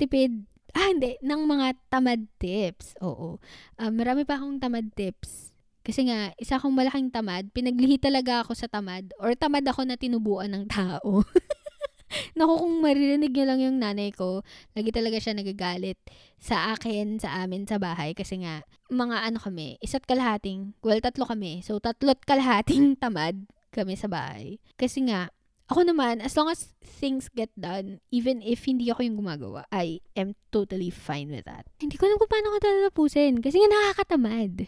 tipid, 0.02 0.50
ah 0.76 0.88
hindi, 0.92 1.16
ng 1.24 1.42
mga 1.48 1.68
tamad 1.88 2.28
tips. 2.42 2.98
Oo. 3.04 3.40
Um, 3.80 3.92
marami 3.96 4.28
pa 4.28 4.40
akong 4.40 4.60
tamad 4.60 4.92
tips 4.96 5.56
kasi 5.88 6.04
nga, 6.12 6.36
isa 6.36 6.60
akong 6.60 6.76
malaking 6.76 7.08
tamad, 7.16 7.48
pinaglihi 7.56 7.96
talaga 7.96 8.44
ako 8.44 8.60
sa 8.60 8.68
tamad, 8.68 9.08
or 9.24 9.32
tamad 9.40 9.64
ako 9.64 9.88
na 9.88 9.96
tinubuan 9.96 10.52
ng 10.52 10.68
tao. 10.68 11.24
Naku, 12.36 12.54
kung 12.60 12.84
maririnig 12.84 13.32
niyo 13.32 13.46
lang 13.48 13.64
yung 13.64 13.80
nanay 13.80 14.12
ko, 14.12 14.44
lagi 14.76 14.92
talaga 14.92 15.16
siya 15.16 15.40
nagagalit 15.40 15.96
sa 16.44 16.76
akin, 16.76 17.24
sa 17.24 17.40
amin, 17.40 17.64
sa 17.64 17.80
bahay. 17.80 18.12
Kasi 18.12 18.44
nga, 18.44 18.68
mga 18.92 19.32
ano 19.32 19.40
kami, 19.40 19.80
isa't 19.80 20.04
kalahating, 20.04 20.76
well, 20.84 21.00
tatlo 21.00 21.24
kami. 21.24 21.64
So, 21.64 21.80
tatlot 21.80 22.20
kalahating 22.28 22.96
tamad 23.02 23.48
kami 23.72 23.96
sa 23.96 24.12
bahay. 24.12 24.60
Kasi 24.76 25.08
nga, 25.08 25.32
ako 25.68 25.84
naman, 25.84 26.24
as 26.24 26.32
long 26.40 26.48
as 26.48 26.72
things 26.80 27.28
get 27.28 27.52
done, 27.60 28.00
even 28.08 28.40
if 28.40 28.64
hindi 28.64 28.88
ako 28.88 29.04
yung 29.04 29.20
gumagawa, 29.20 29.68
I 29.68 30.00
am 30.16 30.34
totally 30.48 30.88
fine 30.88 31.28
with 31.28 31.44
that. 31.44 31.68
Hindi 31.76 32.00
ko 32.00 32.08
alam 32.08 32.16
kung 32.16 32.32
paano 32.32 32.56
ko 32.56 32.58
tatapusin. 32.64 33.44
Kasi 33.44 33.60
nga 33.60 33.70
nakakatamad. 33.70 34.64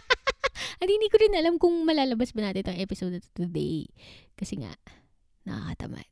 At 0.80 0.86
hindi 0.86 1.10
ko 1.10 1.18
rin 1.18 1.34
alam 1.34 1.58
kung 1.58 1.82
malalabas 1.82 2.30
ba 2.30 2.46
natin 2.46 2.70
ang 2.70 2.78
episode 2.78 3.18
today. 3.34 3.90
Kasi 4.38 4.62
nga, 4.62 4.78
nakakatamad. 5.42 6.06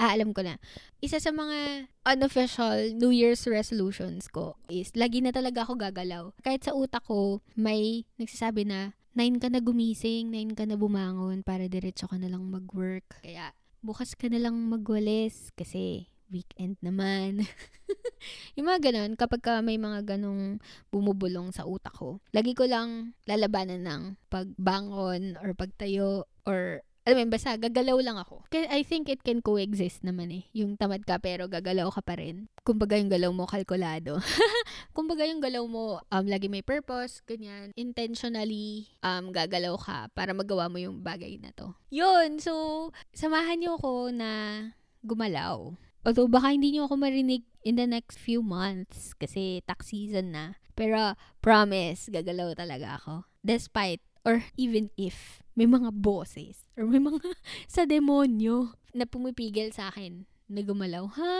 Ah, 0.00 0.16
alam 0.16 0.32
ko 0.32 0.40
na. 0.40 0.56
Isa 1.04 1.20
sa 1.20 1.32
mga 1.32 1.88
unofficial 2.08 2.96
New 2.96 3.12
Year's 3.12 3.44
resolutions 3.44 4.32
ko 4.32 4.56
is 4.72 4.92
lagi 4.96 5.20
na 5.20 5.32
talaga 5.32 5.64
ako 5.64 5.76
gagalaw. 5.76 6.32
Kahit 6.40 6.64
sa 6.64 6.72
utak 6.72 7.04
ko, 7.04 7.44
may 7.52 8.08
nagsasabi 8.16 8.64
na 8.64 8.96
9 9.12 9.36
ka 9.36 9.52
na 9.52 9.60
gumising, 9.60 10.32
9 10.32 10.56
ka 10.56 10.64
na 10.64 10.80
bumangon 10.80 11.44
para 11.44 11.68
diretso 11.68 12.08
ka 12.08 12.16
na 12.16 12.32
lang 12.32 12.48
mag-work. 12.48 13.20
Kaya 13.20 13.52
bukas 13.80 14.12
ka 14.16 14.28
na 14.28 14.40
lang 14.40 14.56
magwalis 14.68 15.52
kasi 15.56 16.08
weekend 16.30 16.78
naman. 16.80 17.42
yung 18.56 18.70
mga 18.70 18.90
ganun, 18.90 19.18
kapag 19.18 19.42
ka 19.42 19.58
may 19.60 19.76
mga 19.76 20.16
ganong 20.16 20.62
bumubulong 20.88 21.50
sa 21.50 21.66
utak 21.66 21.92
ko, 21.92 22.22
lagi 22.30 22.54
ko 22.54 22.64
lang 22.64 23.18
lalabanan 23.26 23.82
ng 23.82 24.02
pagbangon 24.30 25.36
or 25.42 25.52
pagtayo 25.58 26.30
or 26.46 26.86
alam 27.10 27.26
mo, 27.26 27.34
basta 27.34 27.58
gagalaw 27.58 27.98
lang 27.98 28.16
ako. 28.22 28.46
I 28.54 28.86
think 28.86 29.10
it 29.10 29.26
can 29.26 29.42
coexist 29.42 30.06
naman 30.06 30.30
eh. 30.30 30.44
Yung 30.54 30.78
tamad 30.78 31.02
ka 31.02 31.18
pero 31.18 31.50
gagalaw 31.50 31.90
ka 31.90 32.06
pa 32.06 32.14
rin. 32.14 32.46
Kumbaga 32.62 32.94
yung 32.94 33.10
galaw 33.10 33.34
mo 33.34 33.50
kalkulado. 33.50 34.22
Kumbaga 34.96 35.26
yung 35.26 35.42
galaw 35.42 35.66
mo 35.66 35.98
um, 36.06 36.26
lagi 36.30 36.46
may 36.46 36.62
purpose, 36.62 37.18
ganyan. 37.26 37.74
Intentionally 37.74 38.94
um, 39.02 39.34
gagalaw 39.34 39.74
ka 39.74 40.06
para 40.14 40.30
magawa 40.30 40.70
mo 40.70 40.78
yung 40.78 41.02
bagay 41.02 41.34
na 41.42 41.50
to. 41.50 41.74
Yun, 41.90 42.38
so 42.38 42.88
samahan 43.10 43.58
niyo 43.58 43.74
ko 43.82 44.14
na 44.14 44.62
gumalaw. 45.02 45.74
Although 46.06 46.30
baka 46.30 46.54
hindi 46.54 46.72
nyo 46.72 46.88
ako 46.88 46.96
marinig 46.96 47.44
in 47.60 47.76
the 47.76 47.84
next 47.84 48.16
few 48.16 48.40
months 48.40 49.12
kasi 49.18 49.60
tax 49.68 49.92
season 49.92 50.32
na. 50.32 50.56
Pero 50.72 51.12
promise, 51.44 52.08
gagalaw 52.08 52.56
talaga 52.56 52.96
ako. 52.96 53.28
Despite 53.44 54.00
or 54.24 54.44
even 54.56 54.90
if 54.96 55.40
may 55.56 55.66
mga 55.66 55.92
bosses 55.92 56.64
or 56.76 56.86
may 56.86 57.00
mga 57.00 57.20
sa 57.74 57.84
demonyo 57.84 58.74
na 58.92 59.06
pumipigil 59.06 59.72
sa 59.72 59.88
akin 59.92 60.26
na 60.50 60.60
gumalaw. 60.66 61.06
Ha? 61.14 61.36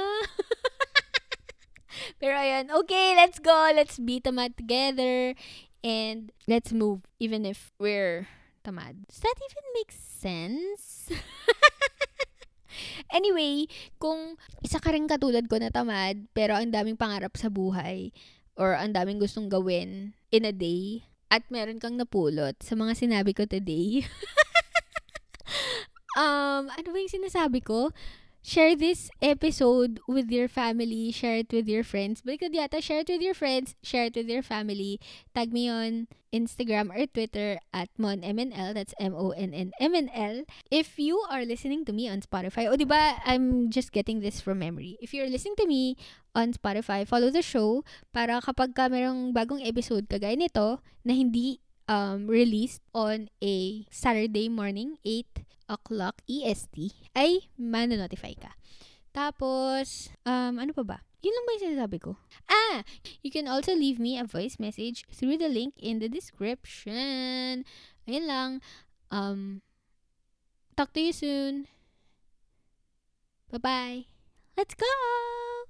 Pero 2.20 2.38
ayan, 2.38 2.70
okay, 2.70 3.18
let's 3.18 3.42
go. 3.42 3.70
Let's 3.74 3.98
them 3.98 4.38
out 4.38 4.54
together. 4.54 5.34
And 5.80 6.30
let's 6.46 6.70
move 6.70 7.02
even 7.18 7.48
if 7.48 7.72
we're 7.80 8.28
tamad. 8.62 9.08
Does 9.08 9.24
that 9.24 9.36
even 9.40 9.66
make 9.74 9.90
sense? 9.90 11.10
Anyway, 13.10 13.66
kung 13.98 14.38
isa 14.62 14.78
ka 14.78 14.94
rin 14.94 15.10
katulad 15.10 15.50
ko 15.50 15.58
na 15.58 15.74
tamad, 15.74 16.30
pero 16.30 16.54
ang 16.54 16.70
daming 16.70 16.94
pangarap 16.94 17.34
sa 17.34 17.50
buhay, 17.50 18.14
or 18.54 18.78
ang 18.78 18.94
daming 18.94 19.18
gustong 19.18 19.50
gawin 19.50 20.14
in 20.30 20.46
a 20.46 20.54
day, 20.54 21.09
at 21.30 21.46
meron 21.48 21.78
kang 21.78 21.96
napulot 21.96 22.58
sa 22.60 22.74
mga 22.74 22.98
sinabi 22.98 23.32
ko 23.32 23.46
today, 23.46 24.04
um, 26.20 26.66
ano 26.68 26.88
ba 26.90 26.98
yung 26.98 27.14
sinasabi 27.22 27.62
ko? 27.62 27.94
share 28.42 28.74
this 28.74 29.10
episode 29.20 30.00
with 30.08 30.30
your 30.30 30.48
family, 30.48 31.12
share 31.12 31.44
it 31.44 31.52
with 31.52 31.68
your 31.68 31.84
friends. 31.84 32.22
Baliktad 32.22 32.56
yata, 32.56 32.82
share 32.82 33.00
it 33.00 33.08
with 33.08 33.20
your 33.20 33.34
friends, 33.34 33.76
share 33.82 34.08
it 34.08 34.16
with 34.16 34.28
your 34.28 34.42
family. 34.42 35.00
Tag 35.34 35.52
me 35.52 35.68
on 35.68 36.08
Instagram 36.32 36.88
or 36.94 37.06
Twitter 37.06 37.60
at 37.72 37.88
monmnl. 37.98 38.74
That's 38.74 38.94
M-O-N-N-M-N-L. 38.98 40.44
If 40.70 40.98
you 40.98 41.20
are 41.30 41.44
listening 41.44 41.84
to 41.84 41.92
me 41.92 42.08
on 42.08 42.22
Spotify, 42.22 42.66
o 42.66 42.72
oh, 42.72 42.76
diba, 42.76 43.20
I'm 43.24 43.70
just 43.70 43.92
getting 43.92 44.20
this 44.20 44.40
from 44.40 44.58
memory. 44.60 44.96
If 45.00 45.12
you're 45.12 45.28
listening 45.28 45.56
to 45.60 45.66
me 45.66 45.96
on 46.34 46.54
Spotify, 46.54 47.02
follow 47.06 47.30
the 47.30 47.42
show 47.42 47.82
para 48.14 48.38
kapag 48.38 48.74
ka 48.74 48.86
merong 48.86 49.34
bagong 49.34 49.62
episode 49.62 50.06
kagaya 50.06 50.38
nito 50.38 50.78
na 51.02 51.12
hindi 51.14 51.58
um, 51.90 52.30
released 52.30 52.82
on 52.94 53.26
a 53.42 53.86
Saturday 53.90 54.46
morning, 54.46 54.96
8 55.02 55.42
o'clock 55.66 56.22
EST, 56.30 56.94
ay 57.18 57.50
manonotify 57.58 58.38
ka. 58.38 58.54
Tapos, 59.10 60.14
um, 60.22 60.62
ano 60.62 60.70
pa 60.70 60.86
ba? 60.86 60.98
Yun 61.20 61.34
lang 61.36 61.44
ba 61.44 61.52
yung 61.52 61.64
sinasabi 61.68 61.98
ko? 62.00 62.10
Ah! 62.48 62.86
You 63.20 63.28
can 63.28 63.50
also 63.50 63.76
leave 63.76 64.00
me 64.00 64.16
a 64.16 64.24
voice 64.24 64.56
message 64.56 65.04
through 65.12 65.36
the 65.36 65.52
link 65.52 65.76
in 65.76 66.00
the 66.00 66.08
description. 66.08 67.66
Ayun 68.08 68.24
lang. 68.24 68.50
Um, 69.12 69.60
talk 70.78 70.94
to 70.96 71.02
you 71.02 71.12
soon. 71.12 71.68
Bye-bye. 73.52 74.06
Let's 74.56 74.78
go! 74.78 75.69